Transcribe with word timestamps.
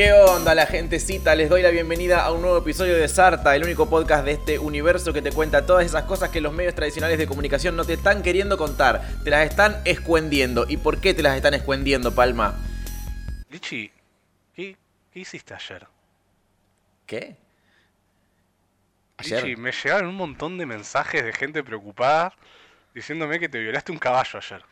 ¿Qué 0.00 0.14
onda 0.14 0.54
la 0.54 0.64
gentecita? 0.64 1.34
Les 1.34 1.50
doy 1.50 1.60
la 1.60 1.68
bienvenida 1.68 2.24
a 2.24 2.32
un 2.32 2.40
nuevo 2.40 2.56
episodio 2.56 2.96
de 2.96 3.06
Sarta, 3.06 3.54
el 3.54 3.64
único 3.64 3.90
podcast 3.90 4.24
de 4.24 4.32
este 4.32 4.58
universo 4.58 5.12
que 5.12 5.20
te 5.20 5.30
cuenta 5.30 5.66
todas 5.66 5.84
esas 5.84 6.04
cosas 6.04 6.30
que 6.30 6.40
los 6.40 6.54
medios 6.54 6.74
tradicionales 6.74 7.18
de 7.18 7.26
comunicación 7.26 7.76
no 7.76 7.84
te 7.84 7.92
están 7.92 8.22
queriendo 8.22 8.56
contar, 8.56 9.02
te 9.24 9.28
las 9.28 9.46
están 9.46 9.76
escuendiendo. 9.84 10.64
¿Y 10.66 10.78
por 10.78 11.02
qué 11.02 11.12
te 11.12 11.22
las 11.22 11.36
están 11.36 11.52
escuendiendo, 11.52 12.14
Palma? 12.14 12.54
Lichi, 13.50 13.92
¿qué, 14.56 14.74
qué 15.12 15.20
hiciste 15.20 15.52
ayer? 15.52 15.86
¿Qué? 17.04 17.36
Ayer. 19.18 19.44
Lichi, 19.44 19.60
me 19.60 19.70
llegaron 19.70 20.08
un 20.08 20.16
montón 20.16 20.56
de 20.56 20.64
mensajes 20.64 21.22
de 21.22 21.34
gente 21.34 21.62
preocupada 21.62 22.32
diciéndome 22.94 23.38
que 23.38 23.50
te 23.50 23.58
violaste 23.58 23.92
un 23.92 23.98
caballo 23.98 24.38
ayer. 24.38 24.62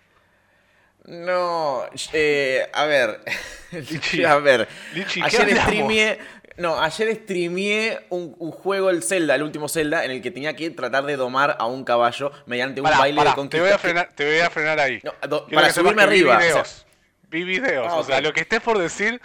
No, 1.09 1.85
eh, 2.12 2.69
a 2.73 2.85
ver, 2.85 3.21
Lichi, 3.73 4.25
a 4.25 4.37
ver, 4.37 4.69
Lichi, 4.93 5.21
¿qué 5.23 5.27
ayer 5.39 5.57
streameé, 5.59 6.19
no, 6.59 6.79
ayer 6.83 7.15
streameé 7.15 8.01
un, 8.11 8.37
un 8.39 8.51
juego, 8.51 8.91
el 8.91 9.03
Zelda, 9.03 9.34
el 9.34 9.43
último 9.43 9.69
Zelda, 9.71 10.05
en 10.05 10.11
el 10.11 10.21
que 10.21 10.31
tenía 10.31 10.55
que 10.55 10.69
tratar 10.71 11.05
de 11.07 11.17
domar 11.17 11.56
a 11.59 11.64
un 11.67 11.84
caballo 11.84 12.31
mediante 12.45 12.83
un 12.83 12.84
Pará, 12.84 12.98
baile 12.98 13.17
pará, 13.17 13.31
de 13.31 13.34
te 13.34 13.36
conquista. 13.36 13.64
voy 13.64 13.73
a 13.73 13.79
frenar, 13.79 14.09
te 14.14 14.25
voy 14.27 14.39
a 14.41 14.51
frenar 14.51 14.81
ahí. 14.81 15.01
No, 15.03 15.14
do- 15.27 15.47
Quiero 15.47 15.62
para 15.62 15.73
subirme 15.73 16.03
arriba. 16.03 16.36
Vi 16.36 16.45
o 16.45 16.51
sea, 16.51 16.53
videos, 16.62 16.86
vi 17.31 17.45
videos, 17.45 17.86
Ah, 17.91 17.97
o 17.97 18.05
sea, 18.05 18.19
ok. 18.19 18.23
lo 18.25 18.33
que 18.34 18.41
estés 18.42 18.61
por 18.61 18.77
decir, 18.77 19.19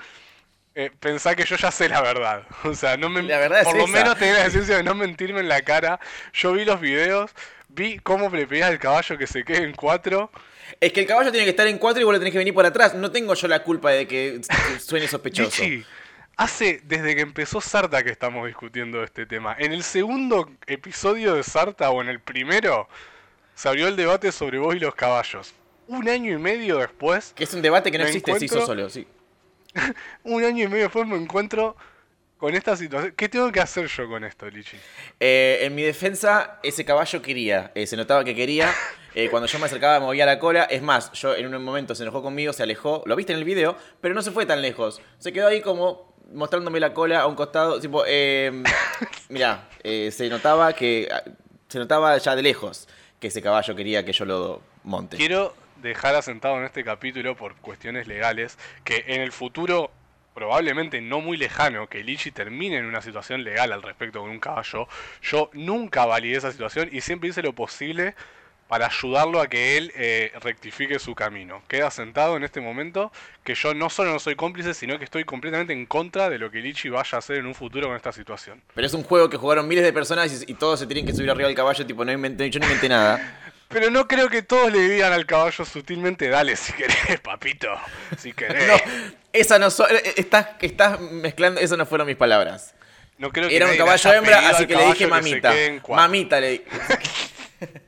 eh, 0.75 0.89
pensá 1.01 1.35
que 1.35 1.43
yo 1.43 1.57
ya 1.57 1.69
sé 1.69 1.89
la 1.89 2.01
verdad. 2.01 2.43
O 2.63 2.73
sea, 2.75 2.95
no 2.95 3.09
me, 3.09 3.23
La 3.23 3.39
verdad 3.39 3.59
es 3.59 3.65
por 3.65 3.75
lo 3.75 3.83
esa. 3.83 3.91
menos 3.91 4.17
tenés 4.17 4.37
la 4.37 4.43
decencia 4.45 4.77
de 4.77 4.83
no 4.83 4.95
mentirme 4.95 5.41
en 5.41 5.49
la 5.49 5.61
cara. 5.63 5.99
Yo 6.31 6.53
vi 6.53 6.63
los 6.63 6.79
videos, 6.79 7.31
vi 7.67 7.99
cómo 7.99 8.29
le 8.29 8.47
pedías 8.47 8.69
al 8.69 8.79
caballo 8.79 9.17
que 9.17 9.27
se 9.27 9.43
quede 9.43 9.63
en 9.65 9.73
cuatro. 9.73 10.31
Es 10.79 10.91
que 10.93 11.01
el 11.01 11.07
caballo 11.07 11.31
tiene 11.31 11.45
que 11.45 11.51
estar 11.51 11.67
en 11.67 11.77
cuatro 11.77 12.01
y 12.01 12.05
vos 12.05 12.13
le 12.13 12.19
tenés 12.19 12.31
que 12.31 12.37
venir 12.37 12.53
por 12.53 12.65
atrás. 12.65 12.93
No 12.95 13.11
tengo 13.11 13.33
yo 13.33 13.47
la 13.47 13.63
culpa 13.63 13.91
de 13.91 14.07
que 14.07 14.41
suene 14.79 15.07
sospechoso. 15.07 15.63
Lichi, 15.63 15.85
hace 16.37 16.81
desde 16.83 17.15
que 17.15 17.21
empezó 17.21 17.61
Sarta 17.61 18.03
que 18.03 18.09
estamos 18.11 18.47
discutiendo 18.47 19.03
este 19.03 19.25
tema. 19.25 19.55
En 19.59 19.73
el 19.73 19.83
segundo 19.83 20.49
episodio 20.67 21.35
de 21.35 21.43
Sarta 21.43 21.89
o 21.91 22.01
en 22.01 22.09
el 22.09 22.19
primero 22.19 22.87
se 23.55 23.67
abrió 23.69 23.87
el 23.87 23.95
debate 23.95 24.31
sobre 24.31 24.57
vos 24.59 24.75
y 24.75 24.79
los 24.79 24.95
caballos. 24.95 25.53
Un 25.87 26.07
año 26.09 26.31
y 26.33 26.37
medio 26.37 26.77
después, 26.77 27.33
Que 27.35 27.43
es 27.43 27.53
un 27.53 27.61
debate 27.61 27.91
que 27.91 27.97
no 27.97 28.05
existe, 28.05 28.31
se 28.39 28.45
hizo 28.45 28.55
encuentro- 28.55 28.65
solo, 28.65 28.89
sí. 28.89 29.05
un 30.23 30.43
año 30.43 30.63
y 30.65 30.67
medio 30.67 30.83
después 30.83 31.05
me 31.07 31.17
encuentro 31.17 31.75
con 32.43 32.55
esta 32.55 32.75
situación. 32.75 33.13
¿Qué 33.15 33.29
tengo 33.29 33.49
que 33.53 33.61
hacer 33.61 33.87
yo 33.87 34.05
con 34.09 34.25
esto, 34.25 34.49
Lichi? 34.49 34.75
Eh, 35.17 35.59
en 35.61 35.73
mi 35.73 35.81
defensa, 35.81 36.59
ese 36.61 36.83
caballo 36.83 37.21
quería. 37.21 37.71
eh, 37.73 37.87
se 37.87 37.95
notaba 37.95 38.25
que 38.25 38.35
quería. 38.35 38.69
Eh, 39.15 39.29
cuando 39.29 39.45
yo 39.45 39.59
me 39.59 39.67
acercaba, 39.67 39.99
movía 39.99 40.25
la 40.25 40.39
cola. 40.39 40.63
Es 40.63 40.81
más, 40.81 41.11
yo 41.11 41.35
en 41.35 41.53
un 41.53 41.63
momento 41.63 41.93
se 41.93 42.01
enojó 42.01 42.23
conmigo, 42.23 42.51
se 42.51 42.63
alejó. 42.63 43.03
Lo 43.05 43.15
viste 43.15 43.31
en 43.31 43.37
el 43.37 43.45
video, 43.45 43.77
pero 44.01 44.15
no 44.15 44.23
se 44.23 44.31
fue 44.31 44.47
tan 44.47 44.59
lejos. 44.63 45.03
Se 45.19 45.31
quedó 45.31 45.49
ahí 45.49 45.61
como 45.61 46.15
mostrándome 46.33 46.79
la 46.79 46.95
cola 46.95 47.21
a 47.21 47.27
un 47.27 47.35
costado. 47.35 47.79
Tipo, 47.79 48.03
eh, 48.07 48.63
mirá, 49.29 49.69
se 49.83 50.27
notaba 50.29 50.73
que. 50.73 51.07
ah, 51.11 51.21
Se 51.67 51.77
notaba 51.77 52.17
ya 52.17 52.35
de 52.35 52.41
lejos 52.41 52.87
que 53.19 53.27
ese 53.27 53.39
caballo 53.39 53.75
quería 53.75 54.03
que 54.03 54.13
yo 54.13 54.25
lo 54.25 54.61
monte. 54.83 55.15
Quiero 55.15 55.53
dejar 55.83 56.15
asentado 56.15 56.57
en 56.57 56.63
este 56.63 56.83
capítulo 56.83 57.37
por 57.37 57.55
cuestiones 57.57 58.07
legales 58.07 58.57
que 58.83 59.05
en 59.07 59.21
el 59.21 59.31
futuro, 59.31 59.91
probablemente 60.33 61.01
no 61.01 61.21
muy 61.21 61.37
lejano, 61.37 61.87
que 61.87 62.03
Lichi 62.03 62.31
termine 62.31 62.77
en 62.77 62.85
una 62.85 63.01
situación 63.01 63.43
legal 63.43 63.71
al 63.71 63.81
respecto 63.81 64.21
con 64.21 64.29
un 64.29 64.39
caballo, 64.39 64.87
yo 65.21 65.49
nunca 65.53 66.05
validé 66.05 66.37
esa 66.37 66.51
situación 66.51 66.89
y 66.91 67.01
siempre 67.01 67.29
hice 67.29 67.41
lo 67.41 67.53
posible 67.53 68.15
para 68.67 68.87
ayudarlo 68.87 69.39
a 69.39 69.47
que 69.47 69.77
él 69.77 69.91
eh, 69.95 70.31
rectifique 70.41 70.97
su 70.97 71.13
camino. 71.13 71.61
Queda 71.67 71.91
sentado 71.91 72.37
en 72.37 72.43
este 72.43 72.59
momento 72.59 73.11
que 73.43 73.53
yo 73.53 73.73
no 73.75 73.89
solo 73.89 74.11
no 74.11 74.19
soy 74.19 74.35
cómplice, 74.35 74.73
sino 74.73 74.97
que 74.97 75.05
estoy 75.05 75.25
completamente 75.25 75.73
en 75.73 75.85
contra 75.85 76.29
de 76.29 76.39
lo 76.39 76.49
que 76.49 76.59
Lichi 76.59 76.89
vaya 76.89 77.17
a 77.17 77.19
hacer 77.19 77.37
en 77.37 77.45
un 77.45 77.53
futuro 77.53 77.87
con 77.87 77.95
esta 77.95 78.11
situación. 78.11 78.61
Pero 78.73 78.87
es 78.87 78.93
un 78.93 79.03
juego 79.03 79.29
que 79.29 79.37
jugaron 79.37 79.67
miles 79.67 79.83
de 79.83 79.93
personas 79.93 80.43
y, 80.47 80.51
y 80.51 80.55
todos 80.55 80.79
se 80.79 80.87
tienen 80.87 81.05
que 81.05 81.13
subir 81.13 81.29
arriba 81.29 81.47
del 81.47 81.55
caballo. 81.55 81.85
Tipo, 81.85 82.03
no 82.03 82.11
inventé, 82.11 82.49
yo 82.49 82.59
no 82.59 82.65
inventé 82.65 82.89
nada. 82.89 83.39
Pero 83.73 83.89
no 83.89 84.07
creo 84.07 84.29
que 84.29 84.43
todos 84.43 84.71
le 84.71 84.87
digan 84.87 85.13
al 85.13 85.25
caballo 85.25 85.65
sutilmente, 85.65 86.29
dale 86.29 86.55
si 86.55 86.73
querés, 86.73 87.19
papito, 87.21 87.69
si 88.17 88.31
querés. 88.33 88.67
No, 88.67 89.13
esa 89.33 89.59
no 89.59 89.69
so- 89.69 89.89
eh, 89.89 90.13
estás, 90.17 90.47
estás 90.61 90.99
mezclando, 90.99 91.59
esas 91.59 91.77
no 91.77 91.85
fueron 91.85 92.07
mis 92.07 92.15
palabras. 92.15 92.73
No 93.17 93.31
creo 93.31 93.47
que 93.49 93.55
Era 93.55 93.67
un 93.69 93.77
caballo 93.77 94.13
hembra, 94.13 94.49
así 94.49 94.65
que 94.65 94.75
le 94.75 94.85
dije 94.85 94.97
que 94.99 95.07
mamita. 95.07 95.53
Mamita 95.89 96.39
le 96.39 96.49
di- 96.51 96.63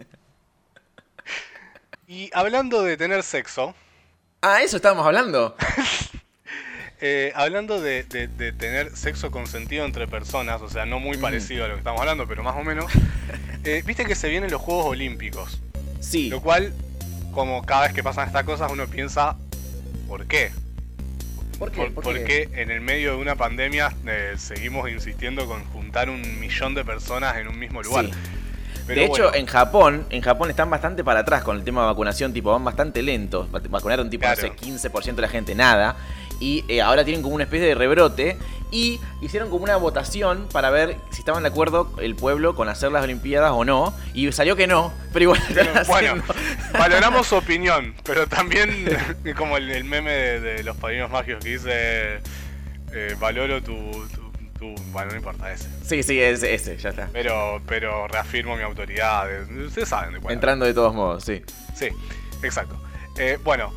Y 2.07 2.29
hablando 2.33 2.83
de 2.83 2.97
tener 2.97 3.23
sexo, 3.23 3.73
Ah, 4.41 4.61
eso 4.61 4.75
estábamos 4.75 5.07
hablando. 5.07 5.56
eh, 7.01 7.31
hablando 7.35 7.81
de, 7.81 8.03
de- 8.03 8.27
de 8.27 8.51
tener 8.51 8.95
sexo 8.95 9.31
consentido 9.31 9.85
entre 9.85 10.07
personas, 10.07 10.62
o 10.62 10.69
sea, 10.69 10.85
no 10.85 11.00
muy 11.00 11.17
parecido 11.17 11.66
a 11.66 11.67
lo 11.67 11.73
que 11.73 11.79
estamos 11.79 12.00
hablando, 12.00 12.27
pero 12.27 12.44
más 12.44 12.56
o 12.56 12.63
menos, 12.63 12.91
eh, 13.63 13.81
viste 13.83 14.06
que 14.06 14.13
se 14.13 14.29
vienen 14.29 14.51
los 14.51 14.62
Juegos 14.62 14.85
Olímpicos, 14.85 15.59
Sí. 16.00 16.29
lo 16.29 16.41
cual, 16.41 16.73
como 17.33 17.66
cada 17.66 17.83
vez 17.88 17.94
que 17.94 18.03
pasan 18.03 18.27
estas 18.27 18.44
cosas, 18.44 18.72
uno 18.72 18.85
piensa, 18.85 19.35
¿por 20.07 20.27
qué? 20.27 20.51
¿Por 21.59 21.71
qué? 21.71 21.77
Por, 21.81 21.93
¿Por 21.93 22.03
por 22.03 22.13
qué? 22.16 22.47
qué 22.51 22.61
en 22.61 22.71
el 22.71 22.81
medio 22.81 23.11
de 23.16 23.17
una 23.17 23.35
pandemia 23.35 23.93
eh, 24.07 24.33
seguimos 24.38 24.89
insistiendo 24.89 25.45
con 25.45 25.63
juntar 25.66 26.09
un 26.09 26.39
millón 26.39 26.73
de 26.75 26.83
personas 26.85 27.38
en 27.38 27.47
un 27.47 27.57
mismo 27.57 27.81
lugar? 27.81 28.05
Sí. 28.05 28.11
Pero 28.88 29.01
de 29.01 29.07
hecho, 29.07 29.23
bueno, 29.23 29.38
en 29.38 29.45
Japón, 29.47 30.05
en 30.11 30.21
Japón 30.21 30.49
están 30.51 30.69
bastante 30.69 31.03
para 31.03 31.21
atrás 31.21 31.44
con 31.44 31.57
el 31.57 31.63
tema 31.63 31.81
de 31.81 31.88
vacunación, 31.88 32.33
tipo, 32.33 32.51
van 32.51 32.63
bastante 32.63 33.01
lentos. 33.01 33.47
Va- 33.53 33.59
Vacunaron 33.67 34.09
tipo, 34.11 34.21
Claro. 34.21 34.39
no 34.41 34.47
sé, 34.47 34.53
15% 34.55 35.15
de 35.15 35.21
la 35.23 35.27
gente, 35.27 35.55
nada. 35.55 35.95
Y 36.40 36.66
eh, 36.68 36.81
ahora 36.81 37.03
tienen 37.06 37.22
como 37.22 37.35
una 37.35 37.44
especie 37.46 37.68
de 37.68 37.75
rebrote. 37.75 38.38
Y 38.72 39.00
hicieron 39.22 39.50
como 39.50 39.63
una 39.63 39.78
votación 39.78 40.47
para 40.51 40.69
ver 40.69 40.97
si 41.12 41.19
estaban 41.19 41.44
de 41.44 41.50
acuerdo 41.50 41.91
el 42.01 42.16
pueblo 42.16 42.56
con 42.56 42.68
hacer 42.68 42.91
las 42.91 43.03
Olimpiadas 43.03 43.51
o 43.53 43.63
no. 43.63 43.94
Y 44.13 44.31
salió 44.31 44.56
que 44.56 44.68
no, 44.68 44.91
pero 45.13 45.24
igual 45.24 45.41
Bueno, 45.88 46.22
valoramos 46.74 47.28
su 47.28 47.35
opinión, 47.35 47.94
pero 48.03 48.28
también 48.28 48.85
como 49.38 49.57
el, 49.57 49.69
el 49.72 49.84
meme 49.85 50.12
de, 50.12 50.40
de 50.41 50.63
los 50.63 50.75
padrinos 50.78 51.09
mágicos 51.09 51.44
que 51.44 51.51
dice 51.51 52.19
eh, 52.91 53.16
valoro 53.19 53.62
tu, 53.62 53.74
tu, 54.59 54.75
Bueno, 54.91 55.12
no 55.12 55.18
importa 55.18 55.51
ese. 55.53 55.69
Sí, 55.85 56.01
sí, 56.03 56.19
es 56.19 56.44
ese, 56.44 56.75
ya 56.78 56.90
está. 56.90 57.07
Pero, 57.13 57.62
pero 57.68 58.07
reafirmo 58.07 58.57
mi 58.57 58.63
autoridad. 58.63 59.31
eh, 59.31 59.66
Ustedes 59.68 59.88
saben 59.88 60.16
de 60.16 60.19
cuál. 60.19 60.34
Entrando 60.34 60.66
de 60.66 60.74
todos 60.74 60.94
modos, 60.94 61.24
sí. 61.24 61.44
Sí, 61.75 61.90
exacto. 62.41 62.75
Eh, 63.18 63.38
bueno, 63.44 63.72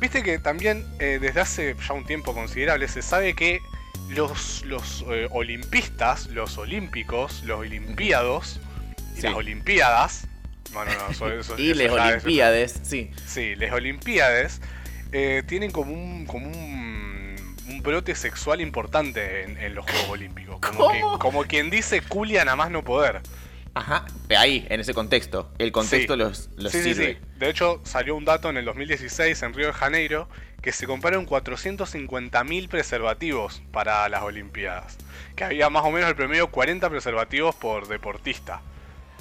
viste 0.00 0.22
que 0.22 0.38
también 0.38 0.84
eh, 0.98 1.18
desde 1.20 1.40
hace 1.40 1.76
ya 1.86 1.94
un 1.94 2.04
tiempo 2.04 2.34
considerable 2.34 2.88
se 2.88 3.02
sabe 3.02 3.34
que 3.34 3.60
los, 4.08 4.64
los 4.64 5.04
eh, 5.10 5.28
olimpistas, 5.30 6.26
los 6.28 6.58
olímpicos, 6.58 7.42
los 7.44 7.60
olimpiados 7.60 8.60
y 9.16 9.20
Sí. 9.20 9.26
las 9.26 9.34
olimpiadas. 9.34 10.26
No, 10.72 10.84
no, 10.84 10.90
no, 10.94 11.08
eso, 11.10 11.30
eso- 11.32 11.54
Y 11.58 11.74
les 11.74 11.90
Olimpiades, 11.90 12.80
sí. 12.82 13.10
Sí, 13.26 13.54
las 13.56 13.72
Olimpiades 13.72 14.60
eh, 15.12 15.42
tienen 15.46 15.70
como 15.70 15.92
un, 15.92 16.26
como 16.26 16.46
un, 16.46 17.36
un 17.68 17.82
brote 17.82 18.14
sexual 18.14 18.60
importante 18.60 19.42
en, 19.44 19.58
en 19.58 19.74
los 19.74 19.84
Juegos 19.84 20.10
Olímpicos. 20.10 20.60
Como, 20.60 21.18
como 21.18 21.44
quien 21.44 21.70
dice 21.70 22.00
culian 22.02 22.48
a 22.48 22.56
más 22.56 22.70
no 22.70 22.82
poder. 22.84 23.20
Ajá, 23.80 24.04
ahí, 24.36 24.66
en 24.70 24.80
ese 24.80 24.94
contexto. 24.94 25.50
El 25.58 25.72
contexto 25.72 26.14
Sí. 26.14 26.18
los, 26.18 26.50
los 26.56 26.72
Sí, 26.72 26.78
sí, 26.82 26.94
sirve. 26.94 27.14
sí. 27.20 27.28
De 27.38 27.48
hecho, 27.50 27.80
salió 27.84 28.14
un 28.16 28.24
dato 28.24 28.48
en 28.50 28.56
el 28.56 28.64
2016 28.64 29.42
en 29.42 29.54
Río 29.54 29.68
de 29.68 29.72
Janeiro 29.72 30.28
que 30.62 30.72
se 30.72 30.86
compraron 30.86 31.26
450.000 31.26 32.68
preservativos 32.68 33.62
para 33.72 34.08
las 34.08 34.22
Olimpiadas. 34.22 34.96
Que 35.36 35.44
había 35.44 35.70
más 35.70 35.84
o 35.84 35.90
menos 35.90 36.08
el 36.10 36.16
promedio 36.16 36.48
40 36.50 36.88
preservativos 36.90 37.54
por 37.54 37.88
deportista. 37.88 38.60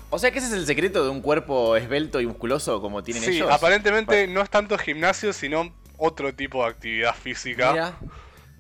O 0.10 0.20
sea 0.20 0.32
que 0.32 0.40
ese 0.40 0.48
es 0.48 0.54
el 0.54 0.66
secreto 0.66 1.04
de 1.04 1.10
un 1.10 1.22
cuerpo 1.22 1.76
esbelto 1.76 2.20
y 2.20 2.26
musculoso 2.28 2.82
como 2.82 3.04
tienen 3.04 3.24
Sí, 3.24 3.38
ellos. 3.38 3.52
aparentemente 3.52 4.28
no 4.28 4.42
es 4.42 4.50
tanto 4.50 4.78
gimnasio, 4.78 5.32
sino 5.34 5.72
otro 5.98 6.34
tipo 6.34 6.64
de 6.64 6.70
actividad 6.72 7.16
física. 7.16 7.72
Mira, 7.72 7.94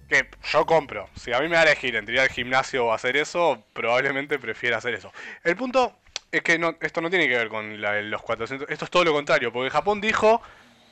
Que 0.10 0.28
yo 0.52 0.66
compro. 0.66 1.08
Si 1.16 1.32
a 1.32 1.40
mí 1.40 1.48
me 1.48 1.56
da 1.56 1.62
a 1.62 1.66
elegir 1.66 1.96
entre 1.96 2.16
ir 2.16 2.20
al 2.20 2.30
gimnasio 2.30 2.88
o 2.88 2.94
hacer 2.94 3.16
eso, 3.16 3.64
probablemente 3.74 4.40
prefiera 4.40 4.78
hacer 4.78 4.96
eso. 4.96 5.14
El 5.44 5.56
punto 5.56 6.00
es 6.32 6.42
que 6.42 6.58
no, 6.58 6.76
esto 6.82 7.00
no 7.02 7.10
tiene 7.10 7.28
que 7.28 7.36
ver 7.38 7.48
con 7.50 7.80
la- 7.80 8.02
los 8.02 8.22
400. 8.24 8.68
Esto 8.70 8.86
es 8.86 8.92
todo 8.92 9.04
lo 9.04 9.14
contrario, 9.14 9.54
porque 9.54 9.70
Japón 9.70 10.02
dijo, 10.02 10.42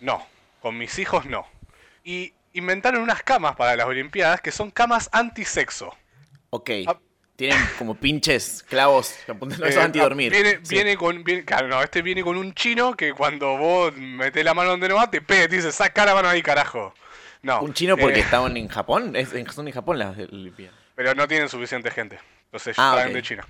no, 0.02 0.26
con 0.62 0.78
mis 0.78 0.98
hijos 1.00 1.26
no. 1.26 1.48
Y 2.04 2.34
inventaron 2.54 3.02
unas 3.02 3.24
camas 3.24 3.56
para 3.56 3.76
las 3.76 3.88
Olimpiadas 3.88 4.40
que 4.42 4.52
son 4.52 4.72
camas 4.72 5.10
antisexo. 5.12 5.96
ok. 6.52 6.70
Ah, 6.88 6.98
Tienen 7.36 7.60
como 7.78 7.94
pinches, 7.94 8.64
clavos, 8.68 9.14
que 9.28 9.32
apuntan- 9.32 9.72
Eh, 9.72 9.80
antidormir. 9.80 10.32
Viene, 10.32 10.60
Sí. 10.64 10.74
viene 10.74 10.98
con. 10.98 11.24
viene- 11.24 11.46
claro, 11.46 11.68
no, 11.68 11.84
este 11.84 12.02
viene 12.02 12.24
con 12.24 12.36
un 12.36 12.52
chino 12.56 12.96
que 12.98 13.14
cuando 13.14 13.56
vos 13.58 13.94
metés 13.96 14.44
la 14.44 14.56
mano 14.56 14.72
donde 14.72 14.90
no 14.90 14.96
va, 14.96 15.12
te 15.12 15.22
pega 15.22 15.44
y 15.44 15.48
te 15.48 15.56
dice, 15.58 15.72
saca 15.72 16.04
la 16.04 16.16
mano 16.16 16.30
ahí, 16.30 16.42
carajo. 16.42 16.96
No. 17.42 17.62
Un 17.62 17.74
chino 17.74 17.96
porque 17.98 18.20
eh, 18.20 18.24
estaban 18.24 18.58
en 18.58 18.68
Japón. 18.68 19.16
Es, 19.16 19.30
son 19.54 19.68
en 19.68 19.74
Japón 19.74 20.00
las 20.00 20.18
Olimpiadas. 20.18 20.76
Pero 20.96 21.14
no 21.16 21.28
tienen 21.28 21.48
suficiente 21.50 21.92
gente. 21.92 22.20
Entonces 22.46 22.76
Ah, 22.80 22.92
traen 22.94 23.10
ok. 23.10 23.14
de 23.16 23.22
China. 23.22 23.48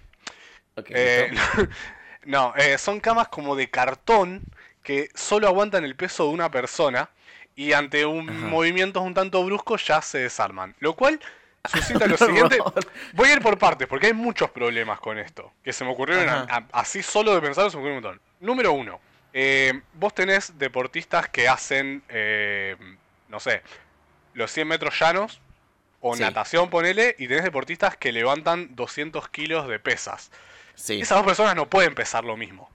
Ok, 0.75 0.85
Eh, 0.89 1.31
no, 2.25 2.53
eh, 2.57 2.77
son 2.77 2.99
camas 2.99 3.27
como 3.29 3.55
de 3.55 3.69
cartón 3.69 4.41
que 4.83 5.09
solo 5.15 5.47
aguantan 5.47 5.83
el 5.83 5.95
peso 5.95 6.23
de 6.27 6.29
una 6.29 6.51
persona 6.51 7.09
y 7.55 7.73
ante 7.73 8.05
un 8.05 8.29
Ajá. 8.29 8.37
movimientos 8.47 9.01
un 9.03 9.13
tanto 9.13 9.43
bruscos 9.43 9.85
ya 9.87 10.01
se 10.01 10.19
desarman. 10.19 10.75
Lo 10.79 10.93
cual 10.95 11.19
suscita 11.71 12.05
lo 12.07 12.17
siguiente. 12.17 12.59
Voy 13.13 13.29
a 13.29 13.33
ir 13.33 13.41
por 13.41 13.57
partes 13.57 13.87
porque 13.87 14.07
hay 14.07 14.13
muchos 14.13 14.49
problemas 14.51 14.99
con 14.99 15.17
esto. 15.17 15.53
Que 15.63 15.73
se 15.73 15.83
me 15.83 15.91
ocurrieron 15.91 16.29
a- 16.29 16.41
Ajá. 16.43 16.67
a- 16.71 16.79
así 16.81 17.01
solo 17.01 17.33
de 17.33 17.41
pensar, 17.41 17.69
se 17.71 17.77
me 17.77 17.81
ocurrió 17.83 17.97
un 17.97 18.03
montón. 18.03 18.21
Número 18.39 18.71
uno. 18.73 18.99
eh, 19.33 19.81
vos 19.93 20.13
tenés 20.15 20.57
deportistas 20.57 21.27
que 21.29 21.47
hacen, 21.47 22.01
eh, 22.09 22.75
no 23.29 23.39
sé, 23.39 23.62
los 24.33 24.51
100 24.51 24.68
metros 24.68 25.00
llanos 25.00 25.41
o 26.00 26.15
Sí. 26.15 26.21
natación, 26.21 26.69
ponele, 26.69 27.15
y 27.18 27.27
tenés 27.27 27.44
deportistas 27.44 27.97
que 27.97 28.12
levantan 28.12 28.75
200 28.75 29.27
kilos 29.29 29.68
de 29.68 29.79
pesas. 29.79 30.31
Sí. 30.75 31.01
Esas 31.01 31.18
dos 31.18 31.25
personas 31.25 31.56
no 31.56 31.68
pueden 31.69 31.95
pesar 31.95 32.24
lo 32.24 32.38
mismo. 32.38 32.69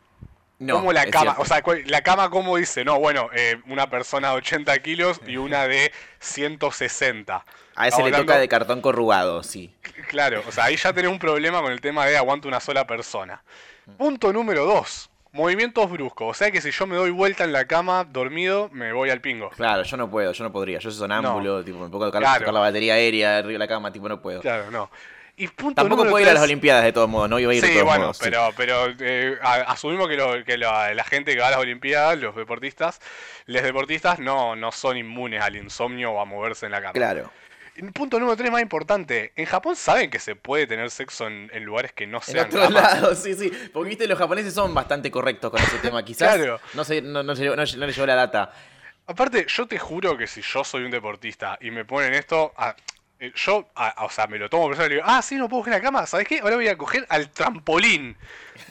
No, 0.59 0.75
como 0.75 0.93
la 0.93 1.07
cama, 1.07 1.35
cierto. 1.35 1.43
o 1.43 1.45
sea, 1.45 1.63
la 1.87 2.03
cama 2.03 2.31
como 2.31 2.57
dice, 2.57 2.85
no, 2.85 2.99
bueno, 3.01 3.29
eh, 3.35 3.61
una 3.67 3.91
persona 3.91 4.31
de 4.31 4.37
80 4.37 4.79
kilos 4.81 5.21
y 5.27 5.37
una 5.37 5.67
de 5.67 5.93
160. 6.21 7.45
A 7.75 7.89
ese 7.89 8.03
le 8.03 8.13
toca 8.13 8.37
de 8.39 8.49
cartón 8.49 8.81
corrugado, 8.81 9.43
sí. 9.43 9.75
Claro, 10.09 10.43
o 10.47 10.53
sea, 10.53 10.65
ahí 10.65 10.77
ya 10.77 10.93
tenés 10.93 11.11
un 11.11 11.19
problema 11.19 11.61
con 11.63 11.73
el 11.73 11.81
tema 11.81 12.07
de 12.07 12.17
aguanta 12.17 12.47
una 12.49 12.61
sola 12.61 12.87
persona. 12.87 13.43
Punto 13.97 14.33
número 14.33 14.65
2. 14.65 15.11
Movimientos 15.33 15.91
bruscos. 15.91 16.29
O 16.31 16.35
sea 16.35 16.51
que 16.51 16.61
si 16.61 16.71
yo 16.71 16.87
me 16.87 16.97
doy 16.97 17.11
vuelta 17.11 17.45
en 17.45 17.53
la 17.53 17.65
cama 17.67 18.05
dormido, 18.05 18.69
me 18.73 18.93
voy 18.93 19.09
al 19.11 19.21
pingo. 19.21 19.49
Claro, 19.51 19.83
yo 19.83 19.97
no 19.97 20.11
puedo, 20.11 20.33
yo 20.33 20.45
no 20.45 20.53
podría. 20.53 20.79
Yo 20.79 20.91
soy 20.91 20.99
sonámbulo, 21.01 21.65
tipo, 21.65 21.79
me 21.79 21.89
pongo 21.89 22.05
a 22.05 22.09
tocar, 22.09 22.21
Claro. 22.23 22.39
tocar 22.41 22.55
la 22.55 22.61
batería 22.61 22.95
aérea 22.95 23.39
arriba 23.39 23.53
de 23.53 23.59
la 23.59 23.69
cama, 23.69 23.91
tipo, 23.93 24.09
no 24.09 24.21
puedo. 24.21 24.41
Claro, 24.43 24.71
no. 24.71 24.91
Y 25.35 25.49
punto 25.49 25.81
Tampoco 25.81 26.03
puedo 26.05 26.21
ir 26.21 26.29
a 26.29 26.35
las 26.35 26.43
Olimpiadas 26.43 26.85
de 26.85 26.93
todos 26.93 27.09
modos, 27.09 27.31
¿no? 27.31 27.39
Yo 27.39 27.45
iba 27.51 27.53
a 27.53 27.55
ir 27.55 27.63
de 27.63 27.69
Sí, 27.69 27.73
todos 27.73 27.87
bueno, 27.87 28.01
modos. 28.03 28.19
sí. 28.19 28.25
pero, 28.25 28.51
pero 28.55 28.95
eh, 29.01 29.39
asumimos 29.43 30.07
que, 30.07 30.17
lo- 30.17 30.45
que 30.45 30.59
la, 30.59 30.93
la 30.93 31.05
gente 31.05 31.33
que 31.35 31.41
va 31.41 31.49
a 31.49 31.53
las 31.53 31.61
Olimpiadas, 31.61 32.19
los 32.19 32.37
deportistas, 32.37 33.01
los 33.47 33.63
deportistas 33.63 34.19
no, 34.19 34.55
no 34.55 34.71
son 34.73 34.99
inmunes 34.99 35.41
al 35.43 35.57
insomnio 35.57 36.13
o 36.13 36.21
a 36.21 36.27
moverse 36.27 36.67
en 36.67 36.73
la 36.73 36.81
cama. 36.83 36.93
Claro. 36.93 37.31
Punto 37.95 38.19
número 38.21 38.37
3 38.37 38.51
más 38.51 38.61
importante. 38.63 39.33
En 39.37 39.47
Japón 39.47 39.77
saben 39.77 40.11
que 40.11 40.19
se 40.19 40.37
puede 40.37 40.67
tener 40.67 40.91
sexo 40.91 41.27
en, 41.27 41.51
en 41.55 41.65
lugares 41.65 41.93
que 41.93 42.07
no 42.07 42.19
En 42.19 42.23
sean 42.23 42.47
otros 42.47 42.67
camas. 42.67 42.83
lados, 43.01 43.19
sí, 43.19 43.35
sí. 43.35 43.51
Porque 43.73 43.89
viste, 43.91 44.07
los 44.07 44.19
japoneses 44.19 44.53
son 44.53 44.75
bastante 44.75 45.11
correctos 45.11 45.51
con 45.51 45.61
ese 45.61 45.79
tema. 45.79 46.05
Quizás 46.05 46.35
Claro. 46.37 46.61
no, 46.75 46.85
se, 46.85 47.01
no, 47.01 47.23
no, 47.23 47.35
no, 47.35 47.55
no 47.57 47.65
le 47.87 47.93
llegó 47.93 48.07
la 48.07 48.15
data. 48.15 48.53
Aparte, 49.07 49.47
yo 49.49 49.67
te 49.67 49.79
juro 49.79 50.17
que 50.17 50.27
si 50.27 50.43
yo 50.43 50.63
soy 50.65 50.85
un 50.85 50.91
deportista 50.91 51.59
y 51.61 51.71
me 51.71 51.85
ponen 51.85 52.15
esto, 52.15 52.53
ah, 52.57 52.77
eh, 53.23 53.33
yo, 53.37 53.69
ah, 53.77 53.95
o 54.05 54.11
sea, 54.11 54.27
me 54.27 54.37
lo 54.39 54.51
tomo 54.51 54.67
personal 54.69 54.91
y 54.91 54.95
digo, 54.97 55.07
ah, 55.09 55.23
sí, 55.23 55.37
no 55.37 55.49
puedo 55.49 55.61
coger 55.63 55.75
la 55.75 55.81
cama, 55.81 56.07
¿sabes 56.07 56.27
qué? 56.27 56.41
Ahora 56.41 56.57
voy 56.57 56.67
a 56.69 56.77
coger 56.77 57.07
al 57.09 57.31
trampolín 57.31 58.17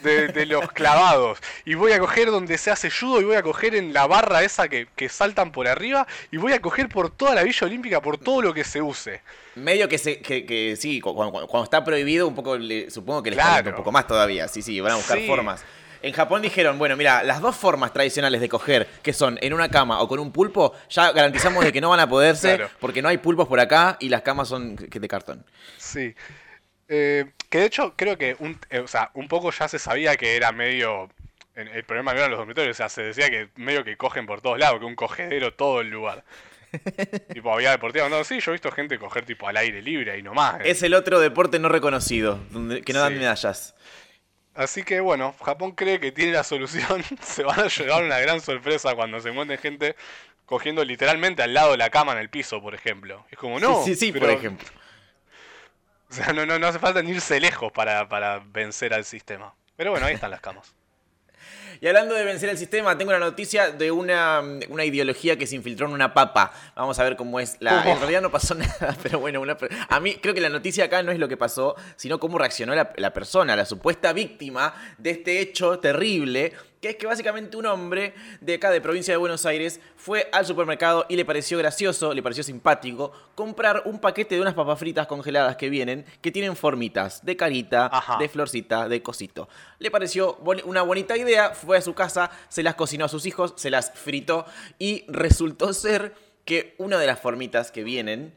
de, 0.02 0.28
de 0.28 0.46
los 0.46 0.70
clavados 0.72 1.38
y 1.64 1.74
voy 1.74 1.92
a 1.92 1.98
coger 1.98 2.30
donde 2.30 2.58
se 2.58 2.70
hace 2.70 2.90
judo 2.90 3.20
y 3.20 3.24
voy 3.24 3.36
a 3.36 3.42
coger 3.42 3.74
en 3.74 3.92
la 3.92 4.06
barra 4.06 4.42
esa 4.42 4.68
que, 4.68 4.88
que 4.94 5.08
saltan 5.08 5.52
por 5.52 5.66
arriba 5.66 6.06
y 6.30 6.36
voy 6.36 6.52
a 6.52 6.60
coger 6.60 6.88
por 6.88 7.10
toda 7.10 7.34
la 7.34 7.42
Villa 7.42 7.66
Olímpica, 7.66 8.00
por 8.02 8.18
todo 8.18 8.42
lo 8.42 8.52
que 8.54 8.64
se 8.64 8.82
use. 8.82 9.22
Medio 9.54 9.88
que, 9.88 9.98
se, 9.98 10.20
que, 10.20 10.44
que 10.46 10.76
sí, 10.76 11.00
cu- 11.00 11.14
cuando, 11.14 11.32
cuando- 11.46 11.64
está 11.64 11.82
prohibido, 11.84 12.28
un 12.28 12.34
poco 12.34 12.56
le- 12.58 12.90
supongo 12.90 13.22
que 13.22 13.30
les 13.30 13.38
Claro. 13.38 13.70
un 13.70 13.76
poco 13.76 13.90
más 13.92 14.06
todavía. 14.06 14.48
Sí, 14.48 14.62
sí, 14.62 14.80
van 14.80 14.92
a 14.92 14.96
buscar 14.96 15.18
Sí. 15.18 15.26
formas. 15.26 15.64
En 16.02 16.12
Japón 16.12 16.42
dijeron, 16.42 16.78
bueno, 16.78 16.96
mira, 16.96 17.22
las 17.22 17.40
dos 17.40 17.54
formas 17.56 17.92
tradicionales 17.92 18.40
de 18.40 18.48
coger, 18.48 18.86
que 19.02 19.12
son 19.12 19.38
en 19.40 19.52
una 19.54 19.68
cama 19.70 20.00
o 20.00 20.08
con 20.08 20.18
un 20.18 20.32
pulpo, 20.32 20.74
ya 20.90 21.12
garantizamos 21.12 21.64
de 21.64 21.72
que 21.72 21.80
no 21.80 21.90
van 21.90 22.00
a 22.00 22.08
poderse, 22.08 22.56
Claro. 22.56 22.70
porque 22.80 23.00
no 23.02 23.08
hay 23.08 23.18
pulpos 23.18 23.46
por 23.48 23.60
acá 23.60 23.96
y 24.00 24.08
las 24.08 24.22
camas 24.22 24.48
son 24.48 24.76
de 24.76 25.08
cartón. 25.08 25.44
Sí. 25.78 26.14
Eh, 26.88 27.26
que 27.48 27.58
de 27.58 27.64
hecho 27.66 27.94
creo 27.96 28.18
que 28.18 28.36
un, 28.38 28.58
eh, 28.70 28.80
o 28.80 28.88
sea, 28.88 29.10
un 29.14 29.28
poco 29.28 29.50
ya 29.52 29.68
se 29.68 29.78
sabía 29.78 30.16
que 30.16 30.36
era 30.36 30.52
medio... 30.52 31.08
El 31.54 31.84
problema 31.84 32.12
no 32.14 32.18
eran 32.18 32.30
los 32.30 32.38
dormitorios, 32.38 32.74
o 32.74 32.78
sea, 32.78 32.88
se 32.88 33.02
decía 33.02 33.28
que 33.28 33.48
medio 33.56 33.84
que 33.84 33.98
cogen 33.98 34.24
por 34.24 34.40
todos 34.40 34.58
lados, 34.58 34.78
que 34.80 34.86
un 34.86 34.94
cogedero 34.94 35.52
todo 35.52 35.82
el 35.82 35.90
lugar. 35.90 36.24
tipo, 37.34 37.52
había 37.52 37.70
deportivos. 37.72 38.08
No, 38.10 38.24
sí, 38.24 38.40
yo 38.40 38.50
he 38.50 38.54
visto 38.54 38.72
gente 38.72 38.98
coger 38.98 39.26
tipo 39.26 39.46
al 39.46 39.58
aire 39.58 39.82
libre 39.82 40.12
ahí 40.12 40.22
nomás. 40.22 40.60
eh. 40.60 40.70
Es 40.70 40.82
el 40.82 40.94
otro 40.94 41.20
deporte 41.20 41.58
no 41.58 41.68
reconocido, 41.68 42.40
que 42.86 42.92
no 42.94 43.00
dan 43.00 43.12
Sí. 43.12 43.18
medallas. 43.18 43.74
Así 44.54 44.82
que 44.82 45.00
bueno, 45.00 45.34
Japón 45.44 45.72
cree 45.72 45.98
que 45.98 46.12
tiene 46.12 46.32
la 46.32 46.44
solución. 46.44 47.02
se 47.22 47.42
van 47.42 47.60
a 47.60 47.68
llevar 47.68 48.04
una 48.04 48.18
gran 48.18 48.40
sorpresa 48.40 48.94
cuando 48.94 49.20
se 49.20 49.30
encuentren 49.30 49.58
gente 49.58 49.96
cogiendo 50.46 50.84
literalmente 50.84 51.42
al 51.42 51.54
lado 51.54 51.72
de 51.72 51.78
la 51.78 51.90
cama 51.90 52.12
en 52.12 52.18
el 52.18 52.28
piso, 52.28 52.60
por 52.60 52.74
ejemplo. 52.74 53.24
Es 53.30 53.38
como, 53.38 53.58
no. 53.58 53.82
sí, 53.84 53.94
sí, 53.94 54.12
sí, 54.12 54.18
por 54.18 54.30
ejemplo. 54.30 54.68
O 56.10 56.14
sea, 56.14 56.34
no, 56.34 56.44
no, 56.44 56.58
no 56.58 56.66
hace 56.66 56.78
falta 56.78 57.02
ni 57.02 57.12
irse 57.12 57.40
lejos 57.40 57.72
para, 57.72 58.06
para 58.06 58.40
vencer 58.40 58.92
al 58.92 59.06
sistema. 59.06 59.54
Pero 59.76 59.92
bueno, 59.92 60.04
ahí 60.04 60.12
están 60.12 60.30
las 60.30 60.42
camas. 60.42 60.74
Y 61.82 61.88
hablando 61.88 62.14
de 62.14 62.22
vencer 62.22 62.48
el 62.48 62.56
sistema, 62.56 62.96
tengo 62.96 63.10
una 63.10 63.18
noticia 63.18 63.72
de 63.72 63.90
una, 63.90 64.40
una 64.68 64.84
ideología 64.84 65.36
que 65.36 65.48
se 65.48 65.56
infiltró 65.56 65.88
en 65.88 65.92
una 65.92 66.14
papa. 66.14 66.52
Vamos 66.76 66.96
a 67.00 67.02
ver 67.02 67.16
cómo 67.16 67.40
es 67.40 67.56
la. 67.58 67.90
En 67.90 67.98
realidad 67.98 68.22
no 68.22 68.30
pasó 68.30 68.54
nada, 68.54 68.96
pero 69.02 69.18
bueno, 69.18 69.40
una 69.40 69.56
a 69.88 69.98
mí 69.98 70.14
creo 70.14 70.32
que 70.32 70.40
la 70.40 70.48
noticia 70.48 70.84
acá 70.84 71.02
no 71.02 71.10
es 71.10 71.18
lo 71.18 71.26
que 71.26 71.36
pasó, 71.36 71.74
sino 71.96 72.20
cómo 72.20 72.38
reaccionó 72.38 72.72
la, 72.76 72.92
la 72.98 73.12
persona, 73.12 73.56
la 73.56 73.64
supuesta 73.64 74.12
víctima 74.12 74.72
de 74.96 75.10
este 75.10 75.40
hecho 75.40 75.80
terrible. 75.80 76.52
Que 76.82 76.90
es 76.90 76.96
que 76.96 77.06
básicamente 77.06 77.56
un 77.56 77.64
hombre 77.66 78.12
de 78.40 78.54
acá 78.54 78.68
de 78.72 78.80
provincia 78.80 79.14
de 79.14 79.16
Buenos 79.16 79.46
Aires 79.46 79.78
fue 79.94 80.28
al 80.32 80.44
supermercado 80.44 81.06
y 81.08 81.14
le 81.14 81.24
pareció 81.24 81.56
gracioso, 81.56 82.12
le 82.12 82.24
pareció 82.24 82.42
simpático 82.42 83.12
comprar 83.36 83.82
un 83.84 84.00
paquete 84.00 84.34
de 84.34 84.40
unas 84.40 84.54
papas 84.54 84.80
fritas 84.80 85.06
congeladas 85.06 85.54
que 85.54 85.70
vienen, 85.70 86.04
que 86.20 86.32
tienen 86.32 86.56
formitas 86.56 87.24
de 87.24 87.36
carita, 87.36 87.86
Ajá. 87.86 88.18
de 88.18 88.28
florcita, 88.28 88.88
de 88.88 89.00
cosito. 89.00 89.48
Le 89.78 89.92
pareció 89.92 90.38
una 90.64 90.82
bonita 90.82 91.16
idea, 91.16 91.50
fue 91.50 91.78
a 91.78 91.82
su 91.82 91.94
casa, 91.94 92.32
se 92.48 92.64
las 92.64 92.74
cocinó 92.74 93.04
a 93.04 93.08
sus 93.08 93.26
hijos, 93.26 93.54
se 93.54 93.70
las 93.70 93.92
fritó 93.92 94.44
y 94.80 95.04
resultó 95.06 95.72
ser 95.74 96.16
que 96.44 96.74
una 96.78 96.98
de 96.98 97.06
las 97.06 97.20
formitas 97.20 97.70
que 97.70 97.84
vienen, 97.84 98.34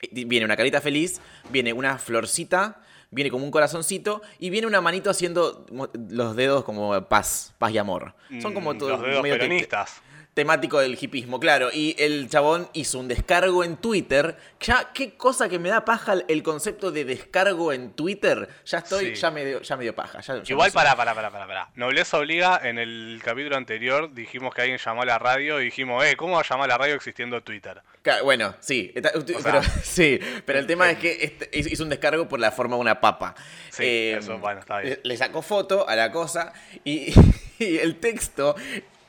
eh, 0.00 0.24
viene 0.24 0.46
una 0.46 0.56
carita 0.56 0.80
feliz, 0.80 1.20
viene 1.50 1.74
una 1.74 1.98
florcita, 1.98 2.80
viene 3.12 3.30
como 3.30 3.44
un 3.44 3.50
corazoncito 3.52 4.22
y 4.40 4.50
viene 4.50 4.66
una 4.66 4.80
manito 4.80 5.10
haciendo 5.10 5.64
los 6.10 6.34
dedos 6.34 6.64
como 6.64 7.00
paz, 7.04 7.54
paz 7.58 7.70
y 7.72 7.78
amor. 7.78 8.14
Son 8.40 8.52
como 8.52 8.74
Mm, 8.74 8.78
todos 8.78 8.92
Los 8.92 9.02
dedos 9.02 9.22
medio 9.22 9.36
peronistas. 9.38 10.02
Temático 10.34 10.78
del 10.80 10.96
hipismo, 10.98 11.38
claro. 11.38 11.68
Y 11.72 11.94
el 11.98 12.28
chabón 12.30 12.68
hizo 12.72 12.98
un 12.98 13.06
descargo 13.08 13.64
en 13.64 13.76
Twitter. 13.76 14.36
Ya, 14.60 14.90
qué 14.94 15.14
cosa 15.14 15.48
que 15.48 15.58
me 15.58 15.68
da 15.68 15.84
paja 15.84 16.14
el- 16.26 16.42
concepto 16.42 16.90
de 16.90 17.04
descargo 17.04 17.72
en 17.72 17.92
Twitter. 17.92 18.48
Ya 18.64 18.78
estoy, 18.78 19.14
Sí. 19.14 19.20
ya 19.20 19.30
me 19.30 19.44
dio, 19.44 19.60
ya 19.60 19.76
me 19.76 19.82
dio 19.84 19.94
paja. 19.94 20.20
ya- 20.22 20.42
ya 20.42 20.42
Igual 20.52 20.68
no 20.68 20.70
sé. 20.70 20.74
para, 20.74 20.96
para, 20.96 21.14
para, 21.14 21.30
para, 21.30 21.46
para. 21.46 21.68
Nobleza 21.74 22.18
obliga, 22.18 22.60
en 22.64 22.78
el 22.78 23.20
capítulo 23.22 23.56
anterior 23.56 24.12
dijimos 24.14 24.54
que 24.54 24.62
alguien 24.62 24.78
llamó 24.78 25.02
a 25.02 25.04
la 25.06 25.18
radio 25.18 25.60
y 25.60 25.64
dijimos, 25.66 26.02
eh, 26.04 26.16
¿cómo 26.16 26.34
va 26.34 26.40
a 26.40 26.48
llamar 26.48 26.64
a 26.64 26.72
la 26.74 26.78
radio 26.78 26.94
existiendo 26.94 27.42
Twitter? 27.42 27.82
Claro, 28.00 28.24
bueno, 28.24 28.54
sí. 28.60 28.90
está- 28.94 29.12
pero, 29.12 29.40
sea, 29.40 29.62
sí, 29.84 30.18
pero 30.46 30.58
el 30.58 30.66
tema 30.66 30.90
es 30.90 30.98
que 30.98 31.18
este- 31.24 31.50
hizo 31.52 31.82
un 31.82 31.90
descargo 31.90 32.26
por 32.26 32.40
la 32.40 32.50
forma 32.50 32.76
de 32.76 32.80
una 32.80 33.00
papa. 33.00 33.34
Sí, 33.70 33.82
Eh, 33.84 34.16
eso, 34.18 34.38
bueno, 34.38 34.60
está 34.60 34.80
bien. 34.80 34.98
Le, 35.02 35.08
le 35.10 35.16
sacó 35.18 35.42
foto 35.42 35.86
a 35.88 35.94
la 35.94 36.10
cosa 36.10 36.52
y, 36.84 37.12
y 37.58 37.76
el 37.78 38.00
texto 38.00 38.56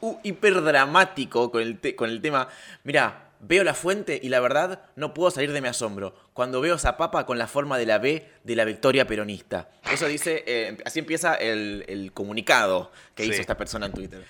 uh, 0.03 0.19
hiperdramático 0.23 1.51
con 1.51 1.61
el, 1.61 1.79
te- 1.79 1.95
con 1.95 2.09
el 2.09 2.21
tema. 2.21 2.47
Mira, 2.83 3.31
veo 3.39 3.63
la 3.63 3.73
fuente 3.73 4.19
y 4.21 4.29
la 4.29 4.39
verdad 4.39 4.83
no 4.95 5.13
puedo 5.13 5.31
salir 5.31 5.51
de 5.51 5.61
mi 5.61 5.67
asombro. 5.67 6.15
Cuando 6.33 6.61
veo 6.61 6.75
esa 6.75 6.97
papa 6.97 7.25
con 7.25 7.37
la 7.37 7.47
forma 7.47 7.77
de 7.77 7.85
la 7.85 7.97
B 7.99 8.27
de 8.43 8.55
la 8.55 8.65
victoria 8.65 9.05
peronista. 9.07 9.69
Eso 9.91 10.07
dice, 10.07 10.43
eh, 10.47 10.77
así 10.85 10.99
empieza 10.99 11.35
el, 11.35 11.85
el 11.87 12.11
comunicado 12.13 12.91
que 13.15 13.23
Sí. 13.23 13.29
hizo 13.31 13.41
esta 13.41 13.57
persona 13.57 13.87
en 13.87 13.93
Twitter. 13.93 14.23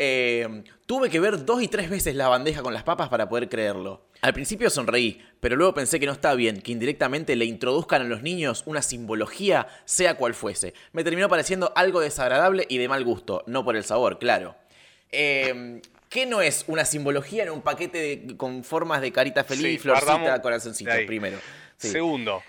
Eh, 0.00 0.62
tuve 0.86 1.10
que 1.10 1.18
ver 1.18 1.44
dos 1.44 1.60
y 1.60 1.66
tres 1.66 1.90
veces 1.90 2.14
la 2.14 2.28
bandeja 2.28 2.62
con 2.62 2.72
las 2.72 2.84
papas 2.84 3.08
para 3.08 3.28
poder 3.28 3.48
creerlo. 3.48 4.06
Al 4.20 4.32
principio 4.32 4.70
sonreí, 4.70 5.20
pero 5.40 5.56
luego 5.56 5.74
pensé 5.74 5.98
que 5.98 6.06
no 6.06 6.12
está 6.12 6.34
bien 6.34 6.60
que 6.60 6.70
indirectamente 6.70 7.34
le 7.34 7.44
introduzcan 7.46 8.02
a 8.02 8.04
los 8.04 8.22
niños 8.22 8.62
una 8.66 8.80
simbología, 8.82 9.66
sea 9.86 10.14
cual 10.16 10.34
fuese. 10.34 10.74
Me 10.92 11.02
terminó 11.02 11.28
pareciendo 11.28 11.72
algo 11.74 11.98
desagradable 12.00 12.64
y 12.68 12.78
de 12.78 12.88
mal 12.88 13.02
gusto, 13.04 13.42
no 13.48 13.64
por 13.64 13.74
el 13.76 13.82
sabor, 13.82 14.18
claro. 14.20 14.54
Eh, 15.12 15.80
¿Qué 16.08 16.24
no 16.24 16.40
es 16.40 16.64
una 16.68 16.84
simbología 16.86 17.42
en 17.42 17.50
un 17.50 17.60
paquete 17.60 17.98
de- 17.98 18.36
con 18.36 18.64
formas 18.64 19.02
de 19.02 19.12
carita 19.12 19.44
feliz, 19.44 19.72
Sí, 19.72 19.78
florcita, 19.78 20.40
corazoncito? 20.40 20.90
Primero. 21.06 21.38
Sí. 21.76 21.90
Segundo, 21.90 22.42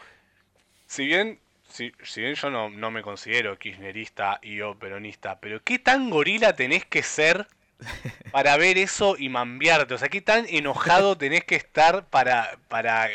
si 0.87 1.05
bien, 1.05 1.39
si, 1.69 1.91
si 2.03 2.21
bien 2.21 2.35
yo 2.35 2.49
no, 2.49 2.69
no 2.69 2.89
me 2.89 3.01
considero 3.01 3.57
kirchnerista 3.59 4.39
y 4.41 4.61
o 4.61 4.75
peronista, 4.79 5.39
pero 5.39 5.61
¿qué 5.61 5.77
tan 5.77 6.09
gorila 6.09 6.55
tenés 6.55 6.85
que 6.85 7.03
ser 7.03 7.47
para 8.31 8.55
ver 8.57 8.77
eso 8.77 9.15
y 9.19 9.27
mambiarte? 9.27 9.93
O 9.93 9.97
sea, 9.97 10.07
¿qué 10.07 10.21
tan 10.21 10.45
enojado 10.47 11.17
tenés 11.17 11.43
que 11.43 11.55
estar 11.55 12.07
para, 12.07 12.57
para 12.69 13.09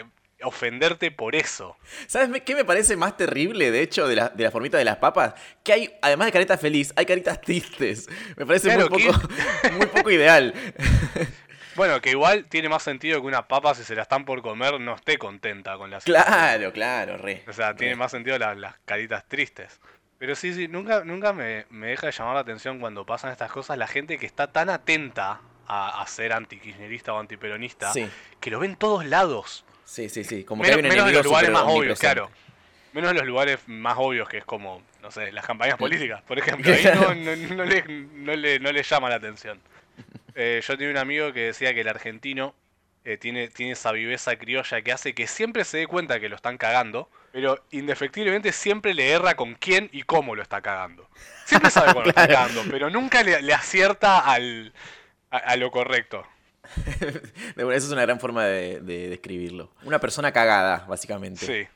ofenderte 0.45 1.11
por 1.11 1.35
eso. 1.35 1.77
¿Sabes 2.07 2.43
qué 2.43 2.55
me 2.55 2.65
parece 2.65 2.97
más 2.97 3.17
terrible, 3.17 3.71
de 3.71 3.81
hecho, 3.83 4.07
de 4.09 4.17
la, 4.17 4.29
de 4.29 4.45
la 4.45 4.51
formita 4.51 4.79
de 4.79 4.85
las 4.85 4.97
papas? 4.97 5.35
Que 5.63 5.73
hay, 5.73 5.95
además 6.03 6.27
de 6.27 6.33
caritas 6.33 6.61
feliz, 6.61 6.93
hay 6.97 7.07
caritas 7.07 7.41
tristes. 7.41 8.09
Me 8.37 8.47
parece 8.47 8.69
Claro, 8.69 8.89
muy, 8.91 9.05
poco, 9.05 9.29
muy 9.79 9.87
poco 9.87 10.11
ideal. 10.11 10.55
Bueno, 11.77 12.01
que 12.01 12.11
igual 12.11 12.45
tiene 12.45 12.69
más 12.69 12.85
sentido 12.85 13.21
que 13.21 13.27
una 13.27 13.49
papa, 13.49 13.75
si 13.75 13.83
se 13.83 13.97
la 13.97 14.03
están 14.03 14.25
por 14.25 14.43
comer, 14.43 14.81
no 14.81 14.95
esté 14.95 15.19
contenta 15.19 15.77
con 15.77 15.91
la 15.91 15.99
situación. 16.01 16.33
Claro, 16.33 16.73
claro, 16.73 17.17
re. 17.17 17.43
O 17.49 17.53
sea, 17.53 17.75
tiene 17.75 17.97
más 17.97 18.13
sentido 18.13 18.39
la- 18.39 18.55
las 18.55 18.77
caritas 18.85 19.25
tristes. 19.27 19.81
Pero 20.19 20.37
sí, 20.37 20.55
sí, 20.55 20.69
nunca, 20.69 21.03
nunca 21.05 21.33
me, 21.33 21.67
me 21.71 21.89
deja 21.89 22.07
de 22.07 22.13
llamar 22.13 22.35
la 22.35 22.41
atención 22.43 22.79
cuando 22.79 23.05
pasan 23.05 23.33
estas 23.33 23.51
cosas 23.51 23.77
la 23.77 23.89
gente 23.89 24.19
que 24.19 24.27
está 24.27 24.53
tan 24.53 24.71
atenta 24.71 25.41
a, 25.67 26.01
a 26.01 26.07
ser 26.07 26.33
antikirchnerista 26.33 27.13
o 27.13 27.19
antiperonista 27.19 27.93
Sí, 27.93 28.09
que 28.39 28.51
lo 28.53 28.61
ven 28.61 28.71
en 28.71 28.77
todos 28.77 29.05
lados. 29.05 29.64
Sí, 29.85 30.09
sí, 30.09 30.25
sí. 30.25 30.45
Como 30.45 30.63
Menos, 30.63 30.77
que 30.77 30.87
hay 30.87 30.91
un 30.91 30.95
menos 30.95 31.09
en 31.09 31.15
los 31.15 31.25
lugares 31.25 31.51
más 31.51 31.65
obvios, 31.67 31.99
claro. 31.99 32.31
Menos 32.93 33.11
en 33.11 33.17
los 33.17 33.27
lugares 33.27 33.59
más 33.67 33.97
obvios, 33.99 34.29
que 34.29 34.39
es 34.39 34.45
como, 34.45 34.83
no 35.03 35.11
sé, 35.11 35.33
las 35.33 35.45
campañas 35.45 35.77
políticas, 35.77 36.23
por 36.23 36.39
ejemplo. 36.41 36.73
Ahí 36.73 36.85
no, 36.95 37.15
no, 37.15 37.37
no 37.37 37.65
le, 37.65 37.85
no, 37.89 38.35
le, 38.35 38.59
no 38.61 38.73
le 38.73 38.83
llama 38.83 39.09
la 39.09 39.17
atención. 39.17 39.61
Eh, 40.35 40.61
yo 40.67 40.77
tenía 40.77 40.91
un 40.91 40.99
amigo 40.99 41.33
que 41.33 41.41
decía 41.41 41.75
que 41.75 41.81
el 41.83 41.89
argentino 41.89 42.55
eh, 43.05 43.17
tiene, 43.19 43.49
tiene 43.49 43.73
esa 43.73 43.93
viveza 43.93 44.37
criolla 44.37 44.81
que 44.83 44.93
hace 44.93 45.15
que 45.15 45.27
siempre 45.27 45.65
se 45.65 45.79
dé 45.79 45.87
cuenta 45.87 46.19
que 46.21 46.29
lo 46.29 46.37
están 46.37 46.57
cagando, 46.57 47.11
pero 47.33 47.63
indefectiblemente 47.71 48.53
siempre 48.53 48.95
le 48.95 49.11
erra 49.11 49.35
con 49.35 49.55
quién 49.55 49.91
y 49.93 50.03
cómo 50.03 50.35
lo 50.35 50.43
está 50.43 50.61
cagando. 50.63 51.09
Siempre 51.45 51.71
sabe 51.71 51.93
cuándo 51.93 52.05
lo 52.05 52.09
está 52.21 52.27
cagando, 52.27 52.63
pero 52.71 52.91
nunca 52.91 53.23
le, 53.23 53.43
le 53.43 53.55
acierta 53.55 54.21
al, 54.21 54.73
a, 55.31 55.39
a 55.39 55.57
lo 55.57 55.71
correcto. 55.71 56.27
Esa 57.57 57.73
es 57.77 57.91
una 57.91 58.03
gran 58.03 58.21
forma 58.21 58.45
de, 58.47 58.81
de 58.81 59.09
describirlo. 59.11 59.71
Una 59.85 59.99
persona 60.01 60.33
cagada, 60.33 60.85
básicamente. 60.89 61.45
Sí. 61.47 61.69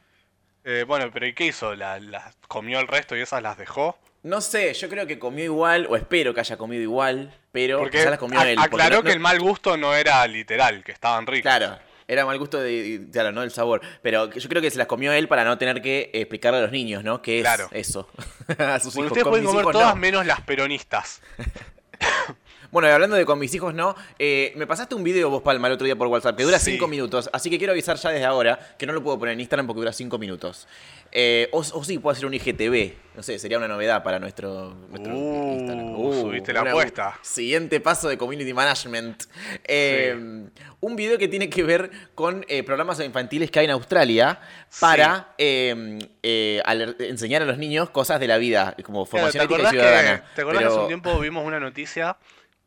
Eh, 0.64 0.84
bueno, 0.86 1.10
pero 1.12 1.26
¿y 1.26 1.32
qué 1.34 1.46
hizo? 1.46 1.74
¿La, 1.74 1.98
la- 2.00 2.32
¿Comió 2.46 2.78
el 2.80 2.88
resto 2.88 3.16
y 3.16 3.20
esas 3.20 3.42
las 3.42 3.56
dejó? 3.58 3.98
No 4.22 4.40
sé, 4.40 4.74
yo 4.74 4.88
creo 4.88 5.06
que 5.06 5.18
comió 5.18 5.44
igual, 5.44 5.86
o 5.88 5.96
espero 5.96 6.34
que 6.34 6.40
haya 6.40 6.56
comido 6.58 6.82
igual, 6.82 7.32
pero 7.52 7.78
Porque 7.78 7.98
quizás 7.98 8.10
las 8.10 8.18
comió 8.18 8.38
a- 8.40 8.48
él. 8.50 8.56
porque 8.56 8.74
aclaró 8.76 8.96
no- 8.96 9.02
que 9.02 9.08
no- 9.10 9.14
el 9.14 9.20
mal 9.20 9.38
gusto 9.40 9.76
no 9.76 9.94
era 9.94 10.26
literal, 10.26 10.82
que 10.84 10.92
estaban 10.92 11.26
ricos. 11.26 11.42
Claro, 11.42 11.78
era 12.08 12.26
mal 12.26 12.36
gusto 12.38 12.58
de, 12.58 12.98
de- 12.98 13.10
claro, 13.10 13.32
no 13.32 13.42
el 13.42 13.50
sabor. 13.52 13.80
Pero 14.02 14.28
que 14.28 14.40
yo 14.40 14.48
creo 14.48 14.60
que 14.60 14.70
se 14.70 14.76
las 14.78 14.88
comió 14.88 15.12
él 15.12 15.28
para 15.28 15.44
no 15.44 15.56
tener 15.56 15.80
que 15.80 16.10
explicarle 16.12 16.58
a 16.58 16.62
los 16.62 16.72
niños, 16.72 17.04
¿no? 17.04 17.22
¿Qué 17.22 17.38
es 17.38 17.42
Claro. 17.44 17.68
eso? 17.70 18.10
a 18.58 18.80
sus 18.80 18.94
Bueno, 18.94 19.06
hijos. 19.06 19.12
ustedes 19.18 19.28
pueden 19.28 19.44
comer 19.46 19.60
hijos, 19.62 19.72
todas 19.72 19.94
no. 19.94 20.00
menos 20.00 20.26
las 20.26 20.40
peronistas. 20.42 21.22
Bueno, 22.70 22.88
y 22.88 22.90
hablando 22.90 23.16
de 23.16 23.24
con 23.24 23.38
mis 23.38 23.54
hijos, 23.54 23.72
no. 23.74 23.94
eh, 24.18 24.52
me 24.56 24.66
pasaste 24.66 24.94
un 24.94 25.02
video 25.02 25.30
vos, 25.30 25.42
Palma, 25.42 25.68
el 25.68 25.74
otro 25.74 25.86
día 25.86 25.96
por 25.96 26.06
WhatsApp, 26.08 26.36
que 26.36 26.42
dura 26.44 26.58
Sí. 26.58 26.72
5 26.72 26.86
minutos. 26.88 27.30
Así 27.32 27.48
que 27.48 27.56
quiero 27.58 27.72
avisar 27.72 27.96
ya 27.96 28.10
desde 28.10 28.24
ahora 28.26 28.58
que 28.78 28.86
no 28.86 28.92
lo 28.92 29.02
puedo 29.02 29.18
poner 29.18 29.32
en 29.34 29.40
Instagram 29.40 29.66
porque 29.66 29.80
dura 29.80 29.92
5 29.92 30.18
minutos. 30.18 30.66
Eh, 31.10 31.48
o, 31.52 31.60
o 31.60 31.84
sí, 31.84 31.98
puedo 31.98 32.12
hacer 32.12 32.26
un 32.26 32.34
IGTV. 32.34 32.92
No 33.16 33.22
sé, 33.22 33.38
sería 33.38 33.56
una 33.58 33.68
novedad 33.68 34.02
para 34.02 34.18
nuestro, 34.18 34.74
nuestro 34.90 35.14
Uh, 35.14 35.52
Instagram. 35.54 35.96
subiste 36.20 36.52
la 36.52 36.60
apuesta. 36.60 37.18
Siguiente 37.22 37.80
paso 37.80 38.08
de 38.08 38.18
Community 38.18 38.52
Management. 38.52 39.24
Eh, 39.64 40.44
Un 40.80 40.94
video 40.94 41.16
que 41.18 41.26
tiene 41.26 41.48
que 41.50 41.62
ver 41.64 41.90
con 42.14 42.44
programas 42.66 43.00
infantiles 43.00 43.50
que 43.50 43.58
hay 43.60 43.64
en 43.64 43.72
Australia 43.72 44.38
para 44.78 45.34
enseñar 45.38 47.42
a 47.42 47.46
los 47.46 47.58
niños 47.58 47.88
cosas 47.90 48.20
de 48.20 48.28
la 48.28 48.36
vida, 48.38 48.76
como 48.84 49.04
Claro, 49.06 49.32
formación 49.32 49.48
¿Te 49.48 49.54
ética 49.54 49.68
y 49.68 49.72
que, 49.72 49.78
ciudadana. 49.80 50.24
¿te 50.36 50.42
acordás 50.42 50.62
que 50.62 50.68
hace 50.68 50.78
un 50.78 50.86
tiempo 50.86 51.18
vimos 51.18 51.44
una 51.44 51.58
noticia 51.58 52.16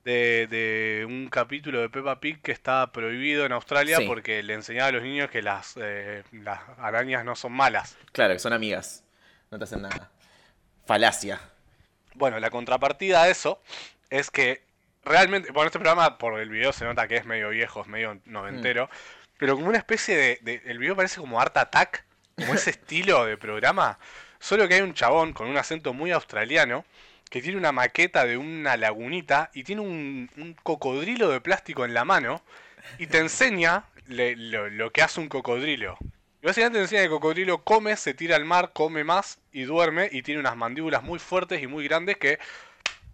de, 0.03 0.47
de 0.47 1.05
un 1.05 1.29
capítulo 1.29 1.79
de 1.81 1.89
Peppa 1.89 2.19
Pig 2.19 2.41
que 2.41 2.51
está 2.51 2.91
prohibido 2.91 3.45
en 3.45 3.51
Australia 3.51 3.97
Sí. 3.97 4.05
porque 4.07 4.41
le 4.43 4.53
enseñaba 4.55 4.87
a 4.89 4.91
los 4.93 5.03
niños 5.03 5.29
que 5.29 5.41
las, 5.41 5.75
eh, 5.79 6.23
las 6.31 6.59
arañas 6.79 7.23
no 7.25 7.35
son 7.35 7.51
malas? 7.53 7.97
Claro, 8.11 8.33
que 8.33 8.39
son 8.39 8.53
amigas. 8.53 9.03
No 9.51 9.57
te 9.57 9.65
hacen 9.65 9.81
nada. 9.83 10.09
Falacia. 10.85 11.39
Bueno, 12.15 12.39
la 12.39 12.49
contrapartida 12.49 13.23
a 13.23 13.29
eso 13.29 13.61
es 14.09 14.31
que 14.31 14.63
realmente, 15.03 15.51
bueno, 15.51 15.67
este 15.67 15.79
programa 15.79 16.17
por 16.17 16.39
el 16.39 16.49
video 16.49 16.73
se 16.73 16.85
nota 16.85 17.07
que 17.07 17.17
es 17.17 17.25
medio 17.25 17.49
viejo, 17.49 17.81
es 17.81 17.87
medio 17.87 18.19
noventero, 18.25 18.89
pero 19.37 19.55
como 19.55 19.67
una 19.69 19.77
especie 19.77 20.15
de, 20.17 20.39
de- 20.41 20.61
el 20.65 20.77
video 20.79 20.95
parece 20.95 21.19
como 21.19 21.39
Art 21.39 21.55
Attack, 21.57 22.03
como 22.35 22.53
ese 22.53 22.69
estilo 22.71 23.25
de 23.25 23.37
programa, 23.37 23.97
solo 24.39 24.67
que 24.67 24.75
hay 24.75 24.81
un 24.81 24.93
chabón 24.93 25.33
con 25.33 25.47
un 25.47 25.57
acento 25.57 25.93
muy 25.93 26.11
australiano 26.11 26.85
que 27.31 27.41
tiene 27.41 27.57
una 27.57 27.71
maqueta 27.71 28.25
de 28.25 28.37
una 28.37 28.75
lagunita 28.75 29.49
y 29.53 29.63
tiene 29.63 29.81
un, 29.81 30.55
cocodrilo 30.63 31.29
de 31.29 31.39
plástico 31.39 31.85
en 31.85 31.93
la 31.93 32.03
mano 32.03 32.41
y 32.99 33.07
te 33.07 33.19
enseña 33.19 33.85
lo, 34.07 34.69
lo 34.69 34.91
que 34.91 35.01
hace 35.01 35.21
un 35.21 35.29
cocodrilo. 35.29 35.97
Y 36.43 36.45
básicamente 36.45 36.79
te 36.79 36.83
enseña 36.83 37.01
que 37.01 37.05
el 37.05 37.11
cocodrilo 37.11 37.63
come, 37.63 37.95
se 37.95 38.13
tira 38.13 38.35
al 38.35 38.43
mar, 38.43 38.71
come 38.73 39.05
más 39.05 39.39
y 39.53 39.63
duerme 39.63 40.09
y 40.11 40.23
tiene 40.23 40.41
unas 40.41 40.57
mandíbulas 40.57 41.03
muy 41.03 41.19
fuertes 41.19 41.63
y 41.63 41.67
muy 41.67 41.87
grandes 41.87 42.17
que 42.17 42.37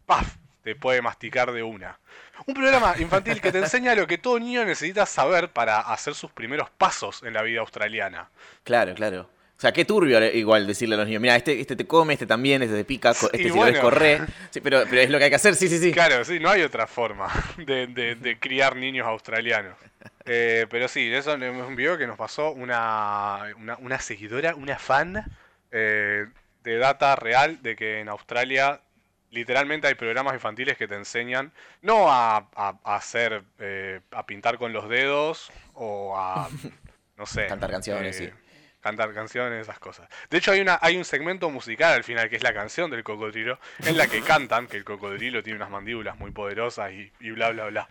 ¡paf! 0.08 0.36
te 0.64 0.76
puede 0.76 1.04
masticar 1.04 1.52
de 1.52 1.62
una. 1.62 2.00
Un 2.48 2.56
programa 2.56 2.96
infantil 2.98 3.40
que 3.40 3.52
te 3.52 3.60
enseña 3.60 3.94
lo 3.94 4.08
que 4.08 4.18
todo 4.18 4.40
niño 4.40 4.66
necesita 4.66 5.06
saber 5.06 5.50
para 5.50 5.80
hacer 5.80 6.16
sus 6.16 6.32
primeros 6.32 6.72
pasos 6.72 7.22
en 7.22 7.36
la 7.36 7.44
vida 7.44 7.60
australiana. 7.60 8.32
Claro, 8.64 8.96
claro. 8.96 9.30
O 9.58 9.60
sea, 9.60 9.72
qué 9.72 9.86
turbio 9.86 10.24
igual 10.36 10.68
decirle 10.68 10.94
a 10.94 11.00
los 11.00 11.08
niños, 11.08 11.20
mira, 11.20 11.36
este, 11.36 11.60
este 11.60 11.76
te 11.76 11.88
come, 11.88 12.14
este 12.14 12.28
también, 12.28 12.62
este 12.62 12.76
te 12.76 12.86
pica, 12.86 13.10
este 13.10 13.26
Y 13.42 13.44
si 13.46 13.48
lo 13.50 13.56
ves 13.56 13.72
bueno. 13.74 13.82
corre. 13.82 14.22
Sí, 14.52 14.62
pero, 14.62 14.84
pero 14.88 15.02
es 15.02 15.10
lo 15.10 15.18
que 15.18 15.24
hay 15.24 15.30
que 15.32 15.36
hacer, 15.36 15.56
sí, 15.56 15.68
sí, 15.68 15.80
sí. 15.80 15.92
Claro, 15.92 16.24
sí, 16.24 16.40
no 16.40 16.50
hay 16.52 16.62
otra 16.62 16.86
forma 16.86 17.28
de, 17.58 17.88
de- 17.88 18.14
de 18.16 18.38
criar 18.38 18.76
niños 18.76 19.08
australianos. 19.08 19.74
Eh, 20.26 20.68
pero 20.70 20.88
sí, 20.88 21.12
eso 21.12 21.34
es 21.34 21.42
un 21.52 21.76
video 21.76 21.98
que 21.98 22.06
nos 22.06 22.18
pasó 22.18 22.52
una, 22.52 23.46
una, 23.58 23.78
una 23.78 24.00
seguidora, 24.00 24.54
una 24.54 24.78
fan 24.78 25.24
eh, 25.72 26.28
de 26.64 26.78
data 26.78 27.16
real 27.16 27.60
de 27.64 27.76
que 27.76 28.00
en 28.00 28.10
Australia 28.10 28.80
literalmente 29.32 29.88
hay 29.88 29.96
programas 29.96 30.36
infantiles 30.36 30.78
que 30.78 30.88
te 30.88 30.96
enseñan 30.96 31.52
no 31.82 32.12
a, 32.12 32.48
a- 32.56 32.76
a 32.84 32.96
hacer, 32.96 33.42
eh, 33.58 34.02
a 34.12 34.24
pintar 34.28 34.60
con 34.60 34.72
los 34.72 34.88
dedos 34.88 35.52
o 35.74 36.16
a, 36.16 36.48
no 37.18 37.26
sé. 37.26 37.48
Cantar 37.48 37.72
canciones, 37.72 38.22
eh, 38.22 38.28
sí. 38.28 38.34
Cantar 38.88 39.14
canciones, 39.14 39.62
esas 39.64 39.80
cosas. 39.80 40.08
De 40.30 40.38
hecho, 40.38 40.52
hay, 40.54 40.62
una, 40.62 40.80
hay 40.82 40.96
un 40.96 41.04
segmento 41.04 41.50
musical 41.50 41.92
al 41.94 42.06
final 42.06 42.30
que 42.30 42.38
es 42.38 42.44
la 42.44 42.54
canción 42.54 42.90
del 42.90 43.04
cocodrilo, 43.04 43.60
en 43.86 43.98
la 43.98 44.08
que 44.08 44.22
cantan 44.22 44.66
que 44.68 44.78
el 44.78 44.86
cocodrilo 44.86 45.44
tiene 45.44 45.58
unas 45.58 45.70
mandíbulas 45.70 46.18
muy 46.18 46.32
poderosas 46.32 46.94
y, 46.94 47.12
y 47.20 47.32
bla, 47.32 47.50
bla, 47.50 47.66
bla. 47.66 47.90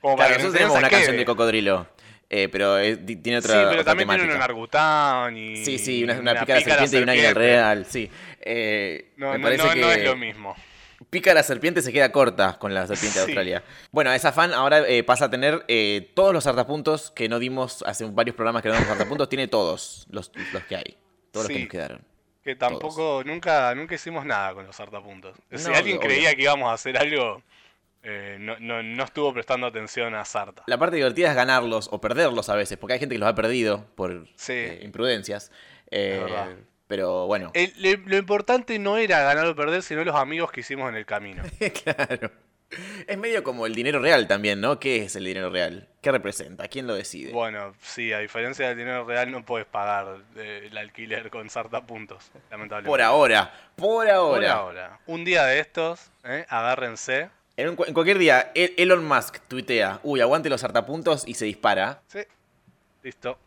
Como 0.00 0.14
Claro, 0.14 0.28
para 0.28 0.28
nosotros 0.28 0.44
nos 0.44 0.52
tenemos 0.54 0.78
una 0.78 0.90
canción 0.90 1.16
de 1.16 1.24
cocodrilo, 1.24 1.88
eh, 2.30 2.48
pero 2.52 2.78
es- 2.78 3.04
tiene 3.04 3.38
otra, 3.38 3.52
Sí, 3.52 3.58
pero 3.58 3.70
otra 3.80 3.84
también 3.84 4.08
tiene 4.10 4.22
un 4.22 4.28
temática. 4.28 4.44
orangután 4.44 5.36
y. 5.36 5.56
Sí, 5.64 5.76
sí, 5.78 6.04
una, 6.04 6.14
una 6.20 6.46
serpiente 6.46 6.98
y 6.98 7.02
un 7.02 7.08
águila 7.08 7.34
real, 7.34 7.84
sí. 7.84 8.08
Eh, 8.40 9.08
No, 9.16 9.32
me 9.32 9.38
no, 9.38 9.42
parece 9.42 9.64
no, 9.66 9.74
que 9.74 9.80
no 9.80 9.90
es 9.90 10.04
lo 10.04 10.16
mismo. 10.16 10.56
Pícara 11.10 11.42
serpiente 11.42 11.82
se 11.82 11.92
queda 11.92 12.10
corta 12.12 12.58
con 12.58 12.74
la 12.74 12.86
serpiente 12.86 13.18
de 13.20 13.24
Sí. 13.24 13.30
Australia. 13.30 13.62
Bueno, 13.92 14.12
esa 14.12 14.32
fan 14.32 14.52
ahora 14.52 14.86
eh, 14.88 15.02
pasa 15.04 15.26
a 15.26 15.30
tener 15.30 15.64
eh, 15.68 16.10
todos 16.14 16.32
los 16.32 16.46
hartapuntos 16.46 17.10
que 17.10 17.28
no 17.28 17.38
dimos 17.38 17.82
hace 17.86 18.04
varios 18.06 18.34
programas 18.36 18.62
que 18.62 18.68
no 18.68 18.74
dimos 18.74 18.90
hartapuntos, 18.90 19.28
tiene 19.28 19.48
todos 19.48 20.06
los, 20.10 20.32
los 20.52 20.64
que 20.64 20.76
hay, 20.76 20.96
todos 21.30 21.46
los 21.48 21.56
que 21.56 21.60
nos 21.62 21.68
quedaron. 21.70 22.00
Que 22.42 22.56
tampoco, 22.56 23.22
nunca, 23.26 23.74
nunca 23.74 23.94
hicimos 23.94 24.24
nada 24.24 24.54
con 24.54 24.66
los 24.66 24.78
hartapuntos. 24.80 25.36
Si 25.54 25.66
alguien 25.72 25.98
obvio. 25.98 26.08
creía 26.08 26.34
que 26.34 26.42
íbamos 26.42 26.70
a 26.70 26.72
hacer 26.74 26.96
algo, 26.96 27.42
eh, 28.02 28.36
no, 28.40 28.58
no, 28.58 28.82
no 28.82 29.04
estuvo 29.04 29.34
prestando 29.34 29.66
atención 29.66 30.14
a 30.14 30.24
Sarta. 30.24 30.62
La 30.66 30.78
parte 30.78 30.96
divertida 30.96 31.28
es 31.28 31.34
ganarlos 31.34 31.88
o 31.92 32.00
perderlos 32.00 32.48
a 32.48 32.54
veces, 32.54 32.78
porque 32.78 32.94
hay 32.94 33.00
gente 33.00 33.14
que 33.16 33.18
los 33.18 33.28
ha 33.28 33.34
perdido 33.34 33.84
por 33.96 34.26
Sí. 34.36 34.78
imprudencias. 34.80 35.52
Eh. 35.90 36.24
Pero 36.88 37.26
bueno, 37.28 37.52
El- 37.54 37.72
lo 38.06 38.16
importante 38.16 38.78
no 38.80 38.96
era 38.96 39.20
ganar 39.22 39.46
o 39.46 39.54
perder, 39.54 39.82
sino 39.82 40.02
los 40.04 40.16
amigos 40.16 40.50
que 40.50 40.60
hicimos 40.60 40.88
en 40.88 40.96
el 40.96 41.06
camino. 41.06 41.42
claro. 41.84 42.32
Es 43.06 43.16
medio 43.16 43.42
como 43.42 43.64
el 43.64 43.74
dinero 43.74 43.98
real 43.98 44.28
también, 44.28 44.60
¿no? 44.60 44.78
¿Qué 44.78 45.04
es 45.04 45.16
el 45.16 45.24
dinero 45.24 45.48
real? 45.48 45.88
¿Qué 46.02 46.12
representa? 46.12 46.68
¿Quién 46.68 46.86
lo 46.86 46.94
decide? 46.94 47.32
Bueno, 47.32 47.74
sí, 47.80 48.12
a 48.12 48.18
diferencia 48.18 48.68
del 48.68 48.76
dinero 48.76 49.06
real 49.06 49.30
no 49.30 49.42
puedes 49.42 49.66
pagar 49.66 50.18
eh, 50.36 50.68
el 50.70 50.76
alquiler 50.76 51.30
con 51.30 51.48
sarta 51.48 51.86
puntos, 51.86 52.30
lamentablemente. 52.50 52.90
por 52.90 53.00
ahora, 53.00 53.54
por 53.74 54.06
ahora. 54.10 54.36
Por 54.36 54.44
ahora. 54.46 55.00
Un 55.06 55.24
día 55.24 55.44
de 55.46 55.60
estos, 55.60 56.10
eh, 56.24 56.44
agárrense. 56.50 57.30
En, 57.56 57.70
un 57.70 57.76
en 57.86 57.94
cualquier 57.94 58.18
día, 58.18 58.52
El- 58.54 58.74
Elon 58.76 59.02
Musk 59.02 59.38
tuitea, 59.48 60.00
uy, 60.02 60.20
aguante 60.20 60.50
los 60.50 60.62
hartapuntos 60.62 61.26
y 61.26 61.34
se 61.34 61.46
dispara. 61.46 62.02
Sí, 62.08 62.20
listo. 63.02 63.38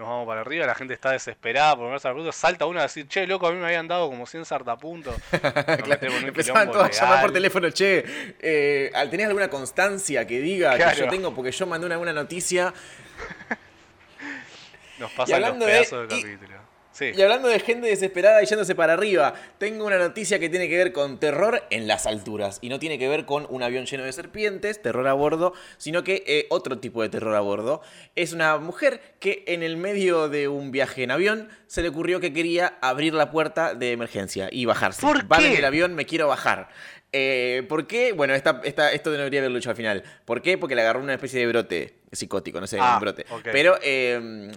Nos 0.00 0.08
vamos 0.08 0.26
para 0.26 0.40
arriba, 0.40 0.64
la 0.64 0.74
gente 0.74 0.94
está 0.94 1.10
desesperada 1.10 1.76
por 1.76 1.90
ver 1.90 2.00
sartapuntos. 2.00 2.34
Salta 2.34 2.64
uno 2.64 2.78
a 2.80 2.84
decir, 2.84 3.06
che, 3.06 3.26
loco, 3.26 3.46
a 3.46 3.52
mí 3.52 3.58
me 3.58 3.66
habían 3.66 3.86
dado 3.86 4.08
como 4.08 4.26
100 4.26 4.46
sartapuntos. 4.46 5.14
Claro, 5.84 6.26
Empezaban 6.26 6.72
todos 6.72 6.86
a 6.86 6.90
llamar 6.90 7.20
por 7.20 7.32
teléfono, 7.34 7.68
che, 7.70 8.02
eh, 8.40 8.90
¿tenés 9.10 9.26
alguna 9.26 9.50
constancia 9.50 10.26
que 10.26 10.40
diga 10.40 10.74
que 10.78 11.00
yo 11.00 11.08
tengo? 11.08 11.34
Porque 11.34 11.52
yo 11.52 11.66
mandé 11.66 11.86
una, 11.86 11.98
una 11.98 12.14
noticia. 12.14 12.72
Nos 14.98 15.10
pasan 15.12 15.40
los 15.42 15.58
de- 15.58 15.66
pedazos 15.66 16.08
del 16.08 16.18
y- 16.18 16.22
capítulo. 16.22 16.69
Sí. 17.00 17.12
Y 17.16 17.22
hablando 17.22 17.48
de 17.48 17.58
gente 17.58 17.88
desesperada 17.88 18.42
y 18.42 18.46
yéndose 18.46 18.74
para 18.76 18.92
arriba, 18.92 19.34
tengo 19.58 19.86
una 19.86 19.98
noticia 19.98 20.38
que 20.38 20.48
tiene 20.48 20.68
que 20.68 20.76
ver 20.76 20.92
con 20.92 21.18
terror 21.18 21.64
en 21.70 21.88
las 21.88 22.06
alturas. 22.06 22.58
Y 22.60 22.68
no 22.68 22.78
tiene 22.78 22.98
que 22.98 23.08
ver 23.08 23.24
con 23.24 23.46
un 23.48 23.62
avión 23.62 23.86
lleno 23.86 24.04
de 24.04 24.12
serpientes, 24.12 24.82
terror 24.82 25.08
a 25.08 25.14
bordo, 25.14 25.54
sino 25.78 26.04
que 26.04 26.22
eh, 26.26 26.46
otro 26.50 26.78
tipo 26.78 27.02
de 27.02 27.08
terror 27.08 27.34
a 27.34 27.40
bordo. 27.40 27.80
Es 28.14 28.32
una 28.34 28.58
mujer 28.58 29.00
que 29.18 29.42
en 29.48 29.62
el 29.62 29.76
medio 29.78 30.28
de 30.28 30.46
un 30.48 30.70
viaje 30.70 31.02
en 31.02 31.10
avión 31.10 31.48
se 31.66 31.82
le 31.82 31.88
ocurrió 31.88 32.20
que 32.20 32.32
quería 32.32 32.78
abrir 32.82 33.14
la 33.14 33.30
puerta 33.30 33.74
de 33.74 33.92
emergencia 33.92 34.48
y 34.52 34.66
bajarse. 34.66 35.00
¿Por 35.00 35.30
Va 35.32 35.38
desde 35.38 35.58
el 35.58 35.64
avión, 35.64 35.94
me 35.94 36.04
quiero 36.04 36.28
bajar. 36.28 36.68
Eh, 37.12 37.64
¿Por 37.68 37.86
qué? 37.86 38.12
Bueno, 38.12 38.34
esta, 38.34 38.60
esta- 38.64 38.92
esto 38.92 39.10
no 39.10 39.16
debería 39.16 39.40
haberlo 39.40 39.58
hecho 39.58 39.70
al 39.70 39.76
final. 39.76 40.04
¿Por 40.24 40.42
qué? 40.42 40.58
Porque 40.58 40.74
le 40.76 40.82
agarró 40.82 41.00
una 41.00 41.14
especie 41.14 41.40
de 41.40 41.46
brote 41.46 41.94
psicótico, 42.12 42.60
no 42.60 42.66
sé, 42.66 42.76
Ah, 42.80 42.94
un 42.96 43.00
brote. 43.00 43.24
ok. 43.30 43.48
Pero 43.50 43.78
eh, 43.82 44.50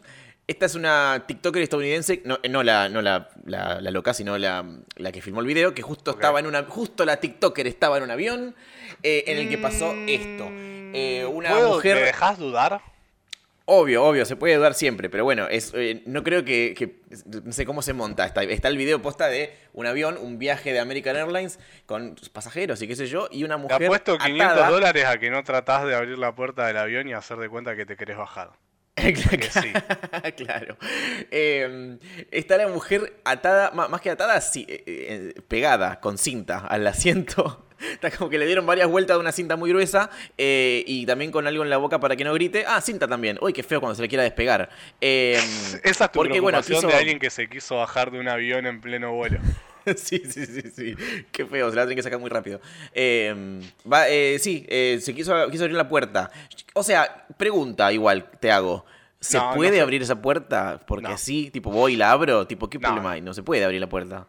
esta 0.48 0.66
es 0.66 0.76
una 0.76 1.24
TikToker 1.28 1.62
estadounidense, 1.62 2.22
no, 2.26 2.38
no, 2.50 2.64
la, 2.64 2.90
no 2.90 3.02
la, 3.02 3.30
la- 3.46 3.80
la 3.82 3.92
loca, 3.92 4.14
sino 4.14 4.38
la, 4.38 4.66
la 4.98 5.12
que 5.12 5.22
filmó 5.22 5.40
el 5.42 5.48
video, 5.48 5.74
que 5.74 5.82
justo 5.82 6.12
estaba 6.12 6.40
en 6.40 6.48
una. 6.48 6.64
Justo 6.64 7.06
la 7.06 7.18
TikToker 7.18 7.66
estaba 7.68 7.98
en 7.98 8.04
un 8.04 8.12
avión 8.12 8.56
eh, 9.04 9.24
en 9.28 9.38
el 9.38 9.50
que 9.50 9.58
pasó 9.58 9.94
Mm, 9.94 10.10
esto. 10.10 10.48
Eh, 10.96 11.26
una 11.32 11.50
¿Puedo- 11.52 11.74
mujer. 11.76 11.96
¿Me 11.96 12.02
dejas 12.04 12.38
dudar? 12.38 12.82
Obvio, 13.66 14.04
obvio, 14.04 14.26
se 14.26 14.36
puede 14.36 14.56
dudar 14.56 14.74
siempre, 14.74 15.10
pero 15.10 15.24
bueno, 15.24 15.48
es, 15.48 15.72
eh, 15.74 16.04
no 16.06 16.22
creo 16.24 16.44
que, 16.44 16.74
que- 16.78 17.00
No 17.44 17.54
sé 17.54 17.66
cómo 17.66 17.82
se 17.82 17.94
monta. 17.94 18.26
Está, 18.26 18.44
está 18.44 18.68
el 18.68 18.76
video 18.78 19.02
posta 19.02 19.28
de 19.28 19.56
un 19.72 19.86
avión, 19.88 20.18
un 20.20 20.38
viaje 20.38 20.74
de 20.74 20.80
American 20.82 21.16
Airlines 21.16 21.60
con 21.86 22.16
pasajeros 22.34 22.82
y 22.82 22.88
qué 22.90 22.98
sé 22.98 23.08
yo, 23.08 23.30
y 23.32 23.46
una 23.46 23.56
Te 23.56 23.62
mujer. 23.62 23.86
apuesto 23.86 24.18
500 24.18 24.58
atada- 24.58 24.70
dólares 24.70 25.06
a 25.06 25.18
que 25.18 25.30
no 25.30 25.42
tratás 25.46 25.86
de 25.86 25.96
abrir 25.96 26.18
la 26.18 26.36
puerta 26.36 26.68
del 26.68 26.76
avión 26.78 27.08
y 27.08 27.14
hacer 27.14 27.38
de 27.38 27.48
cuenta 27.48 27.78
que 27.78 27.86
te 27.86 27.96
querés 27.96 28.18
bajar. 28.18 28.50
Sí. 29.04 29.72
claro. 30.38 30.78
Eh, 31.32 31.98
está 32.32 32.58
la 32.58 32.68
mujer 32.68 33.14
atada, 33.24 33.72
más 33.72 34.02
que 34.02 34.10
atada, 34.10 34.40
sí, 34.42 34.66
eh, 34.70 34.84
eh, 34.88 35.42
pegada 35.48 36.00
con 36.00 36.18
cinta 36.18 36.60
al 36.60 36.86
asiento. 36.88 37.66
Está 37.84 38.10
como 38.12 38.30
que 38.30 38.38
le 38.38 38.46
dieron 38.46 38.66
varias 38.66 38.88
vueltas 38.88 39.18
de 39.18 39.20
una 39.20 39.34
cinta 39.34 39.58
muy 39.58 39.70
gruesa 39.70 40.10
eh, 40.38 40.86
y 40.88 41.06
también 41.06 41.32
con 41.32 41.46
algo 41.48 41.64
en 41.64 41.70
la 41.70 41.76
boca 41.76 42.00
para 42.00 42.16
que 42.16 42.24
no 42.24 42.34
grite. 42.34 42.64
Ah, 42.66 42.80
cinta 42.80 43.10
también. 43.10 43.38
Uy, 43.42 43.52
qué 43.52 43.62
feo 43.62 43.82
cuando 43.82 43.96
se 43.96 44.02
le 44.02 44.08
quiera 44.08 44.24
despegar. 44.24 44.70
Eh, 45.02 45.34
Esa 45.84 46.06
es 46.06 46.12
tu 46.12 46.20
porque, 46.20 46.40
bueno, 46.40 46.60
preocupación 46.62 46.78
quiso- 46.80 46.88
de 46.88 46.94
alguien 46.94 47.20
que 47.20 47.30
se 47.30 47.50
quiso 47.50 47.76
bajar 47.78 48.10
de 48.12 48.20
un 48.22 48.30
avión 48.30 48.66
en 48.68 48.80
pleno 48.80 49.12
vuelo. 49.14 49.40
sí, 49.98 50.22
sí, 50.30 50.46
sí, 50.46 50.62
sí. 50.74 50.96
Qué 51.34 51.46
feo, 51.46 51.70
se 51.72 51.76
la 51.76 51.82
tienen 51.82 51.98
que 51.98 52.04
sacar 52.04 52.20
muy 52.20 52.30
rápido. 52.30 52.62
Eh, 52.94 53.60
va, 53.92 54.08
eh, 54.08 54.38
sí, 54.40 54.66
eh, 54.70 55.00
se 55.02 55.14
quiso, 55.14 55.50
quiso 55.52 55.64
abrir 55.66 55.76
la 55.76 55.90
puerta. 55.90 56.32
O 56.76 56.84
sea, 56.84 57.26
pregunta 57.36 57.92
igual, 57.92 58.30
te 58.40 58.50
hago. 58.50 58.86
¿Se 59.24 59.38
No, 59.38 59.50
no 59.52 59.56
puede 59.56 59.74
sé. 59.76 59.82
abrir 59.82 60.02
esa 60.02 60.22
puerta? 60.22 60.82
Porque 60.86 61.08
No. 61.10 61.18
sí, 61.18 61.50
tipo, 61.50 61.72
voy 61.72 61.94
y 61.94 61.96
la 61.96 62.12
abro. 62.12 62.46
Tipo, 62.46 62.70
¿qué 62.70 62.78
No. 62.78 62.90
problema 62.90 63.12
hay? 63.12 63.22
No 63.22 63.34
se 63.34 63.42
puede 63.44 63.64
abrir 63.64 63.80
la 63.80 63.88
puerta. 63.88 64.28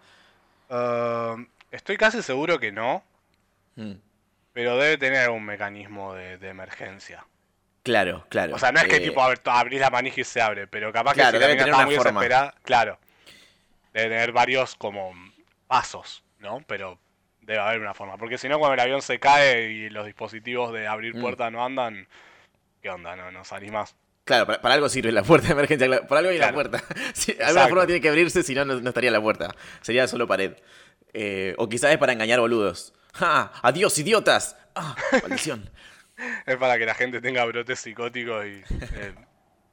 Ah, 0.70 1.36
estoy 1.70 1.96
casi 1.96 2.22
seguro 2.22 2.58
que 2.58 2.72
no, 2.72 3.02
Mm. 3.76 3.92
pero 4.52 4.76
debe 4.76 4.96
tener 4.96 5.24
algún 5.24 5.44
mecanismo 5.44 6.14
de, 6.14 6.38
de 6.38 6.48
emergencia. 6.48 7.26
Claro, 7.82 8.24
claro. 8.30 8.54
O 8.54 8.58
sea, 8.58 8.72
no 8.72 8.78
es 8.80 8.86
que 8.86 8.96
Eh, 8.96 9.00
tipo 9.00 9.20
abr- 9.20 9.40
abrís 9.44 9.80
la 9.80 9.90
manija 9.90 10.20
y 10.20 10.24
se 10.24 10.40
abre, 10.40 10.66
pero 10.66 10.92
capaz 10.92 11.14
Claro, 11.14 11.32
que 11.32 11.36
si 11.38 11.42
la 11.42 11.48
mina 11.54 11.64
está 11.70 11.84
muy 11.84 11.96
forma. 11.96 12.20
desesperada, 12.20 12.54
claro. 12.62 12.98
Debe 13.92 14.08
tener 14.08 14.32
varios 14.32 14.74
como 14.76 15.12
pasos, 15.66 16.24
¿no? 16.38 16.60
Pero 16.66 16.98
debe 17.42 17.58
haber 17.60 17.80
una 17.80 17.92
forma. 17.94 18.16
Porque 18.16 18.38
si 18.38 18.48
no, 18.48 18.58
cuando 18.58 18.74
el 18.74 18.80
avión 18.80 19.02
se 19.02 19.18
cae 19.20 19.70
y 19.70 19.90
los 19.90 20.06
dispositivos 20.06 20.72
de 20.72 20.86
abrir 20.86 21.14
Mm. 21.16 21.20
puerta 21.20 21.50
no 21.50 21.62
andan, 21.64 22.08
¿qué 22.80 22.90
onda? 22.90 23.16
No, 23.16 23.30
no 23.30 23.44
salís 23.44 23.70
más. 23.70 23.94
Claro, 24.24 24.46
para, 24.46 24.60
para 24.60 24.74
algo 24.74 24.88
sirve 24.88 25.12
la 25.12 25.22
puerta 25.22 25.48
de 25.48 25.52
emergencia. 25.52 25.86
claro, 25.86 26.06
Para 26.06 26.18
algo 26.20 26.30
hay 26.30 26.38
Claro. 26.38 26.56
la 26.56 26.70
puerta. 26.70 26.84
Sí, 27.14 27.32
de 27.34 27.44
alguna 27.44 27.68
forma 27.68 27.86
tiene 27.86 28.00
que 28.00 28.08
abrirse, 28.08 28.42
si 28.42 28.54
no, 28.54 28.64
no 28.64 28.80
no 28.80 28.88
estaría 28.88 29.10
la 29.10 29.20
puerta. 29.20 29.54
Sería 29.82 30.08
solo 30.08 30.26
pared. 30.26 30.54
Eh, 31.12 31.54
o 31.58 31.68
quizás 31.68 31.92
es 31.92 31.98
para 31.98 32.12
engañar 32.12 32.40
boludos. 32.40 32.92
¡Ja! 33.12 33.52
¡Adiós, 33.62 33.96
idiotas! 33.98 34.56
¡Ah! 34.74 34.96
Maldición. 35.22 35.70
Es 36.46 36.56
para 36.58 36.78
que 36.78 36.86
la 36.86 36.94
gente 36.94 37.20
tenga 37.20 37.44
brotes 37.44 37.80
psicóticos 37.80 38.46
y 38.46 38.62
eh, 38.70 39.14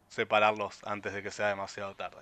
separarlos 0.09 0.79
antes 0.85 1.13
de 1.13 1.21
que 1.21 1.29
sea 1.29 1.49
demasiado 1.49 1.93
tarde. 1.95 2.17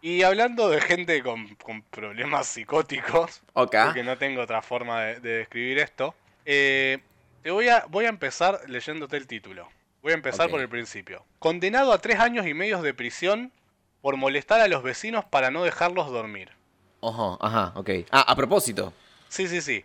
Y 0.00 0.22
hablando 0.22 0.70
de 0.70 0.80
gente 0.80 1.22
con, 1.22 1.54
con 1.56 1.82
problemas 1.82 2.46
psicóticos, 2.46 3.42
porque 3.52 4.02
no 4.04 4.16
tengo 4.16 4.40
otra 4.40 4.62
forma 4.62 5.02
de, 5.02 5.20
de 5.20 5.30
describir 5.36 5.78
esto, 5.80 6.14
eh, 6.46 6.98
te 7.42 7.50
voy 7.50 7.68
a, 7.68 7.84
voy 7.90 8.06
a 8.06 8.08
empezar 8.08 8.58
leyéndote 8.68 9.18
el 9.18 9.26
título. 9.26 9.68
Voy 10.02 10.10
a 10.12 10.16
empezar 10.16 10.50
por 10.50 10.60
el 10.60 10.68
principio. 10.68 11.24
Condenado 11.38 11.92
a 11.92 11.98
tres 11.98 12.18
años 12.18 12.46
y 12.46 12.54
medio 12.54 12.82
de 12.82 12.92
prisión 12.92 13.52
por 14.00 14.16
molestar 14.16 14.60
a 14.60 14.66
los 14.66 14.82
vecinos 14.82 15.24
para 15.24 15.52
no 15.52 15.62
dejarlos 15.62 16.10
dormir. 16.10 16.50
Ojo, 16.98 17.38
ajá, 17.40 17.72
ok. 17.76 17.90
Ah, 18.10 18.24
a 18.26 18.34
propósito. 18.34 18.92
Sí, 19.28 19.46
sí, 19.46 19.60
sí. 19.60 19.84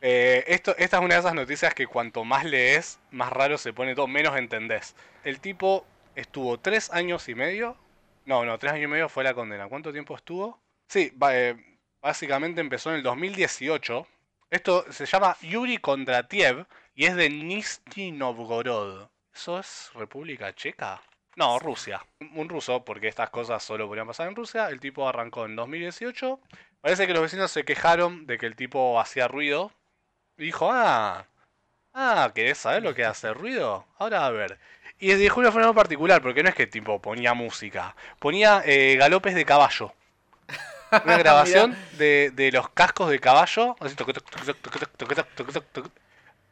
Eh, 0.00 0.42
esto, 0.48 0.74
esta 0.78 0.96
es 0.98 1.04
una 1.04 1.14
de 1.14 1.20
esas 1.20 1.34
noticias 1.34 1.74
que 1.74 1.86
cuanto 1.86 2.24
más 2.24 2.44
lees, 2.44 2.98
más 3.12 3.32
raro 3.32 3.56
se 3.56 3.72
pone 3.72 3.94
todo, 3.94 4.08
menos 4.08 4.36
entendés. 4.36 4.96
El 5.22 5.38
tipo 5.38 5.86
estuvo 6.16 6.58
tres 6.58 6.90
años 6.90 7.28
y 7.28 7.36
medio. 7.36 7.76
No, 8.26 8.44
no, 8.44 8.58
tres 8.58 8.72
años 8.72 8.86
y 8.86 8.88
medio 8.88 9.08
fue 9.08 9.22
la 9.22 9.32
condena. 9.32 9.68
¿Cuánto 9.68 9.92
tiempo 9.92 10.16
estuvo? 10.16 10.58
Sí, 10.88 11.12
eh, 11.30 11.54
básicamente 12.00 12.60
empezó 12.60 12.90
en 12.90 12.96
el 12.96 13.02
2018. 13.04 14.08
Esto 14.50 14.84
se 14.90 15.06
llama 15.06 15.36
Yuri 15.40 15.78
Kondratiev 15.78 16.66
y 16.96 17.06
es 17.06 17.14
de 17.14 17.30
Nizhny 17.30 18.10
Novgorod. 18.10 19.06
¿Eso 19.34 19.58
es 19.58 19.90
República 19.94 20.54
Checa? 20.54 21.00
No, 21.36 21.58
Rusia. 21.58 22.04
Un 22.34 22.48
ruso, 22.48 22.84
porque 22.84 23.08
estas 23.08 23.30
cosas 23.30 23.62
solo 23.62 23.88
podían 23.88 24.06
pasar 24.06 24.28
en 24.28 24.36
Rusia. 24.36 24.68
El 24.68 24.80
tipo 24.80 25.08
arrancó 25.08 25.46
en 25.46 25.56
2018. 25.56 26.38
Parece 26.80 27.06
que 27.06 27.14
los 27.14 27.22
vecinos 27.22 27.50
se 27.50 27.64
quejaron 27.64 28.26
de 28.26 28.38
que 28.38 28.46
el 28.46 28.56
tipo 28.56 29.00
hacía 29.00 29.28
ruido. 29.28 29.72
Y 30.36 30.44
dijo, 30.44 30.70
ah, 30.70 31.26
ah, 31.94 32.32
¿querés 32.34 32.58
saber 32.58 32.82
lo 32.82 32.94
que 32.94 33.04
hace 33.04 33.32
ruido? 33.32 33.86
Ahora 33.98 34.26
a 34.26 34.30
ver. 34.30 34.58
Y 34.98 35.14
dijo 35.14 35.40
una 35.40 35.50
forma 35.50 35.72
particular, 35.72 36.20
porque 36.20 36.42
no 36.42 36.50
es 36.50 36.54
que 36.54 36.64
el 36.64 36.70
tipo 36.70 37.00
ponía 37.00 37.34
música. 37.34 37.96
Ponía 38.18 38.62
galopes 38.98 39.34
de 39.34 39.44
caballo. 39.44 39.94
Una 41.04 41.16
grabación 41.16 41.76
de, 41.96 42.30
de, 42.34 42.52
los 42.52 42.68
cascos 42.68 43.08
de 43.08 43.18
caballo. 43.18 43.76
Así, 43.80 43.96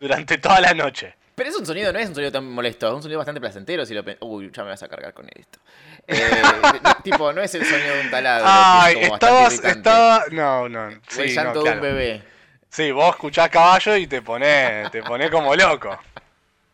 durante 0.00 0.38
toda 0.38 0.60
la 0.60 0.72
noche. 0.72 1.14
Pero 1.40 1.48
es 1.52 1.56
un 1.56 1.64
sonido, 1.64 1.90
no 1.90 1.98
es 1.98 2.06
un 2.06 2.14
sonido 2.14 2.30
tan 2.30 2.44
molesto, 2.44 2.86
es 2.86 2.92
un 2.92 3.00
sonido 3.02 3.16
bastante 3.16 3.40
placentero 3.40 3.86
si 3.86 3.94
lo 3.94 4.04
pen- 4.04 4.18
Uy, 4.20 4.50
ya 4.54 4.62
me 4.62 4.68
vas 4.68 4.82
a 4.82 4.88
cargar 4.88 5.14
con 5.14 5.26
esto. 5.34 5.58
Eh, 6.06 6.42
no, 6.84 6.94
tipo, 7.02 7.32
no 7.32 7.40
es 7.40 7.54
el 7.54 7.64
sonido 7.64 7.94
de 7.94 8.00
un 8.02 8.10
taladro. 8.10 8.44
Ay, 8.46 8.94
que 8.94 9.00
es 9.00 9.06
como 9.08 9.14
estabas, 9.16 9.64
estaba... 9.64 10.24
No, 10.32 10.68
no. 10.68 10.88
El 10.88 11.00
Sí, 11.08 11.20
no, 11.20 11.24
llanto 11.24 11.62
de 11.62 11.70
un 11.70 11.80
bebé. 11.80 12.22
Sí, 12.68 12.90
vos 12.90 13.08
escuchás 13.14 13.48
caballo 13.48 13.96
y 13.96 14.06
te 14.06 14.20
ponés, 14.20 14.90
te 14.90 15.02
ponés 15.02 15.30
como 15.30 15.56
loco. 15.56 15.98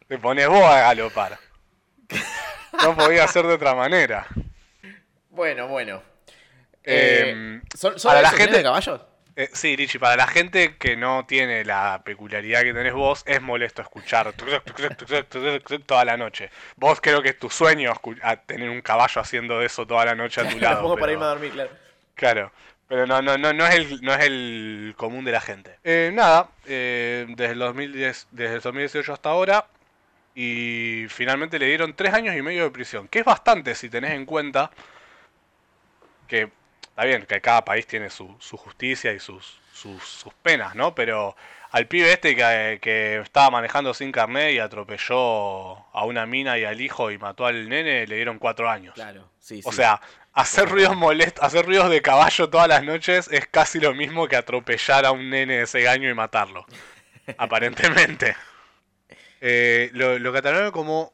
Te 0.08 0.18
ponés 0.18 0.48
vos 0.48 0.64
a 0.64 0.80
galopar. 0.80 1.38
No 2.82 2.96
podía 2.96 3.28
ser 3.28 3.46
de 3.46 3.54
otra 3.54 3.72
manera. 3.76 4.26
Bueno, 5.30 5.68
bueno. 5.68 6.02
Eh, 6.82 7.30
Em, 7.30 7.62
¿Son, 7.72 7.96
son 8.00 8.08
para 8.10 8.22
la 8.22 8.30
gente- 8.30 8.56
de 8.56 8.62
caballos? 8.64 9.00
Eh, 9.38 9.50
sí, 9.52 9.76
Richie, 9.76 10.00
para 10.00 10.16
la 10.16 10.26
gente 10.26 10.76
que 10.76 10.96
no 10.96 11.26
tiene 11.26 11.62
la 11.62 12.00
peculiaridad 12.02 12.62
que 12.62 12.72
tenés 12.72 12.94
vos, 12.94 13.22
es 13.26 13.42
molesto 13.42 13.82
escuchar 13.82 14.32
toda 15.84 16.04
la 16.06 16.16
noche. 16.16 16.50
Vos 16.76 17.02
creo 17.02 17.20
que 17.20 17.28
es 17.28 17.38
tu 17.38 17.50
sueño 17.50 17.92
a 18.22 18.36
tener 18.36 18.70
un 18.70 18.80
caballo 18.80 19.20
haciendo 19.20 19.60
eso 19.60 19.86
toda 19.86 20.06
la 20.06 20.14
noche 20.14 20.40
a 20.40 20.48
tu 20.48 20.58
lado. 20.60 20.76
Tampoco 20.76 20.96
para 20.98 21.12
irme 21.12 21.24
a 21.24 21.28
dormir, 21.28 21.52
claro. 21.52 21.70
Claro, 22.14 22.52
pero 22.88 23.06
no, 23.06 23.20
no, 23.20 23.36
no, 23.36 23.52
no, 23.52 23.66
es, 23.66 23.74
el, 23.74 24.00
no 24.00 24.14
es 24.14 24.24
el 24.24 24.94
común 24.96 25.22
de 25.26 25.32
la 25.32 25.42
gente. 25.42 25.78
Eh, 25.84 26.10
nada, 26.14 26.48
eh, 26.64 27.26
desde, 27.28 27.52
el 27.52 27.58
2010, 27.58 28.28
desde 28.30 28.54
el 28.54 28.60
2018 28.62 29.12
hasta 29.12 29.28
ahora, 29.28 29.66
y 30.34 31.04
finalmente 31.10 31.58
le 31.58 31.66
dieron 31.66 31.94
tres 31.94 32.14
años 32.14 32.34
y 32.34 32.40
medio 32.40 32.64
de 32.64 32.70
prisión, 32.70 33.06
que 33.08 33.18
es 33.18 33.24
bastante 33.24 33.74
si 33.74 33.90
tenés 33.90 34.12
en 34.12 34.24
cuenta 34.24 34.70
que, 36.26 36.48
está 36.96 37.04
bien, 37.04 37.26
que 37.26 37.40
cada 37.42 37.62
país 37.64 37.86
tiene 37.86 38.08
su, 38.08 38.34
su 38.40 38.56
justicia 38.56 39.12
y 39.12 39.20
sus, 39.20 39.60
sus, 39.70 40.02
sus 40.02 40.32
penas, 40.34 40.74
¿no? 40.74 40.94
Pero 40.94 41.36
al 41.70 41.86
pibe 41.88 42.10
este 42.12 42.34
que, 42.34 42.78
que 42.80 43.18
estaba 43.18 43.50
manejando 43.50 43.92
sin 43.92 44.12
carnet 44.12 44.54
y 44.54 44.58
atropelló 44.58 45.76
a 45.94 46.04
una 46.06 46.24
mina 46.24 46.56
y 46.58 46.64
al 46.64 46.80
hijo 46.80 47.10
y 47.10 47.18
mató 47.18 47.44
al 47.44 47.68
nene, 47.68 48.06
le 48.06 48.16
dieron 48.16 48.38
cuatro 48.38 48.70
años. 48.70 48.94
Claro, 48.94 49.30
sí, 49.38 49.60
O 49.62 49.72
sí. 49.72 49.76
sea, 49.76 50.00
hacer 50.32 50.68
ruidos 50.70 50.96
molestos, 50.96 51.44
hacer 51.44 51.66
ruidos 51.66 51.90
de 51.90 52.00
caballo 52.00 52.48
todas 52.48 52.68
las 52.68 52.82
noches 52.82 53.28
es 53.30 53.46
casi 53.46 53.78
lo 53.78 53.92
mismo 53.94 54.26
que 54.28 54.36
atropellar 54.36 55.04
a 55.04 55.12
un 55.12 55.28
nene 55.28 55.58
de 55.58 55.62
ese 55.64 55.86
año 55.88 56.08
y 56.08 56.14
matarlo. 56.14 56.64
Aparentemente. 57.36 58.36
Eh, 59.40 59.90
lo, 59.92 60.18
lo 60.18 60.32
catalogan 60.32 60.70
como 60.72 61.12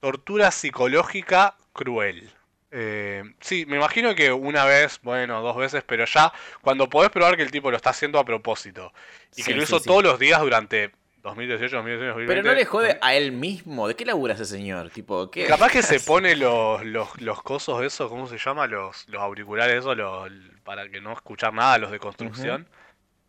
tortura 0.00 0.50
psicológica 0.52 1.56
cruel. 1.74 2.35
Eh, 2.70 3.22
sí, 3.40 3.64
me 3.66 3.76
imagino 3.76 4.14
que 4.14 4.32
una 4.32 4.64
vez, 4.64 5.00
bueno, 5.02 5.40
dos 5.40 5.56
veces, 5.56 5.84
pero 5.86 6.04
ya 6.04 6.32
cuando 6.62 6.88
podés 6.88 7.10
probar 7.10 7.36
que 7.36 7.42
el 7.42 7.50
tipo 7.50 7.70
lo 7.70 7.76
está 7.76 7.90
haciendo 7.90 8.18
a 8.18 8.24
propósito 8.24 8.92
y 9.36 9.42
Sí, 9.42 9.44
que 9.44 9.54
lo 9.54 9.62
hizo 9.62 9.78
sí. 9.78 9.86
todos 9.86 10.02
los 10.02 10.18
días 10.18 10.40
durante 10.40 10.90
2018, 11.22 11.76
2019, 11.76 12.06
2020. 12.08 12.26
Pero 12.26 12.42
no 12.42 12.54
le 12.54 12.64
jode 12.64 12.98
a 13.00 13.14
él 13.14 13.32
mismo. 13.32 13.88
¿De 13.88 13.96
qué 13.96 14.04
labura 14.04 14.34
ese 14.34 14.44
señor? 14.44 14.90
Tipo, 14.90 15.30
¿qué? 15.30 15.46
Capaz 15.46 15.70
que 15.70 15.82
se 15.82 16.00
pone 16.06 16.36
los, 16.36 16.84
los, 16.84 17.20
los 17.20 17.42
cosos 17.42 17.82
esos, 17.84 18.08
¿cómo 18.08 18.26
se 18.28 18.38
llama? 18.38 18.66
Los, 18.66 19.08
los 19.08 19.20
auriculares 19.22 19.78
esos, 19.80 19.96
los, 19.96 20.30
para 20.64 20.88
que 20.88 21.00
no 21.00 21.12
escuchar 21.12 21.52
nada, 21.52 21.78
los 21.78 21.90
de 21.90 21.98
construcción. 21.98 22.68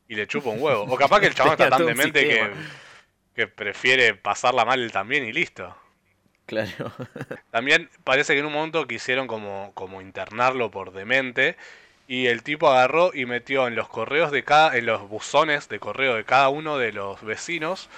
Y 0.07 0.15
le 0.15 0.27
chupa 0.27 0.49
un 0.49 0.61
huevo. 0.61 0.83
O 0.83 0.95
capaz 0.95 1.19
que 1.19 1.27
el 1.27 1.35
chabón 1.35 1.53
está 1.53 1.69
tan 1.69 1.85
demente 1.85 2.27
que, 2.27 2.51
que 3.35 3.47
prefiere 3.47 4.13
pasarla 4.15 4.63
mal 4.65 4.81
él 4.81 4.91
también 4.91 5.25
y 5.25 5.33
listo. 5.33 5.75
Claro. 6.47 6.91
También 7.51 7.89
parece 8.03 8.33
que 8.33 8.39
en 8.39 8.45
un 8.47 8.53
momento 8.53 8.87
quisieron 8.87 9.27
como, 9.27 9.71
como 9.75 10.01
internarlo 10.01 10.71
por 10.71 10.91
demente. 10.93 11.55
Y 12.07 12.27
el 12.27 12.41
tipo 12.41 12.69
agarró 12.69 13.11
y 13.13 13.25
metió 13.25 13.67
en 13.67 13.75
los 13.75 13.89
correos 13.89 14.31
de 14.31 14.43
cada, 14.43 14.77
en 14.77 14.85
los 14.85 15.07
buzones 15.09 15.67
de 15.69 15.79
correo 15.79 16.15
de 16.15 16.23
cada 16.23 16.49
uno 16.49 16.77
de 16.77 16.93
los 16.93 17.21
vecinos 17.23 17.89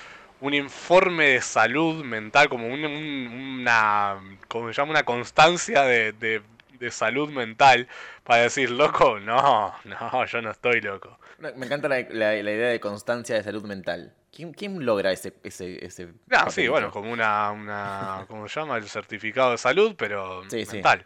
un 0.41 0.53
informe 0.53 1.25
de 1.31 1.41
salud 1.41 2.03
mental, 2.03 2.49
como 2.49 2.67
un- 2.67 2.85
un- 2.85 3.59
una, 3.61 4.17
como 4.47 4.69
se 4.69 4.73
llama, 4.81 4.91
una 4.91 5.03
constancia 5.03 5.83
de, 5.83 6.13
de- 6.13 6.41
de 6.79 6.91
salud 6.91 7.29
mental 7.29 7.87
para 8.23 8.43
decir, 8.43 8.71
loco, 8.71 9.19
no, 9.19 9.75
no, 9.83 10.25
yo 10.25 10.41
no 10.41 10.51
estoy 10.51 10.81
loco. 10.81 11.19
Me 11.39 11.65
encanta 11.65 11.89
la, 11.89 11.99
la- 12.09 12.33
la 12.41 12.51
idea 12.51 12.69
de 12.69 12.79
constancia 12.79 13.35
de 13.35 13.43
salud 13.43 13.63
mental. 13.65 14.13
¿Quién, 14.39 14.53
quién 14.53 14.85
logra 14.85 15.11
ese, 15.11 15.33
ese, 15.43 15.85
ese 15.85 16.13
No, 16.27 16.49
sí, 16.49 16.65
bueno, 16.69 16.91
como 16.91 17.11
una, 17.11 17.51
una, 17.51 18.23
¿cómo 18.29 18.47
se 18.47 18.57
llama? 18.57 18.77
El 18.77 18.87
certificado 18.87 19.51
de 19.51 19.57
salud, 19.57 19.95
pero 19.97 20.43
Sí, 20.49 20.65
sí. 20.65 20.75
mental. 20.77 21.05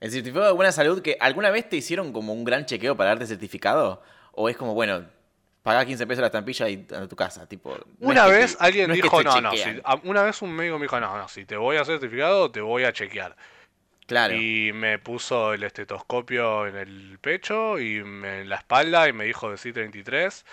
¿El 0.00 0.10
certificado 0.10 0.46
de 0.46 0.52
buena 0.52 0.72
salud 0.72 1.02
que 1.02 1.18
alguna 1.20 1.50
vez 1.50 1.68
te 1.68 1.76
hicieron 1.76 2.10
como 2.10 2.32
un 2.32 2.44
gran 2.44 2.64
chequeo 2.64 2.96
para 2.96 3.10
darte 3.10 3.26
certificado? 3.26 4.02
¿O 4.32 4.48
es 4.48 4.56
como, 4.56 4.72
bueno, 4.72 5.04
pagá 5.62 5.84
15 5.84 6.06
pesos 6.06 6.22
la 6.22 6.28
estampilla 6.28 6.70
y 6.70 6.86
a 6.96 7.06
tu 7.06 7.16
casa? 7.16 7.46
Tipo, 7.46 7.76
no 7.76 7.84
Una 8.08 8.26
vez 8.26 8.56
te- 8.56 8.64
alguien 8.64 8.88
no 8.88 8.94
dijo, 8.94 9.22
no, 9.22 9.42
no, 9.42 9.50
chequean". 9.50 9.74
si- 9.76 9.82
a- 9.84 10.00
una 10.04 10.22
vez 10.22 10.40
un 10.40 10.52
médico 10.54 10.78
me 10.78 10.84
dijo, 10.84 10.98
no, 11.00 11.18
no, 11.18 11.28
si 11.28 11.44
te 11.44 11.58
voy 11.58 11.76
a 11.76 11.82
hacer 11.82 12.00
certificado, 12.00 12.50
te 12.50 12.62
voy 12.62 12.84
a 12.84 12.94
chequear. 12.94 13.36
Claro. 14.06 14.34
Y 14.34 14.72
me 14.72 14.98
puso 14.98 15.52
el 15.52 15.64
estetoscopio 15.64 16.66
en 16.66 16.76
el 16.76 17.18
pecho 17.20 17.78
y 17.78 17.96
en 17.96 18.48
la 18.48 18.56
espalda 18.56 19.06
y 19.06 19.12
me 19.12 19.24
dijo 19.26 19.50
de 19.54 19.58
33 19.70 20.46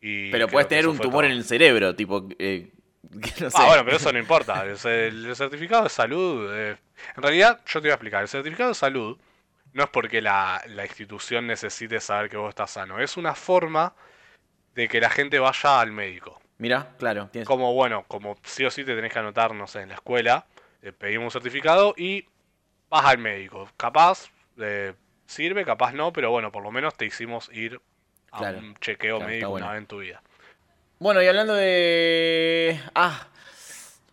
y 0.00 0.30
Pero 0.30 0.48
puedes 0.48 0.68
tener 0.68 0.86
un 0.88 1.00
tumor 1.00 1.24
todo. 1.24 1.24
en 1.24 1.32
el 1.32 1.44
cerebro, 1.44 1.94
tipo, 1.96 2.28
eh, 2.38 2.70
que 3.22 3.44
no 3.44 3.50
sé. 3.50 3.62
Ah, 3.62 3.66
bueno, 3.66 3.84
pero 3.84 3.96
eso 3.96 4.12
no 4.12 4.18
importa. 4.18 4.64
El, 4.84 5.26
el 5.26 5.36
certificado 5.36 5.84
de 5.84 5.88
salud. 5.90 6.50
eh, 6.52 6.76
En 7.16 7.22
realidad, 7.22 7.60
yo 7.66 7.80
te 7.80 7.88
voy 7.88 7.90
a 7.90 7.94
explicar. 7.94 8.22
El 8.22 8.28
certificado 8.28 8.70
de 8.70 8.74
salud 8.74 9.18
no 9.72 9.84
es 9.84 9.90
porque 9.90 10.20
la, 10.22 10.62
la 10.68 10.84
institución 10.84 11.46
necesite 11.46 12.00
saber 12.00 12.30
que 12.30 12.36
vos 12.36 12.50
estás 12.50 12.70
sano. 12.72 12.98
Es 13.00 13.16
una 13.16 13.34
forma 13.34 13.94
de 14.74 14.88
que 14.88 15.00
la 15.00 15.10
gente 15.10 15.38
vaya 15.38 15.80
al 15.80 15.92
médico. 15.92 16.40
Mira, 16.58 16.94
claro. 16.98 17.28
Tienes... 17.32 17.46
Como, 17.46 17.72
bueno, 17.74 18.04
como 18.08 18.36
sí 18.44 18.64
o 18.64 18.70
sí 18.70 18.84
te 18.84 18.94
tenés 18.94 19.12
que 19.12 19.18
anotar, 19.18 19.54
no 19.54 19.66
sé, 19.66 19.82
en 19.82 19.88
la 19.90 19.94
escuela, 19.96 20.46
te 20.80 20.92
pedimos 20.92 21.26
un 21.26 21.30
certificado 21.30 21.94
y 21.96 22.26
vas 22.88 23.04
al 23.04 23.18
médico. 23.18 23.68
Capaz 23.76 24.30
eh, 24.58 24.94
sirve, 25.26 25.64
capaz 25.64 25.92
no, 25.92 26.12
pero 26.12 26.30
bueno, 26.30 26.50
por 26.50 26.62
lo 26.62 26.70
menos 26.72 26.94
te 26.96 27.04
hicimos 27.06 27.50
ir 27.52 27.80
a 28.32 28.38
Claro, 28.38 28.58
un 28.58 28.74
chequeo 28.76 29.16
claro, 29.16 29.30
médico 29.30 29.48
bueno. 29.50 29.66
una 29.66 29.72
vez 29.74 29.80
en 29.82 29.86
tu 29.86 29.98
vida. 29.98 30.22
Bueno, 30.98 31.22
y 31.22 31.26
hablando 31.28 31.54
de... 31.54 32.80
Ah. 32.94 33.26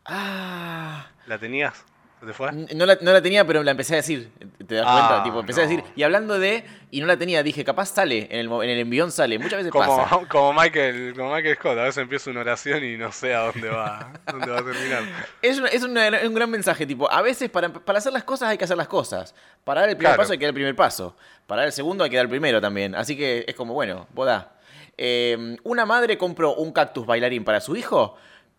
Ah. 0.05 1.07
¿La 1.25 1.37
tenías? 1.39 1.83
¿Se 2.19 2.27
te 2.27 2.33
fue? 2.33 2.51
No 2.51 2.85
la, 2.85 2.97
no 3.01 3.11
la 3.11 3.21
tenía, 3.21 3.45
pero 3.45 3.61
la 3.61 3.71
empecé 3.71 3.93
a 3.93 3.97
decir. 3.97 4.31
¿Te 4.65 4.75
das 4.75 4.85
Ah, 4.87 5.07
cuenta? 5.09 5.23
Tipo, 5.25 5.39
empecé 5.41 5.61
a 5.61 5.65
no. 5.65 5.69
decir. 5.69 5.83
Y 5.95 6.03
hablando 6.03 6.39
de. 6.39 6.63
Y 6.91 7.01
no 7.01 7.07
la 7.07 7.17
tenía, 7.17 7.43
dije, 7.43 7.65
capaz 7.65 7.87
sale. 7.87 8.27
En 8.31 8.39
el, 8.39 8.47
en 8.51 8.69
el 8.69 8.79
envión 8.79 9.11
sale. 9.11 9.37
Muchas 9.37 9.57
veces 9.57 9.71
Como, 9.71 9.97
pasa. 9.97 10.25
como 10.29 10.53
Michael, 10.53 11.13
como 11.15 11.33
Michael 11.35 11.55
Scott, 11.55 11.77
a 11.77 11.83
veces 11.83 11.97
empieza 11.97 12.29
una 12.29 12.39
oración 12.41 12.83
y 12.85 12.95
no 12.97 13.11
sé 13.11 13.33
a 13.35 13.39
dónde 13.51 13.67
va, 13.69 14.13
dónde 14.31 14.47
va 14.49 14.59
a 14.59 14.63
terminar. 14.63 15.03
Es, 15.41 15.59
una- 15.59 15.67
es 15.69 15.83
una- 15.83 16.07
es 16.07 16.27
un 16.27 16.33
gran 16.35 16.49
mensaje. 16.49 16.85
Tipo, 16.85 17.11
a 17.11 17.21
veces 17.21 17.49
para, 17.49 17.69
para 17.73 17.97
hacer 17.99 18.13
las 18.13 18.23
cosas 18.23 18.49
hay 18.49 18.57
que 18.57 18.63
hacer 18.63 18.77
las 18.77 18.87
cosas. 18.87 19.35
Para 19.63 19.81
dar 19.81 19.89
el 19.89 19.97
primer 19.97 20.11
Claro. 20.13 20.21
paso 20.23 20.31
hay 20.33 20.39
que 20.39 20.45
dar 20.45 20.49
el 20.51 20.55
primer 20.55 20.75
paso. 20.75 21.17
Para 21.47 21.61
dar 21.61 21.67
el 21.67 21.73
segundo 21.73 22.03
hay 22.03 22.09
que 22.09 22.15
dar 22.17 22.25
el 22.25 22.29
primero 22.29 22.59
también. 22.61 22.95
Así 22.95 23.15
que 23.15 23.45
es 23.47 23.55
como, 23.55 23.73
bueno, 23.73 24.07
boda. 24.13 24.53
Eh, 24.97 25.57
una 25.63 25.85
madre 25.85 26.17
compró 26.17 26.55
un 26.55 26.71
cactus 26.71 27.05
bailarín 27.05 27.43
para 27.43 27.59
su 27.61 27.75
hijo. 27.75 28.15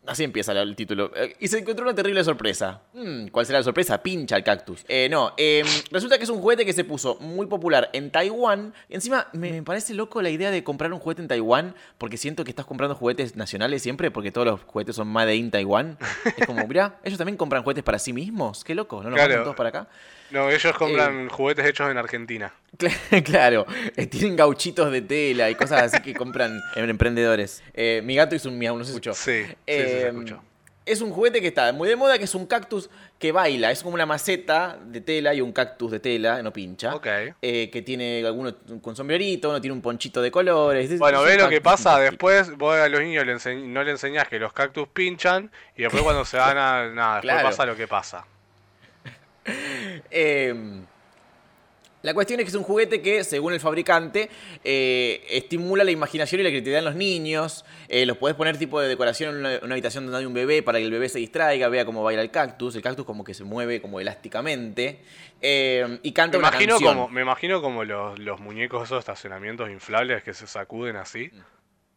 Así 0.06 0.22
empieza 0.22 0.52
el 0.52 0.76
título. 0.76 1.10
Eh, 1.16 1.34
y 1.40 1.48
se 1.48 1.58
encontró 1.58 1.84
una 1.84 1.92
terrible 1.92 2.22
sorpresa. 2.22 2.82
Mm, 2.92 3.26
¿Cuál 3.26 3.44
será 3.44 3.58
la 3.58 3.64
sorpresa? 3.64 4.00
Pincha 4.00 4.36
el 4.36 4.44
cactus. 4.44 4.84
Eh, 4.86 5.08
no, 5.10 5.32
eh, 5.36 5.64
resulta 5.90 6.16
que 6.16 6.22
es 6.22 6.30
un 6.30 6.40
juguete 6.40 6.64
que 6.64 6.72
se 6.72 6.84
puso 6.84 7.16
muy 7.18 7.46
popular 7.46 7.90
en 7.92 8.12
Taiwán. 8.12 8.72
Y 8.88 8.94
encima 8.94 9.26
me, 9.32 9.50
me 9.50 9.62
parece 9.64 9.94
loco 9.94 10.22
la 10.22 10.30
idea 10.30 10.52
de 10.52 10.62
comprar 10.62 10.92
un 10.92 11.00
juguete 11.00 11.22
en 11.22 11.28
Taiwán. 11.28 11.74
Porque 11.98 12.18
siento 12.18 12.44
que 12.44 12.50
estás 12.50 12.66
comprando 12.66 12.94
juguetes 12.94 13.34
nacionales 13.34 13.82
siempre. 13.82 14.12
Porque 14.12 14.30
todos 14.30 14.46
los 14.46 14.60
juguetes 14.62 14.94
son 14.94 15.08
Made 15.08 15.34
in 15.34 15.50
Taiwán. 15.50 15.98
Es 16.36 16.46
como, 16.46 16.64
mirá, 16.68 17.00
ellos 17.02 17.18
también 17.18 17.36
compran 17.36 17.64
juguetes 17.64 17.82
para 17.82 17.98
sí 17.98 18.12
mismos. 18.12 18.62
Qué 18.62 18.76
loco, 18.76 19.02
¿no 19.02 19.10
los 19.10 19.18
Claro. 19.18 19.42
todos 19.42 19.56
para 19.56 19.70
acá? 19.70 19.88
No, 20.30 20.48
ellos 20.50 20.64
Eh. 20.64 20.72
compran 20.76 21.28
juguetes 21.28 21.64
hechos 21.66 21.90
en 21.90 21.98
Argentina. 21.98 22.52
Cla- 22.76 23.22
Claro, 23.24 23.66
eh, 23.96 24.06
tienen 24.06 24.36
gauchitos 24.36 24.90
de 24.90 25.02
tela 25.02 25.48
y 25.50 25.54
cosas 25.54 25.82
así 25.94 26.02
que 26.02 26.14
compran 26.14 26.60
en 26.76 26.90
emprendedores. 26.90 27.62
Eh, 27.74 28.00
mi 28.04 28.16
gato 28.16 28.34
hizo 28.34 28.48
un 28.48 28.58
miau, 28.58 28.76
no 28.76 28.84
se 28.84 28.90
escuchó. 28.90 29.14
Sí, 29.14 29.42
sí, 29.44 29.48
sí, 29.48 29.54
Eh, 29.66 29.98
se 30.02 30.08
escuchó. 30.08 30.42
Es 30.84 31.00
un 31.00 31.10
juguete 31.10 31.40
que 31.40 31.48
está 31.48 31.72
muy 31.72 31.88
de 31.88 31.96
moda, 31.96 32.16
que 32.16 32.22
es 32.26 32.34
un 32.36 32.46
cactus 32.46 32.88
que 33.18 33.32
baila. 33.32 33.72
Es 33.72 33.82
como 33.82 33.94
una 33.96 34.06
maceta 34.06 34.78
de 34.86 35.00
tela 35.00 35.34
y 35.34 35.40
un 35.40 35.50
cactus 35.50 35.90
de 35.90 35.98
tela, 35.98 36.40
no 36.44 36.52
pincha. 36.52 36.94
Ok. 36.94 37.08
Eh, 37.42 37.70
que 37.72 37.82
tiene 37.82 38.24
alguno 38.24 38.54
con 38.80 38.94
sombrerito, 38.94 39.48
uno 39.50 39.60
tiene 39.60 39.72
un 39.74 39.82
ponchito 39.82 40.22
de 40.22 40.30
colores. 40.30 40.88
Es- 40.88 41.00
Bueno, 41.00 41.22
ve 41.22 41.36
lo 41.38 41.48
que 41.48 41.60
pasa, 41.60 41.98
después 41.98 42.56
vos 42.56 42.76
a 42.76 42.88
los 42.88 43.00
niños 43.00 43.26
le 43.26 43.56
no 43.66 43.82
le 43.82 43.90
enseñás 43.90 44.28
que 44.28 44.38
los 44.38 44.52
cactus 44.52 44.86
pinchan 44.86 45.50
y 45.76 45.82
después 45.82 46.04
cuando 46.04 46.24
se 46.24 46.36
van 46.36 46.56
a... 46.56 46.88
Nada, 46.94 47.14
después 47.16 47.32
Claro. 47.34 47.48
pasa 47.48 47.66
lo 47.66 47.74
que 47.74 47.88
pasa. 47.88 48.24
Eh, 50.10 50.54
la 52.02 52.14
cuestión 52.14 52.38
es 52.38 52.44
que 52.44 52.50
es 52.50 52.54
un 52.54 52.62
juguete 52.62 53.02
que, 53.02 53.24
según 53.24 53.52
el 53.52 53.58
fabricante, 53.58 54.30
eh, 54.62 55.26
estimula 55.28 55.82
la 55.82 55.90
imaginación 55.90 56.40
y 56.40 56.44
la 56.44 56.50
creatividad 56.50 56.78
en 56.78 56.84
los 56.84 56.94
niños. 56.94 57.64
Eh, 57.88 58.06
los 58.06 58.16
podés 58.16 58.36
poner 58.36 58.56
tipo 58.58 58.80
de 58.80 58.86
decoración 58.86 59.30
en 59.34 59.40
una, 59.40 59.58
una 59.62 59.74
habitación 59.74 60.04
donde 60.04 60.18
hay 60.20 60.24
un 60.24 60.32
bebé 60.34 60.62
para 60.62 60.78
que 60.78 60.84
el 60.84 60.90
bebé 60.92 61.08
se 61.08 61.18
distraiga, 61.18 61.68
vea 61.68 61.84
cómo 61.84 62.04
baila 62.04 62.22
el 62.22 62.30
cactus. 62.30 62.76
El 62.76 62.82
cactus 62.82 63.04
como 63.04 63.24
que 63.24 63.34
se 63.34 63.42
mueve 63.42 63.80
como 63.80 63.98
elásticamente. 63.98 65.00
Eh, 65.40 65.98
y 66.04 66.12
canta 66.12 66.38
Me 66.38 66.42
una 66.44 66.48
imagino, 66.48 66.74
canción. 66.74 66.94
como, 66.94 67.08
me 67.08 67.22
imagino 67.22 67.60
como 67.60 67.82
los, 67.82 68.18
los 68.20 68.38
muñecos 68.38 68.84
esos 68.84 69.00
estacionamientos 69.00 69.68
inflables 69.70 70.22
que 70.22 70.32
se 70.32 70.46
sacuden 70.46 70.94
así. 70.94 71.30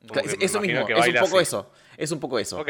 Como 0.08 0.22
me 0.24 0.44
Eso 0.44 0.60
mismo, 0.62 0.88
es 0.88 1.08
un 1.08 1.14
poco 1.20 1.38
así. 1.38 1.44
eso. 1.44 1.72
Es 1.98 2.12
un 2.12 2.20
poco 2.20 2.40
eso. 2.40 2.66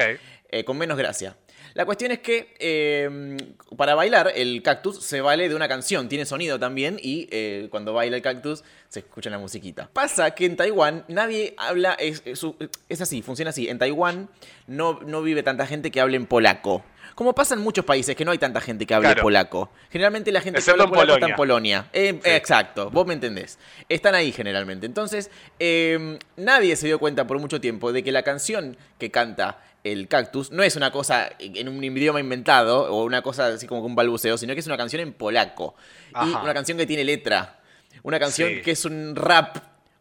Eh, 0.50 0.64
con 0.66 0.78
menos 0.78 0.98
gracia. 0.98 1.38
La 1.74 1.86
cuestión 1.86 2.12
es 2.12 2.20
que 2.20 2.56
eh, 2.60 3.38
para 3.78 3.96
bailar 3.96 4.32
el 4.36 4.62
cactus 4.64 5.04
se 5.04 5.22
vale 5.22 5.48
de 5.50 5.56
una 5.56 5.68
canción, 5.68 6.10
tiene 6.10 6.26
sonido 6.26 6.60
también 6.60 6.98
y 7.02 7.28
eh, 7.32 7.68
cuando 7.72 7.94
baila 7.94 8.18
el 8.18 8.22
cactus 8.22 8.64
se 8.88 9.00
escucha 9.00 9.30
la 9.30 9.38
musiquita. 9.40 9.90
Pasa 9.94 10.32
que 10.32 10.46
en 10.46 10.56
Taiwán 10.56 11.06
nadie 11.08 11.54
habla, 11.58 11.94
es, 11.94 12.22
es, 12.26 12.46
es 12.90 13.02
así, 13.02 13.22
funciona 13.22 13.50
así. 13.50 13.70
En 13.70 13.78
Taiwán 13.78 14.30
no, 14.68 15.00
no 15.06 15.22
vive 15.22 15.44
tanta 15.44 15.66
gente 15.68 15.92
que 15.92 16.02
hable 16.02 16.18
en 16.18 16.26
polaco. 16.26 16.84
Como 17.16 17.36
pasa 17.36 17.54
en 17.54 17.60
muchos 17.60 17.84
países 17.84 18.16
que 18.16 18.24
no 18.24 18.32
hay 18.32 18.38
tanta 18.38 18.62
gente 18.62 18.86
que 18.86 18.94
hable 18.94 19.10
Claro. 19.10 19.24
polaco. 19.24 19.70
Generalmente 19.90 20.32
la 20.32 20.40
gente 20.40 20.62
que 20.62 20.72
habla 20.72 20.88
polaco 20.88 21.16
está 21.16 21.28
en 21.28 21.36
Polonia. 21.36 21.88
Eh, 21.92 22.18
Sí. 22.24 22.30
Exacto, 22.30 22.90
vos 22.92 23.06
me 23.06 23.14
entendés. 23.14 23.60
Están 23.90 24.16
ahí 24.16 24.32
generalmente. 24.32 24.86
Entonces, 24.86 25.30
eh, 25.60 26.18
nadie 26.38 26.78
se 26.78 26.88
dio 26.88 26.98
cuenta 26.98 27.28
por 27.28 27.38
mucho 27.40 27.60
tiempo 27.60 27.92
de 27.92 28.04
que 28.04 28.14
la 28.14 28.24
canción 28.24 28.78
que 28.98 29.12
canta 29.12 29.60
el 29.84 30.08
cactus 30.08 30.52
no 30.52 30.64
es 30.64 30.76
una 30.76 30.92
cosa 30.92 31.30
en 31.40 31.68
un 31.70 31.84
idioma 31.84 32.20
inventado 32.20 32.92
o 32.92 33.04
una 33.04 33.22
cosa 33.22 33.48
así 33.48 33.66
como 33.68 33.82
un 33.82 33.96
balbuceo, 33.96 34.38
sino 34.38 34.54
que 34.54 34.60
es 34.60 34.68
una 34.68 34.78
canción 34.78 35.02
en 35.02 35.14
polaco. 35.14 35.76
Y 36.10 36.30
una 36.30 36.54
canción 36.54 36.78
que 36.78 36.86
tiene 36.86 37.04
letra. 37.04 37.60
Una 38.04 38.20
canción 38.20 38.50
Sí. 38.50 38.62
que 38.62 38.72
es 38.72 38.86
un 38.86 39.16
rap. 39.16 39.58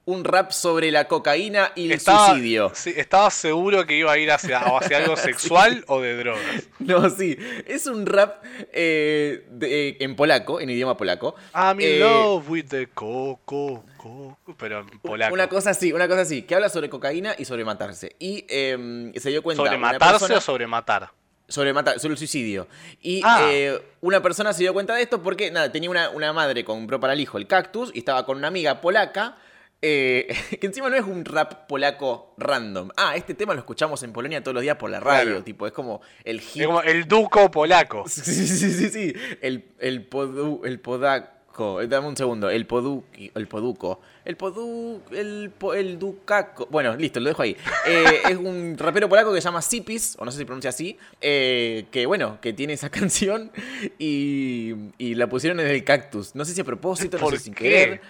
Un 0.09 0.25
rap 0.25 0.53
sobre 0.53 0.91
la 0.91 1.07
cocaína 1.07 1.73
y 1.75 1.85
el 1.87 1.93
Estaba, 1.93 2.29
suicidio. 2.31 2.73
sí, 2.75 2.95
estaba 2.97 3.29
seguro 3.31 3.85
que 3.87 3.95
iba 3.99 4.11
a 4.11 4.17
ir 4.17 4.31
hacia, 4.31 4.59
hacia 4.61 4.97
algo 4.97 5.17
sexual 5.17 5.85
o 5.87 6.01
de 6.01 6.17
drogas. 6.17 6.69
No, 6.79 7.11
sí. 7.11 7.37
Es 7.67 7.87
un 7.87 8.07
rap 8.07 8.43
eh, 8.73 9.45
de- 9.51 9.99
en 10.01 10.17
polaco, 10.17 10.61
en 10.61 10.71
idioma 10.71 10.97
polaco. 10.97 11.35
I'm 11.55 11.79
in 11.81 11.87
Eh, 11.87 11.99
love 11.99 12.49
with 12.49 12.65
the 12.69 12.87
coco, 12.87 13.85
coco, 13.99 14.55
pero 14.57 14.81
en 14.81 14.89
polaco. 15.01 15.35
Una 15.35 15.49
cosa 15.49 15.71
así, 15.71 15.93
una 15.93 16.09
cosa 16.09 16.23
así, 16.23 16.41
que 16.43 16.55
habla 16.55 16.71
sobre 16.71 16.89
cocaína 16.89 17.35
y 17.39 17.45
sobre 17.45 17.67
matarse. 17.67 18.17
Y 18.19 18.47
eh, 18.49 19.13
se 19.17 19.29
dio 19.29 19.43
cuenta. 19.43 19.63
¿Sobre 19.63 19.77
matarse 19.77 20.11
persona- 20.21 20.39
o 20.39 20.41
sobre 20.41 20.67
matar? 20.67 21.11
Sobre 21.49 21.73
matar, 21.75 22.01
sobre 22.01 22.13
el 22.13 22.19
suicidio. 22.19 22.67
Y 23.03 23.21
Ah. 23.25 23.49
eh, 23.51 23.79
una 24.01 24.23
persona 24.23 24.53
se 24.55 24.63
dio 24.63 24.73
cuenta 24.73 24.95
de 24.95 25.03
esto 25.03 25.23
porque, 25.23 25.51
nada, 25.51 25.71
tenía 25.71 25.91
una, 25.91 26.09
una 26.11 26.33
madre, 26.33 26.65
compró 26.65 26.99
para 26.99 27.13
el 27.13 27.21
hijo 27.21 27.37
el 27.37 27.47
cactus 27.47 27.91
y 27.95 27.99
estaba 27.99 28.25
con 28.25 28.39
una 28.39 28.49
amiga 28.49 28.81
polaca. 28.81 29.37
Eh, 29.83 30.27
que 30.61 30.67
encima 30.67 30.89
no 30.91 30.97
es 30.97 31.05
un 31.05 31.25
rap 31.25 31.67
polaco 31.69 32.35
random. 32.39 32.91
Ah, 32.97 33.17
este 33.17 33.35
tema 33.35 33.55
lo 33.55 33.61
escuchamos 33.61 34.03
en 34.03 34.13
Polonia 34.13 34.43
todos 34.43 34.55
los 34.55 34.63
días 34.63 34.77
por 34.77 34.91
la 34.91 35.01
radio. 35.01 35.31
Claro. 35.31 35.45
Tipo, 35.45 35.67
es 35.67 35.73
como 35.73 36.01
el 36.25 36.41
hit. 36.41 36.63
Es 36.63 36.67
como 36.67 36.83
el 36.83 37.07
duco 37.07 37.51
polaco. 37.51 38.05
Sí, 38.09 38.23
sí, 38.23 38.47
sí, 38.47 38.73
sí, 38.73 38.89
sí. 38.91 39.13
El, 39.41 39.65
el, 39.79 40.09
podu- 40.11 40.65
el 40.67 40.81
podaco. 40.81 41.29
Poduco. 41.59 41.85
Dame 41.89 42.07
un 42.07 42.17
segundo. 42.17 42.49
El 42.51 42.67
Poduki. 42.67 43.33
El 43.35 43.49
Poduco. 43.49 44.01
El 44.25 44.37
Podu. 44.37 45.03
El, 45.11 45.51
el 45.75 45.99
Ducaco. 45.99 46.69
Bueno, 46.71 46.95
listo, 46.95 47.19
lo 47.19 47.31
dejo 47.31 47.43
ahí. 47.43 47.57
Eh, 47.85 48.05
es 48.31 48.37
un 48.37 48.77
rapero 48.79 49.09
polaco 49.09 49.35
que 49.35 49.41
se 49.41 49.47
llama 49.47 49.61
Sipis, 49.61 50.15
o 50.21 50.25
no 50.25 50.31
sé 50.31 50.39
si 50.39 50.45
pronuncia 50.45 50.71
así. 50.71 50.97
eh, 51.21 51.87
que 51.91 52.07
bueno, 52.07 52.39
que 52.41 52.53
tiene 52.53 52.75
esa 52.75 52.91
canción 52.91 53.51
y, 53.99 54.73
y 54.99 55.15
la 55.17 55.29
pusieron 55.29 55.59
en 55.59 55.67
el 55.67 55.83
cactus. 55.83 56.37
No 56.37 56.45
sé 56.45 56.55
si 56.55 56.61
a 56.61 56.65
propósito, 56.65 57.17
no 57.19 57.25
¿Por 57.25 57.33
sé 57.33 57.39
si 57.39 57.45
sin 57.47 57.55
querer. 57.55 58.01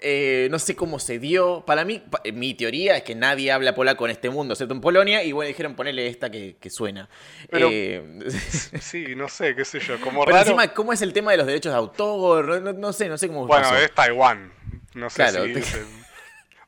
Eh, 0.00 0.48
no 0.50 0.58
sé 0.58 0.74
cómo 0.76 0.98
se 0.98 1.18
dio. 1.18 1.64
Para 1.66 1.84
mí, 1.84 1.98
pa- 1.98 2.20
mi 2.32 2.54
teoría 2.54 2.96
es 2.96 3.02
que 3.02 3.14
nadie 3.14 3.50
habla 3.52 3.74
polaco 3.74 4.04
en 4.04 4.10
este 4.12 4.30
mundo, 4.30 4.54
excepto 4.54 4.74
en 4.74 4.80
Polonia. 4.80 5.22
Y 5.22 5.32
bueno, 5.32 5.48
dijeron 5.48 5.74
ponerle 5.74 6.06
esta 6.06 6.30
que, 6.30 6.56
que 6.60 6.70
suena. 6.70 7.08
Pero- 7.50 7.68
Eh, 7.72 8.02
Sí, 8.80 9.14
no 9.16 9.28
sé, 9.28 9.54
qué 9.54 9.64
sé 9.64 9.80
yo. 9.80 10.00
Como 10.00 10.20
pero 10.24 10.36
raro. 10.36 10.46
encima, 10.48 10.68
¿cómo 10.74 10.92
es 10.92 11.02
el 11.02 11.12
tema 11.12 11.30
de 11.32 11.38
los 11.38 11.46
derechos 11.46 11.72
de 11.72 11.78
autor? 11.78 12.60
No, 12.62 12.72
no 12.72 12.92
sé, 12.92 13.08
no 13.08 13.16
sé 13.18 13.28
cómo 13.28 13.46
Bueno, 13.46 13.62
pasó. 13.64 13.76
es 13.78 13.92
Taiwán. 13.94 14.52
No 14.94 15.10
sé 15.10 15.16
Claro, 15.16 15.44
si. 15.46 15.52
te- 15.54 16.06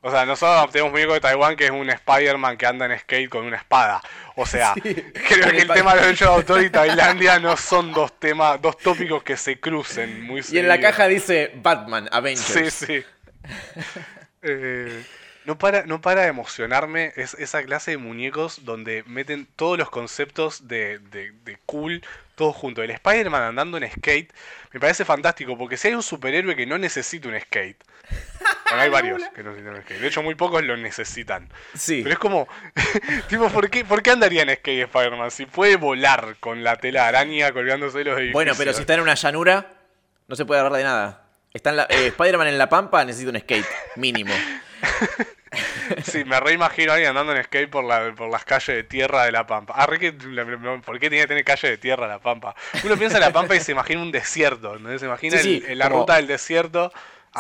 O 0.00 0.10
sea, 0.12 0.24
nosotros 0.24 0.70
tenemos 0.70 0.90
un 0.90 0.92
muñeco 0.92 1.14
de 1.14 1.20
Taiwán 1.20 1.56
que 1.56 1.64
es 1.64 1.70
un 1.72 1.90
Spider-Man 1.90 2.56
que 2.56 2.66
anda 2.66 2.86
en 2.86 2.96
skate 3.00 3.28
con 3.28 3.44
una 3.44 3.56
espada. 3.56 4.00
O 4.36 4.46
sea, 4.46 4.72
creo 4.82 5.50
que 5.50 5.58
el 5.62 5.68
tema 5.68 5.90
de 5.90 5.96
los 5.96 6.04
derechos 6.06 6.28
de 6.28 6.34
autor 6.34 6.62
y 6.62 6.70
Tailandia 6.70 7.40
no 7.40 7.56
son 7.56 7.92
dos 7.92 8.12
temas, 8.20 8.62
dos 8.62 8.78
tópicos 8.78 9.24
que 9.24 9.36
se 9.36 9.58
crucen 9.58 10.22
muy 10.22 10.40
Y 10.52 10.58
en 10.58 10.68
la 10.68 10.80
caja 10.80 11.08
dice 11.08 11.50
Batman, 11.56 12.08
Avengers. 12.12 12.46
Sí, 12.74 12.86
sí. 12.86 13.04
Eh, 14.42 15.04
no, 15.46 15.58
para, 15.58 15.82
no 15.84 16.00
para 16.00 16.22
de 16.22 16.28
emocionarme 16.28 17.12
es 17.16 17.34
esa 17.34 17.62
clase 17.64 17.90
de 17.92 17.96
muñecos 17.96 18.64
donde 18.64 19.02
meten 19.06 19.46
todos 19.56 19.76
los 19.76 19.90
conceptos 19.90 20.68
de, 20.68 21.00
de- 21.00 21.32
de 21.44 21.58
cool, 21.66 22.04
todos 22.37 22.54
juntos. 22.54 22.84
El 22.84 22.92
Spider-Man 22.92 23.42
andando 23.42 23.78
en 23.78 23.90
skate 23.90 24.32
me 24.72 24.78
parece 24.78 25.04
fantástico 25.04 25.58
porque 25.58 25.76
si 25.76 25.88
hay 25.88 25.94
un 25.94 26.04
superhéroe 26.04 26.54
que 26.54 26.66
no 26.66 26.78
necesita 26.78 27.28
un 27.28 27.40
skate. 27.40 27.82
Bueno, 28.68 28.82
hay 28.82 28.88
varios 28.90 29.22
que 29.34 29.42
no 29.42 29.50
necesitan 29.50 29.74
un 29.74 29.82
skate. 29.82 30.00
De 30.00 30.06
hecho, 30.06 30.22
muy 30.22 30.37
pocos 30.37 30.62
lo 30.62 30.76
necesitan. 30.76 31.48
Sí. 31.74 32.02
Pero 32.04 32.12
es 32.12 32.18
como, 32.20 32.46
tipo, 33.28 33.48
¿por 33.48 33.70
qué, 33.70 33.84
¿por 33.84 34.02
qué 34.04 34.12
andaría 34.12 34.42
en 34.42 34.50
skate 34.54 34.84
Spider-Man? 34.84 35.32
Si 35.32 35.46
puede 35.46 35.74
volar 35.74 36.37
con 36.38 36.62
la 36.62 36.76
tela 36.76 37.02
de 37.02 37.08
araña 37.08 37.50
colgándose 37.50 37.98
de 37.98 38.04
los 38.04 38.14
edificios. 38.14 38.34
Bueno, 38.34 38.52
pero 38.56 38.72
si 38.72 38.82
está 38.82 38.94
en 38.94 39.00
una 39.00 39.14
llanura, 39.14 39.66
no 40.28 40.37
se 40.37 40.44
puede 40.44 40.61
agarrar 40.61 40.78
de 40.78 40.84
nada. 40.84 41.24
Está 41.52 41.70
en 41.70 41.76
la- 41.76 41.87
eh, 41.90 42.08
Spider-Man 42.08 42.48
en 42.48 42.58
la 42.58 42.68
pampa, 42.68 43.04
necesita 43.04 43.30
un 43.30 43.38
skate, 43.40 43.66
mínimo. 43.96 44.34
Sí, 46.04 46.22
me 46.24 46.38
reimagino 46.38 46.92
a 46.92 46.96
alguien 46.96 47.11
andando 47.11 47.34
en 47.34 47.42
skate 47.42 47.70
por, 47.70 47.82
la, 47.82 48.14
por 48.14 48.30
las 48.30 48.44
calles 48.44 48.66
de 48.76 48.82
tierra 48.84 49.24
de 49.24 49.32
La 49.32 49.46
Pampa. 49.46 49.72
Ah, 49.74 49.87
re 49.87 49.98
que, 49.98 50.12
¿por 50.12 51.00
qué 51.00 51.08
tiene 51.08 51.22
que 51.22 51.26
tener 51.26 51.44
calle 51.44 51.70
de 51.70 51.78
tierra 51.78 52.06
La 52.06 52.18
Pampa? 52.18 52.54
Uno 52.84 52.96
piensa 52.98 53.16
en 53.16 53.22
La 53.22 53.32
Pampa 53.32 53.56
y 53.56 53.61
se 53.61 53.72
imagina 53.72 54.02
un 54.02 54.12
desierto, 54.12 54.78
¿no? 54.78 54.96
Se 54.98 55.06
imagina 55.06 55.38
Sí, 55.38 55.64
el- 55.66 55.78
la 55.78 55.88
como- 55.88 56.00
ruta 56.00 56.16
del 56.16 56.26
desierto. 56.26 56.92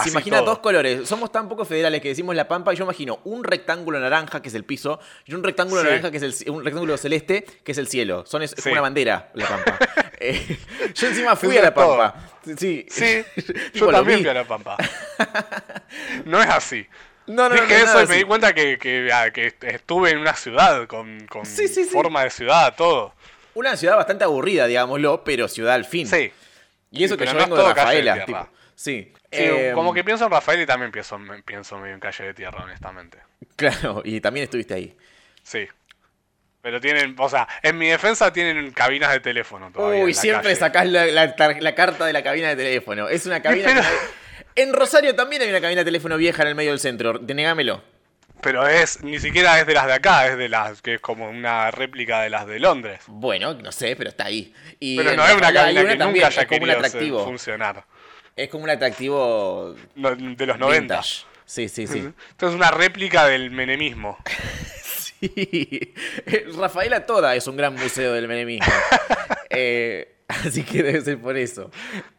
Se 0.02 0.08
imagina 0.10 0.38
todo. 0.38 0.46
dos 0.50 0.58
colores. 0.60 1.06
Somos 1.08 1.30
tan 1.32 1.48
poco 1.48 1.64
federales 1.66 2.00
que 2.00 2.08
decimos 2.08 2.34
la 2.34 2.46
pampa 2.46 2.72
y 2.72 2.76
yo 2.76 2.84
imagino 2.84 3.20
un 3.24 3.42
rectángulo 3.42 3.98
naranja, 3.98 4.40
que 4.42 4.48
es 4.48 4.54
el 4.54 4.64
piso, 4.64 5.00
y 5.26 5.34
un 5.34 5.42
rectángulo 5.42 5.80
Sí. 5.82 5.86
naranja, 5.88 6.10
que 6.10 6.16
es 6.18 6.22
el 6.44 6.50
un 6.50 6.64
rectángulo 6.64 6.96
celeste, 6.96 7.42
que 7.64 7.72
es 7.72 7.78
el 7.78 7.88
cielo. 7.88 8.24
Son 8.26 8.42
es, 8.42 8.50
Sí. 8.52 8.62
como 8.62 8.72
una 8.74 8.82
bandera, 8.82 9.30
la 9.34 9.46
pampa. 9.46 9.78
Eh, 10.20 10.58
yo 10.94 11.08
encima 11.08 11.36
fui 11.36 11.50
Eso 11.50 11.60
a 11.60 11.62
la 11.64 11.74
todo. 11.74 11.96
pampa. 11.96 12.30
Sí. 12.56 12.86
Sí, 12.90 13.24
yo 13.74 13.88
también 13.90 14.20
fui 14.20 14.28
a 14.28 14.34
La 14.34 14.44
Pampa. 14.44 14.76
No 16.24 16.40
es 16.42 16.48
así. 16.48 16.86
No, 17.26 17.48
no, 17.48 17.50
no, 17.50 17.54
Dije 17.62 17.78
no, 17.78 17.84
eso 17.84 18.02
y 18.02 18.06
me 18.06 18.16
di 18.16 18.22
cuenta 18.24 18.54
que, 18.54 18.78
que, 18.78 19.10
ah, 19.12 19.30
que 19.30 19.54
estuve 19.62 20.10
en 20.10 20.18
una 20.18 20.34
ciudad 20.34 20.86
con, 20.86 21.26
con 21.26 21.44
Sí, 21.44 21.68
sí, 21.68 21.84
sí. 21.84 21.90
forma 21.90 22.24
de 22.24 22.30
ciudad, 22.30 22.74
todo. 22.74 23.14
Una 23.54 23.76
ciudad 23.76 23.96
bastante 23.96 24.24
aburrida, 24.24 24.66
digámoslo, 24.66 25.24
pero 25.24 25.46
ciudad 25.48 25.74
al 25.74 25.84
fin. 25.84 26.06
Sí. 26.06 26.32
Y 26.90 27.04
eso 27.04 27.16
que 27.18 27.26
yo 27.26 27.34
no 27.34 27.40
es 27.40 27.44
vengo 27.44 27.56
de 27.58 27.68
de 27.68 27.74
Rafaela. 27.74 28.12
tierra. 28.14 28.26
tipo. 28.44 28.48
Sí. 28.74 29.12
Sí, 29.30 29.42
Eh, 29.42 29.72
como 29.74 29.92
que 29.92 30.02
pienso 30.04 30.24
en 30.24 30.30
Rafael 30.30 30.62
y 30.62 30.66
también 30.66 30.90
pienso, 30.90 31.18
pienso 31.44 31.76
medio 31.76 31.92
en 31.94 32.00
calle 32.00 32.24
de 32.24 32.32
tierra, 32.34 32.64
honestamente. 32.64 33.18
Claro, 33.56 34.00
y 34.04 34.20
también 34.22 34.44
estuviste 34.44 34.72
ahí. 34.72 34.96
Sí. 35.42 35.68
Pero 36.68 36.82
tienen, 36.82 37.14
o 37.18 37.28
sea, 37.30 37.48
en 37.62 37.78
mi 37.78 37.88
defensa 37.88 38.30
tienen 38.30 38.72
cabinas 38.72 39.10
de 39.10 39.20
teléfono 39.20 39.70
todavía. 39.72 40.04
Uy, 40.04 40.12
siempre 40.12 40.50
calle. 40.50 40.56
sacás 40.56 40.86
la, 40.86 41.06
la 41.06 41.34
tar- 41.34 41.62
la 41.62 41.74
carta 41.74 42.04
de 42.04 42.12
la 42.12 42.22
cabina 42.22 42.48
de 42.50 42.56
teléfono. 42.56 43.08
Es 43.08 43.24
una 43.24 43.40
cabina. 43.40 43.68
Pero- 43.68 43.80
que- 43.80 44.60
En 44.62 44.74
Rosario 44.74 45.14
también 45.14 45.40
hay 45.40 45.48
una 45.48 45.62
cabina 45.62 45.80
de 45.80 45.86
teléfono 45.86 46.18
vieja 46.18 46.42
en 46.42 46.48
el 46.48 46.54
medio 46.54 46.72
del 46.72 46.78
centro. 46.78 47.18
Denégamelo. 47.18 47.82
Pero 48.42 48.68
es, 48.68 49.02
ni 49.02 49.18
siquiera 49.18 49.58
es 49.58 49.66
de 49.66 49.72
las 49.72 49.86
de 49.86 49.94
acá, 49.94 50.26
es 50.26 50.36
de 50.36 50.50
las 50.50 50.82
que 50.82 50.96
es 50.96 51.00
como 51.00 51.30
una 51.30 51.70
réplica 51.70 52.20
de 52.20 52.28
las 52.28 52.46
de 52.46 52.58
Londres. 52.60 53.00
Bueno, 53.06 53.54
no 53.54 53.72
sé, 53.72 53.96
pero 53.96 54.10
está 54.10 54.26
ahí. 54.26 54.52
Y 54.78 54.98
Pero 54.98 55.16
no 55.16 55.24
es 55.26 55.34
una 55.36 55.50
cabina 55.50 55.80
que 55.86 55.96
nunca 55.96 56.26
haya 56.26 56.42
un 56.42 56.48
querido 56.48 56.72
atractivo. 56.72 57.24
funcionar. 57.24 57.82
Es 58.36 58.50
como 58.50 58.64
un 58.64 58.70
atractivo 58.70 59.74
No, 59.94 60.14
de 60.14 60.46
los 60.46 60.58
90. 60.58 60.80
vintage. 60.96 61.24
Sí, 61.46 61.66
sí, 61.70 61.86
sí. 61.86 62.06
Esto 62.30 62.48
es 62.48 62.54
una 62.54 62.70
réplica 62.70 63.26
del 63.26 63.50
menemismo. 63.50 64.18
Sí. 65.20 65.94
Rafaela 66.56 67.06
toda 67.06 67.34
es 67.36 67.46
un 67.46 67.56
gran 67.56 67.74
museo 67.74 68.12
del 68.12 68.28
menemismo. 68.28 68.66
Eh, 69.50 70.16
así 70.28 70.62
que 70.62 70.82
debe 70.82 71.00
ser 71.00 71.18
por 71.20 71.36
eso. 71.38 71.70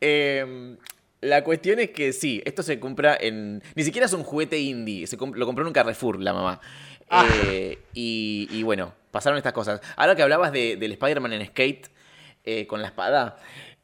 Eh, 0.01 0.75
la 1.21 1.43
cuestión 1.43 1.79
es 1.79 1.91
que 1.91 2.11
sí, 2.11 2.41
esto 2.43 2.63
se 2.63 2.79
compra 2.79 3.15
en. 3.19 3.61
Ni 3.75 3.83
siquiera 3.83 4.07
es 4.07 4.13
un 4.13 4.23
juguete 4.23 4.57
indie. 4.57 5.05
Se 5.05 5.15
comp- 5.17 5.35
lo 5.35 5.45
compró 5.45 5.61
en 5.63 5.67
un 5.67 5.73
Carrefour 5.73 6.19
la 6.19 6.33
mamá. 6.33 6.59
Ah. 7.09 7.27
Eh, 7.45 7.77
y, 7.93 8.47
y 8.51 8.63
bueno, 8.63 8.93
pasaron 9.11 9.37
estas 9.37 9.53
cosas. 9.53 9.79
Ahora 9.95 10.15
que 10.15 10.23
hablabas 10.23 10.51
de- 10.51 10.75
del 10.75 10.91
Spider-Man 10.93 11.33
en 11.33 11.45
skate 11.45 11.87
eh, 12.45 12.65
con 12.65 12.81
la 12.81 12.87
espada. 12.87 13.37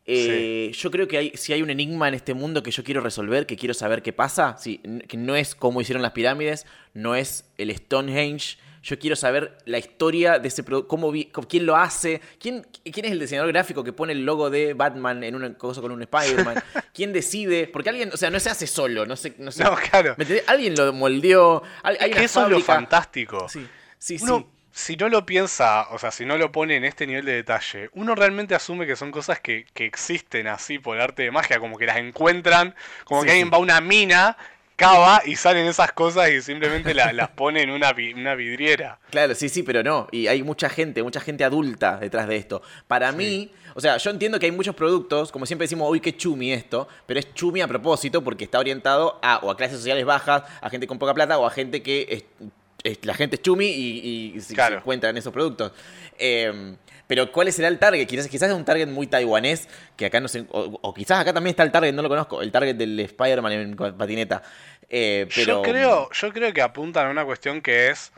eh, 0.07 0.71
Yo 0.73 0.89
creo 0.89 1.07
que 1.07 1.17
hay, 1.19 1.31
si 1.35 1.53
hay 1.53 1.61
un 1.61 1.69
enigma 1.69 2.07
en 2.07 2.15
este 2.15 2.33
mundo 2.33 2.63
que 2.63 2.71
yo 2.71 2.83
quiero 2.83 3.01
resolver, 3.01 3.45
que 3.45 3.55
quiero 3.57 3.75
saber 3.75 4.01
qué 4.01 4.11
pasa, 4.11 4.57
sí, 4.57 4.81
que 5.07 5.17
no 5.17 5.35
es 5.35 5.53
cómo 5.53 5.81
hicieron 5.81 6.01
las 6.01 6.13
pirámides, 6.13 6.65
no 6.95 7.15
es 7.15 7.45
el 7.59 7.73
Stonehenge. 7.75 8.57
Yo 8.87 8.99
quiero 8.99 9.15
saber 9.15 9.57
la 9.65 9.79
historia 9.79 10.37
de 10.37 10.47
ese 10.47 10.63
producto, 10.63 10.87
cómo 10.87 11.11
vi- 11.11 11.31
quién 11.49 11.65
lo 11.65 11.75
hace, 11.75 12.21
quién, 12.39 12.67
quién 12.83 13.07
es 13.07 13.11
el 13.13 13.19
diseñador 13.19 13.51
gráfico 13.51 13.83
que 13.83 13.91
pone 13.93 14.13
el 14.13 14.23
logo 14.23 14.51
de 14.51 14.75
Batman 14.75 15.23
en 15.23 15.33
una 15.33 15.51
cosa 15.55 15.81
con 15.81 15.91
un 15.91 16.03
Spider-Man, 16.03 16.61
quién 16.93 17.11
decide, 17.11 17.67
porque 17.67 17.89
alguien, 17.89 18.11
o 18.13 18.17
sea, 18.17 18.29
no 18.29 18.39
se 18.39 18.51
hace 18.51 18.67
solo, 18.67 19.07
no 19.07 19.15
sé, 19.15 19.33
no 19.39 19.51
sé. 19.51 19.63
No, 19.63 19.75
claro. 19.75 20.13
¿Me? 20.17 20.25
Alguien 20.45 20.75
lo 20.75 20.93
moldeó, 20.93 21.63
hay, 21.81 21.97
hay 21.99 22.11
Es 22.11 22.17
que 22.17 22.23
eso 22.25 22.41
es 22.43 22.49
lo 22.49 22.59
fábrica. 22.59 22.73
fantástico. 22.75 23.49
Sí, 23.49 23.65
sí, 23.97 24.17
Uno, 24.21 24.37
sí. 24.37 24.45
si 24.71 24.97
no 24.97 25.09
lo 25.09 25.25
piensa, 25.25 25.87
o 25.89 25.97
sea, 25.97 26.11
si 26.11 26.23
no 26.23 26.37
lo 26.37 26.51
pone 26.51 26.75
en 26.75 26.85
este 26.85 27.07
nivel 27.07 27.25
de 27.25 27.33
detalle, 27.33 27.89
uno 27.93 28.13
realmente 28.13 28.53
asume 28.53 28.85
que 28.85 28.95
son 28.95 29.09
cosas 29.09 29.39
que, 29.39 29.65
que 29.73 29.85
existen 29.85 30.45
así 30.45 30.77
por 30.77 31.01
arte 31.01 31.23
de 31.23 31.31
magia, 31.31 31.57
como 31.59 31.75
que 31.79 31.87
las 31.87 31.97
encuentran, 31.97 32.75
como 33.03 33.21
Sí, 33.21 33.25
que 33.25 33.31
alguien 33.31 33.47
sí. 33.47 33.51
va 33.51 33.57
a 33.57 33.61
una 33.61 33.81
mina, 33.81 34.37
cava 34.75 35.21
y 35.25 35.35
salen 35.35 35.65
esas 35.67 35.91
cosas 35.93 36.29
y 36.31 36.41
simplemente 36.41 36.93
la- 36.93 37.13
las 37.13 37.29
pone 37.29 37.61
en 37.61 37.69
una, 37.69 37.93
una 38.15 38.35
vidriera. 38.35 38.99
Claro, 39.09 39.33
sí, 39.35 39.47
sí, 39.49 39.63
pero 39.63 39.83
no. 39.83 40.07
Y 40.11 40.27
hay 40.27 40.43
mucha 40.43 40.69
gente, 40.69 41.01
mucha 41.03 41.19
gente 41.21 41.43
adulta 41.43 41.97
detrás 41.97 42.27
de 42.27 42.35
esto. 42.35 42.61
Para 42.87 43.11
mí, 43.11 43.51
o 43.73 43.79
sea, 43.81 43.97
yo 43.97 44.09
entiendo 44.11 44.39
que 44.39 44.45
hay 44.47 44.51
muchos 44.51 44.75
productos, 44.75 45.31
como 45.31 45.45
siempre 45.45 45.63
decimos, 45.65 45.89
uy, 45.89 45.99
qué 46.01 46.15
chumi 46.15 46.51
esto, 46.51 46.87
pero 47.05 47.19
es 47.19 47.33
chumi 47.33 47.61
a 47.61 47.67
propósito 47.67 48.23
porque 48.23 48.43
está 48.43 48.59
orientado 48.59 49.19
a 49.21 49.37
o 49.43 49.49
a 49.51 49.57
clases 49.57 49.77
sociales 49.77 50.05
bajas, 50.05 50.43
a 50.61 50.69
gente 50.69 50.87
con 50.87 50.99
poca 50.99 51.13
plata 51.13 51.37
o 51.37 51.45
a 51.45 51.51
gente 51.51 51.81
que 51.81 52.07
es, 52.09 52.23
es- 52.83 53.05
la 53.05 53.13
gente 53.13 53.37
es 53.37 53.41
chumi 53.41 53.65
y, 53.67 54.33
y 54.35 54.41
se, 54.41 54.53
Claro. 54.53 54.75
se 54.75 54.79
encuentran 54.79 55.15
esos 55.17 55.31
productos. 55.33 55.71
Eh, 56.19 56.75
pero 57.07 57.31
¿cuál 57.31 57.51
será 57.51 57.67
el 57.67 57.79
target? 57.79 58.07
Quizás, 58.07 58.27
quizás 58.27 58.49
es 58.49 58.55
un 58.55 58.65
target 58.65 58.87
muy 58.87 59.07
taiwanés, 59.07 59.67
que 59.95 60.05
acá 60.07 60.19
no 60.19 60.27
sé, 60.27 60.45
o, 60.49 60.79
o 60.81 60.93
quizás 60.93 61.19
acá 61.19 61.33
también 61.33 61.51
está 61.51 61.63
el 61.63 61.71
target, 61.71 61.93
no 61.93 62.01
lo 62.01 62.09
conozco, 62.09 62.41
el 62.41 62.51
target 62.51 62.75
del 62.75 62.99
Spider-Man 62.99 63.51
en 63.51 63.75
patineta. 63.75 64.41
Eh, 64.89 65.27
pero, 65.33 65.45
Yo, 65.45 65.61
creo, 65.61 66.09
yo 66.11 66.33
creo 66.33 66.53
que 66.53 66.61
apuntan 66.61 67.07
a 67.07 67.09
una 67.09 67.25
cuestión 67.25 67.61
que 67.61 67.89
es, 67.89 68.11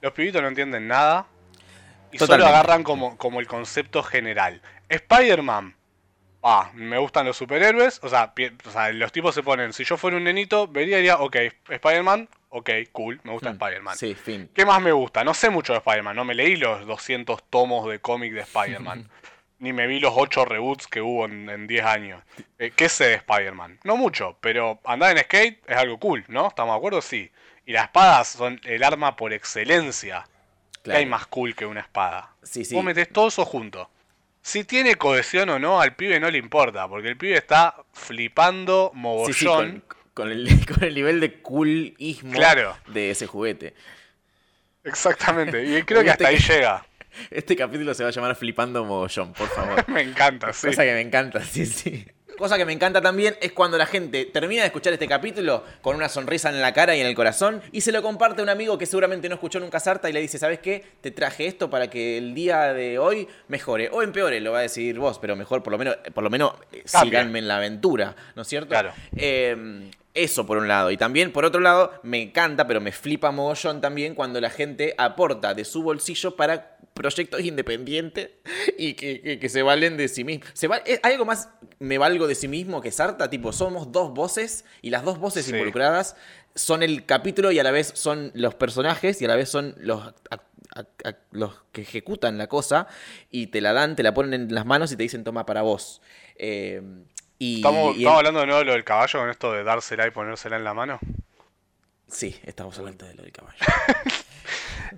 los 0.00 0.12
pibitos 0.12 0.42
no 0.42 0.48
entienden 0.48 0.88
nada 0.88 1.26
y 2.10 2.18
solo 2.18 2.28
Totalmente. 2.28 2.54
agarran 2.54 2.82
como, 2.82 3.16
como 3.16 3.40
el 3.40 3.46
concepto 3.46 4.02
general. 4.02 4.60
Spider-Man, 4.88 5.74
ah, 6.42 6.70
me 6.74 6.98
gustan 6.98 7.26
los 7.26 7.36
superhéroes, 7.36 8.00
o 8.02 8.08
sea, 8.08 8.34
o 8.66 8.70
sea, 8.70 8.92
los 8.92 9.12
tipos 9.12 9.34
se 9.34 9.42
ponen, 9.42 9.72
si 9.72 9.84
yo 9.84 9.96
fuera 9.96 10.16
un 10.16 10.24
nenito, 10.24 10.68
vería 10.68 10.98
y 10.98 11.02
diría, 11.02 11.16
ok, 11.16 11.36
Spider-Man, 11.70 12.28
ok, 12.52 12.70
cool, 12.92 13.20
me 13.24 13.32
gusta 13.32 13.50
Hmm, 13.50 13.54
Spider-Man. 13.54 13.96
Sí, 13.96 14.14
fin. 14.14 14.50
¿Qué 14.54 14.64
más 14.66 14.80
me 14.80 14.92
gusta? 14.92 15.24
No 15.24 15.34
sé 15.34 15.50
mucho 15.50 15.72
de 15.72 15.78
Spider-Man, 15.78 16.14
no 16.14 16.24
me 16.24 16.34
leí 16.34 16.56
los 16.56 16.86
200 16.86 17.42
tomos 17.50 17.88
de 17.90 17.98
cómic 18.00 18.32
de 18.32 18.40
Spider-Man. 18.40 19.08
Ni 19.58 19.72
me 19.72 19.86
vi 19.86 20.00
los 20.00 20.12
8 20.16 20.44
reboots 20.44 20.86
que 20.88 21.00
hubo 21.00 21.24
en, 21.26 21.48
en 21.48 21.66
10 21.68 21.84
años. 21.84 22.22
Eh, 22.58 22.72
¿Qué 22.74 22.88
sé 22.88 23.04
de 23.08 23.14
Spider-Man? 23.14 23.78
No 23.84 23.96
mucho, 23.96 24.36
pero 24.40 24.80
andar 24.84 25.16
en 25.16 25.22
skate 25.22 25.62
es 25.68 25.76
algo 25.76 25.98
cool, 25.98 26.24
¿no? 26.28 26.48
¿Estamos 26.48 26.74
de 26.74 26.78
acuerdo? 26.78 27.00
Sí. 27.00 27.30
Y 27.64 27.72
las 27.72 27.84
espadas 27.84 28.26
son 28.28 28.60
el 28.64 28.82
arma 28.82 29.14
por 29.16 29.32
excelencia. 29.32 30.24
¿Qué 30.72 30.80
Claro. 30.82 30.98
hay 30.98 31.06
más 31.06 31.26
cool 31.28 31.54
que 31.54 31.64
una 31.64 31.80
espada? 31.80 32.32
Sí, 32.42 32.64
sí. 32.64 32.74
Vos 32.74 32.82
metés 32.82 33.08
todo 33.12 33.28
eso 33.28 33.44
junto. 33.44 33.88
Si 34.42 34.64
tiene 34.64 34.96
cohesión 34.96 35.48
o 35.50 35.60
no, 35.60 35.80
al 35.80 35.94
pibe 35.94 36.18
no 36.18 36.28
le 36.28 36.38
importa, 36.38 36.88
porque 36.88 37.06
el 37.08 37.16
pibe 37.16 37.36
está 37.36 37.76
flipando 37.92 38.90
mogollón. 38.94 39.32
Sí, 39.32 39.38
sí, 39.38 39.46
con, 39.46 39.84
con 40.14 40.30
el, 40.30 40.48
con 40.66 40.84
el 40.84 40.94
nivel 40.94 41.20
de 41.20 41.40
coolismo 41.42 42.32
Claro. 42.32 42.76
de 42.88 43.10
ese 43.10 43.26
juguete. 43.26 43.74
Exactamente. 44.84 45.64
Y 45.64 45.82
creo 45.84 46.02
que 46.02 46.10
hasta 46.10 46.28
ahí 46.28 46.38
llega. 46.38 46.84
Este 47.30 47.54
capítulo 47.54 47.92
se 47.92 48.02
va 48.04 48.08
a 48.08 48.12
llamar 48.12 48.34
Flipando 48.34 48.86
Mogollón, 48.86 49.34
por 49.34 49.46
favor. 49.48 49.86
me 49.90 50.00
encanta, 50.00 50.50
sí. 50.54 50.68
Cosa 50.68 50.82
que 50.82 50.94
me 50.94 51.02
encanta, 51.02 51.42
sí, 51.44 51.66
sí. 51.66 52.06
cosa 52.38 52.56
que 52.56 52.64
me 52.64 52.72
encanta 52.72 53.02
también 53.02 53.36
es 53.42 53.52
cuando 53.52 53.76
la 53.76 53.84
gente 53.84 54.24
termina 54.24 54.62
de 54.62 54.68
escuchar 54.68 54.94
este 54.94 55.06
capítulo 55.06 55.62
con 55.82 55.94
una 55.94 56.08
sonrisa 56.08 56.48
en 56.48 56.62
la 56.62 56.72
cara 56.72 56.96
y 56.96 57.02
en 57.02 57.06
el 57.06 57.14
corazón 57.14 57.60
y 57.70 57.82
se 57.82 57.92
lo 57.92 58.00
comparte 58.02 58.40
a 58.40 58.44
un 58.44 58.48
amigo 58.48 58.78
que 58.78 58.86
seguramente 58.86 59.28
no 59.28 59.34
escuchó 59.34 59.60
nunca 59.60 59.78
Sarta 59.78 60.08
y 60.08 60.14
le 60.14 60.22
dice, 60.22 60.38
¿sabes 60.38 60.60
qué? 60.60 60.86
Te 61.02 61.10
traje 61.10 61.44
esto 61.46 61.68
para 61.68 61.90
que 61.90 62.16
el 62.16 62.34
día 62.34 62.72
de 62.72 62.98
hoy 62.98 63.28
mejore 63.48 63.90
o 63.92 64.02
empeore, 64.02 64.40
lo 64.40 64.52
va 64.52 64.60
a 64.60 64.62
decidir 64.62 64.98
vos, 64.98 65.18
pero 65.18 65.36
mejor 65.36 65.62
por 65.62 65.72
lo 65.72 65.78
menos, 65.78 65.96
por 66.14 66.24
lo 66.24 66.30
menos 66.30 66.54
eh, 66.72 66.80
síganme 66.86 67.40
en 67.40 67.46
la 67.48 67.58
aventura, 67.58 68.16
¿no 68.34 68.40
es 68.40 68.48
cierto? 68.48 68.70
Claro. 68.70 68.94
Eh, 69.14 69.90
eso 70.14 70.44
por 70.46 70.58
un 70.58 70.68
lado. 70.68 70.90
Y 70.90 70.96
también, 70.96 71.32
por 71.32 71.44
otro 71.44 71.60
lado, 71.60 71.92
me 72.02 72.20
encanta, 72.22 72.66
pero 72.66 72.80
me 72.80 72.92
flipa 72.92 73.30
mogollón 73.30 73.80
también 73.80 74.14
cuando 74.14 74.40
la 74.40 74.50
gente 74.50 74.94
aporta 74.98 75.54
de 75.54 75.64
su 75.64 75.82
bolsillo 75.82 76.36
para 76.36 76.76
proyectos 76.94 77.40
independientes 77.40 78.30
y 78.76 78.92
que, 78.94 79.22
que- 79.22 79.38
que 79.38 79.48
se 79.48 79.62
valen 79.62 79.96
de 79.96 80.08
sí 80.08 80.24
mismos. 80.24 80.50
Se 80.52 80.68
va- 80.68 80.82
¿Hay 81.02 81.12
algo 81.12 81.24
más 81.24 81.48
me 81.78 81.96
valgo 81.96 82.26
de 82.26 82.34
sí 82.34 82.48
mismo 82.48 82.82
que 82.82 82.90
Sarta? 82.90 83.30
Tipo, 83.30 83.52
somos 83.52 83.90
dos 83.90 84.12
voces 84.12 84.64
y 84.82 84.90
las 84.90 85.02
dos 85.02 85.18
voces 85.18 85.46
Sí. 85.46 85.52
involucradas 85.52 86.16
son 86.54 86.82
el 86.82 87.06
capítulo 87.06 87.50
y 87.50 87.58
a 87.58 87.62
la 87.62 87.70
vez 87.70 87.92
son 87.94 88.30
los 88.34 88.54
personajes 88.54 89.22
y 89.22 89.24
a 89.24 89.28
la 89.28 89.36
vez 89.36 89.48
son 89.48 89.74
los, 89.78 90.12
los 91.30 91.54
que 91.72 91.80
ejecutan 91.82 92.36
la 92.36 92.46
cosa 92.46 92.86
y 93.30 93.46
te 93.48 93.60
la 93.62 93.72
dan, 93.72 93.96
te 93.96 94.02
la 94.02 94.12
ponen 94.14 94.34
en 94.34 94.54
las 94.54 94.66
manos 94.66 94.92
y 94.92 94.96
te 94.96 95.02
dicen 95.02 95.24
toma 95.24 95.46
para 95.46 95.62
vos. 95.62 96.02
Eh, 96.36 96.82
y, 97.38 97.56
¿Estamos, 97.56 97.96
y 97.96 98.00
estamos 98.00 98.12
el- 98.20 98.26
hablando 98.26 98.40
de 98.40 98.46
nuevo 98.46 98.58
de 98.60 98.64
lo 98.66 98.72
del 98.72 98.84
caballo 98.84 99.18
con 99.20 99.30
esto 99.30 99.52
de 99.52 99.64
dársela 99.64 100.06
y 100.06 100.10
ponérsela 100.10 100.56
en 100.56 100.64
la 100.64 100.74
mano? 100.74 100.98
Sí, 102.08 102.38
estamos 102.44 102.78
hablando 102.78 103.06
de 103.06 103.14
lo 103.14 103.22
del 103.22 103.32
caballo. 103.32 103.58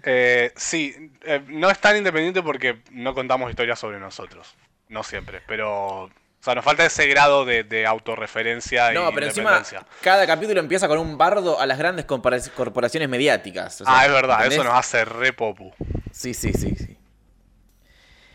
Eh, 0.02 0.52
sí, 0.56 1.12
eh, 1.22 1.40
no 1.46 1.70
es 1.70 1.78
tan 1.78 1.96
independiente 1.96 2.42
porque 2.42 2.82
no 2.90 3.14
contamos 3.14 3.48
historias 3.48 3.78
sobre 3.78 4.00
nosotros. 4.00 4.54
No 4.88 5.02
siempre, 5.04 5.40
pero... 5.46 6.04
O 6.04 6.10
sea, 6.44 6.54
nos 6.56 6.64
falta 6.64 6.84
ese 6.84 7.06
grado 7.06 7.44
de, 7.46 7.62
de 7.64 7.86
autorreferencia 7.86 8.90
y 8.92 8.94
No, 8.96 9.10
pero 9.14 9.26
encima 9.26 9.62
cada 10.02 10.26
capítulo 10.26 10.60
empieza 10.60 10.88
con 10.88 10.98
un 10.98 11.16
bardo 11.16 11.58
a 11.58 11.64
las 11.64 11.78
grandes 11.78 12.04
corporaciones 12.04 13.08
mediáticas. 13.08 13.80
o 13.80 13.84
sea, 13.86 13.98
ah, 14.00 14.04
es 14.04 14.12
verdad, 14.12 14.36
¿entendés? 14.38 14.58
eso 14.58 14.64
nos 14.68 14.74
hace 14.78 15.06
re 15.06 15.32
popu. 15.32 15.72
Sí, 16.12 16.34
sí, 16.34 16.52
sí, 16.52 16.74
sí. 16.76 16.98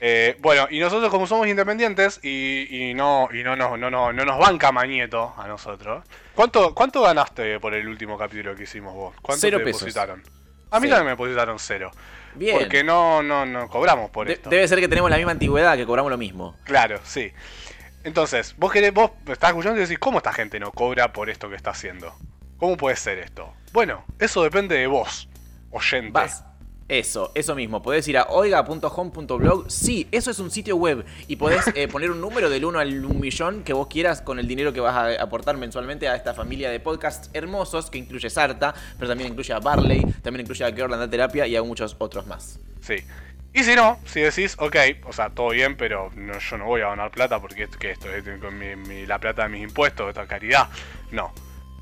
Eh, 0.02 0.38
bueno, 0.40 0.68
y 0.70 0.80
nosotros 0.80 1.10
como 1.12 1.28
somos 1.28 1.48
independientes 1.48 2.20
y, 2.24 2.90
y 2.90 2.94
no, 2.94 3.28
y 3.34 3.44
no, 3.44 3.56
nos- 3.56 3.78
no, 3.78 3.90
no, 3.92 4.14
no 4.14 4.26
nos 4.26 4.38
banca 4.40 4.72
Mañeto 4.72 5.34
a 5.38 5.48
nosotros. 5.48 6.06
¿Cuánto, 6.36 6.74
¿Cuánto 6.74 7.02
ganaste 7.02 7.60
por 7.60 7.74
el 7.74 7.88
último 7.88 8.18
capítulo 8.18 8.56
que 8.56 8.64
hicimos 8.64 8.94
vos? 8.94 9.16
¿Cuánto 9.22 9.42
Cero 9.42 9.58
te 9.58 9.66
pesos. 9.66 9.82
depositaron? 9.82 10.24
A 10.72 10.80
mí 10.80 10.88
Cero. 10.88 10.96
también 10.98 11.06
me 11.06 11.12
depositaron 11.12 11.60
cero. 11.60 11.92
Bien. 12.36 12.58
Porque 12.60 12.84
no, 12.84 13.22
no, 13.24 13.46
no 13.46 13.68
cobramos 13.68 14.10
por 14.12 14.28
De- 14.28 14.34
esto. 14.34 14.50
debe 14.50 14.68
ser 14.68 14.80
que 14.80 14.88
tenemos 14.88 15.10
la 15.10 15.18
misma 15.18 15.32
antigüedad, 15.34 15.76
que 15.76 15.86
cobramos 15.86 16.12
lo 16.12 16.18
mismo. 16.18 16.56
Claro, 16.64 17.00
sí. 17.04 17.34
Entonces, 18.04 18.56
vos 18.58 18.72
querés, 18.72 18.94
vos 18.94 19.12
estás 19.28 19.50
escuchando 19.50 19.78
y 19.80 19.82
decís, 19.82 20.00
¿cómo 20.00 20.20
esta 20.20 20.32
gente 20.32 20.60
no 20.60 20.72
cobra 20.72 21.12
por 21.12 21.30
esto 21.30 21.50
que 21.50 21.56
está 21.56 21.72
haciendo? 21.72 22.14
¿Cómo 22.58 22.78
puede 22.78 22.96
ser 22.96 23.18
esto? 23.20 23.52
Bueno, 23.74 24.06
eso 24.20 24.44
depende 24.44 24.78
de 24.78 24.88
vos, 24.88 25.28
oyente. 25.72 26.12
Vas. 26.12 26.46
Eso, 26.90 27.32
eso 27.36 27.54
mismo. 27.56 27.84
Podés 27.84 28.08
ir 28.08 28.18
a 28.18 28.24
oiga.home.blog. 28.30 29.70
Sí, 29.70 30.08
eso 30.12 30.32
es 30.32 30.40
un 30.40 30.50
sitio 30.50 30.76
web. 30.76 31.06
Y 31.28 31.36
podés 31.36 31.68
eh, 31.76 31.88
poner 31.92 32.10
un 32.10 32.20
número 32.20 32.50
del 32.50 32.66
1 32.66 32.80
al 32.80 33.06
1 33.06 33.14
millón 33.20 33.64
que 33.64 33.74
vos 33.74 33.88
quieras 33.88 34.22
con 34.24 34.40
el 34.40 34.48
dinero 34.48 34.74
que 34.74 34.80
vas 34.80 34.96
a 34.96 35.22
aportar 35.22 35.56
mensualmente 35.56 36.08
a 36.08 36.16
esta 36.16 36.34
familia 36.34 36.72
de 36.72 36.80
podcasts 36.80 37.30
hermosos 37.34 37.92
que 37.92 38.00
incluye 38.00 38.30
Sarta, 38.30 38.74
pero 38.98 39.08
también 39.08 39.30
incluye 39.32 39.54
a 39.54 39.60
Barley, 39.60 40.02
también 40.24 40.42
incluye 40.42 40.66
a 40.66 40.72
Girl 40.72 40.92
and 40.94 41.10
Terapia 41.12 41.46
y 41.46 41.56
a 41.56 41.62
muchos 41.64 41.96
otros 42.00 42.26
más. 42.26 42.60
Sí. 42.82 42.96
Y 43.54 43.64
si 43.64 43.76
no, 43.76 44.00
si 44.06 44.22
decís, 44.22 44.56
ok, 44.60 44.76
o 45.08 45.14
sea, 45.14 45.30
todo 45.30 45.50
bien, 45.50 45.76
pero 45.78 46.12
no, 46.16 46.38
yo 46.40 46.58
no 46.58 46.66
voy 46.66 46.82
a 46.82 46.90
ganar 46.90 47.12
plata 47.12 47.40
porque 47.40 47.64
esto, 47.64 47.78
que 47.80 47.92
esto 47.92 48.12
es 48.12 48.24
con 48.40 48.58
mi- 48.58 48.76
mi- 48.76 49.06
la 49.06 49.20
plata 49.20 49.44
de 49.44 49.50
mis 49.50 49.64
impuestos, 49.64 50.08
esta 50.10 50.26
caridad. 50.28 50.70
No, 51.12 51.34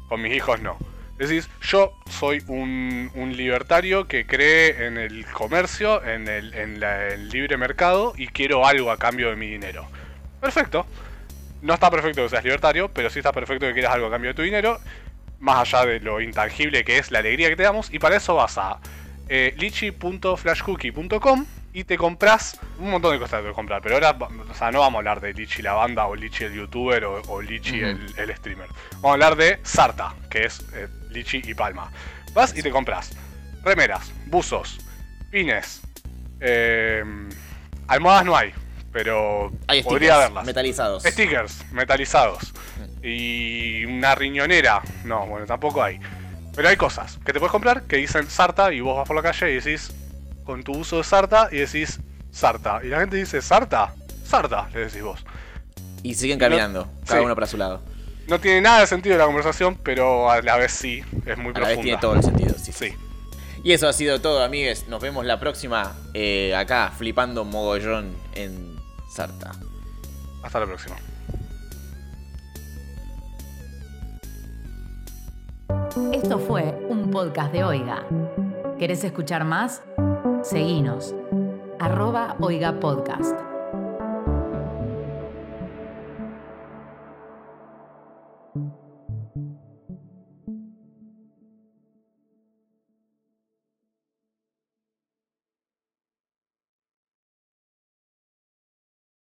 con 0.10 0.22
mis 0.22 0.34
hijos 0.34 0.62
no. 0.62 0.78
Decís, 1.18 1.50
yo 1.62 1.94
soy 2.10 2.44
un, 2.48 3.10
un 3.16 3.36
libertario 3.36 4.08
que 4.08 4.26
cree 4.28 4.86
en 4.86 4.98
el 4.98 5.26
comercio, 5.26 6.04
en 6.04 6.28
el, 6.28 6.54
en 6.54 6.80
la- 6.80 7.08
el 7.08 7.30
libre 7.30 7.58
mercado 7.58 8.14
y 8.16 8.28
quiero 8.28 8.66
algo 8.68 8.92
a 8.92 8.98
cambio 8.98 9.30
de 9.30 9.36
mi 9.36 9.48
dinero. 9.48 9.88
Perfecto. 10.40 10.86
No 11.64 11.74
está 11.74 11.90
perfecto 11.90 12.22
que 12.24 12.30
seas 12.30 12.44
libertario, 12.44 12.88
pero 12.90 13.10
sí 13.10 13.18
está 13.20 13.32
perfecto 13.32 13.66
que 13.66 13.74
quieras 13.74 13.94
algo 13.96 14.08
a 14.08 14.12
cambio 14.12 14.30
de 14.30 14.36
tu 14.36 14.44
dinero, 14.44 14.80
más 15.40 15.74
allá 15.74 15.86
de 15.88 16.00
lo 16.00 16.22
intangible 16.22 16.84
que 16.84 17.00
es 17.00 17.10
la 17.10 17.18
alegría 17.20 17.50
que 17.50 17.56
te 17.56 17.64
damos, 17.64 17.92
y 17.92 17.98
para 17.98 18.16
eso 18.18 18.36
vas 18.36 18.58
a 18.60 18.78
eh, 19.28 19.56
lichi.flashcookie.com 19.58 21.46
y 21.74 21.84
te 21.84 21.98
compras 21.98 22.60
un 22.80 22.90
montón 22.92 23.12
de 23.14 23.20
cosas 23.20 23.44
que 23.44 23.52
comprar, 23.52 23.82
pero 23.82 23.96
ahora 23.96 24.16
o 24.20 24.54
sea, 24.54 24.72
no 24.72 24.80
vamos 24.80 24.96
a 24.96 25.00
hablar 25.00 25.22
de 25.22 25.34
Lichi 25.34 25.62
la 25.62 25.74
banda 25.74 26.08
o 26.08 26.16
Lichi 26.16 26.46
el 26.46 26.54
youtuber 26.54 27.06
o, 27.06 27.22
o 27.28 27.42
Lichi 27.42 27.82
el 27.82 28.36
streamer. 28.36 28.68
Vamos 28.96 29.10
a 29.10 29.14
hablar 29.14 29.36
de 29.36 29.60
Sarta, 29.64 30.16
que 30.30 30.46
es 30.46 30.66
eh, 30.74 30.88
Lichi 31.10 31.42
y 31.46 31.54
Palma. 31.54 31.92
Vas 32.34 32.56
y 32.58 32.62
te 32.62 32.70
compras 32.72 33.12
remeras, 33.64 34.12
buzos, 34.28 34.78
pines, 35.30 35.82
eh, 36.40 37.04
almohadas 37.88 38.24
no 38.26 38.38
hay, 38.38 38.54
pero 38.94 39.52
Hay 39.68 39.84
podría 39.84 40.12
stickers 40.14 40.16
haberlas. 40.16 40.46
metalizados. 40.46 41.04
Stickers 41.04 41.66
metalizados. 41.72 42.54
Y 43.04 43.84
una 43.86 44.16
riñonera. 44.16 44.82
No, 45.04 45.26
bueno, 45.28 45.46
tampoco 45.46 45.84
hay. 45.84 46.00
Pero 46.56 46.70
hay 46.70 46.78
cosas 46.78 47.20
que 47.26 47.34
te 47.34 47.40
puedes 47.40 47.52
comprar 47.52 47.84
que 47.84 47.98
dicen 47.98 48.30
Sarta 48.30 48.72
y 48.74 48.80
vos 48.80 48.96
vas 48.98 49.08
por 49.08 49.16
la 49.16 49.22
calle 49.22 49.52
y 49.52 49.56
decís 49.56 49.92
con 50.46 50.64
tu 50.64 50.72
uso 50.78 50.98
de 50.98 51.04
Sarta 51.04 51.50
y 51.52 51.58
decís 51.58 52.00
Sarta. 52.32 52.80
Y 52.84 52.88
la 52.88 53.00
gente 53.02 53.18
dice 53.18 53.42
Sarta. 53.42 53.94
Sarta, 54.24 54.70
le 54.74 54.82
decís 54.86 55.02
vos. 55.04 55.26
Y 56.04 56.14
siguen 56.16 56.40
caminando, 56.40 56.90
cada 57.06 57.20
Sí. 57.20 57.26
uno 57.26 57.36
para 57.36 57.48
su 57.48 57.58
lado. 57.58 57.82
No 58.28 58.40
tiene 58.40 58.62
nada 58.62 58.82
de 58.82 58.88
sentido 58.88 59.18
la 59.18 59.26
conversación, 59.26 59.76
pero 59.82 60.30
a 60.30 60.42
la 60.42 60.58
vez 60.58 60.72
sí, 60.74 61.02
es 61.26 61.38
muy 61.38 61.54
A 61.56 61.60
la 61.60 61.68
vez 61.68 61.78
profunda. 61.78 61.82
tiene 61.82 61.98
todo 62.00 62.14
el 62.16 62.24
sentido, 62.24 62.56
sí. 62.58 62.72
Sí. 62.74 62.94
Y 63.64 63.72
eso 63.72 63.88
ha 63.88 63.94
sido 63.94 64.20
todo, 64.22 64.44
amigues. 64.44 64.88
Nos 64.88 65.02
vemos 65.02 65.26
la 65.26 65.40
próxima 65.40 65.96
eh, 66.14 66.54
acá, 66.56 66.92
flipando 66.96 67.46
mogollón 67.46 68.16
en 68.36 68.76
Sarta. 69.10 69.52
Hasta 70.44 70.60
la 70.60 70.66
próxima. 70.66 70.96
Esto 76.14 76.40
fue 76.40 76.64
un 76.90 77.10
podcast 77.12 77.52
de 77.52 77.64
Oiga. 77.64 78.06
¿Querés 78.78 79.04
escuchar 79.04 79.44
más? 79.46 79.82
Seguinos. 80.44 81.16
Arroba 81.80 82.36
Oiga 82.40 82.80
Podcast. 82.80 83.57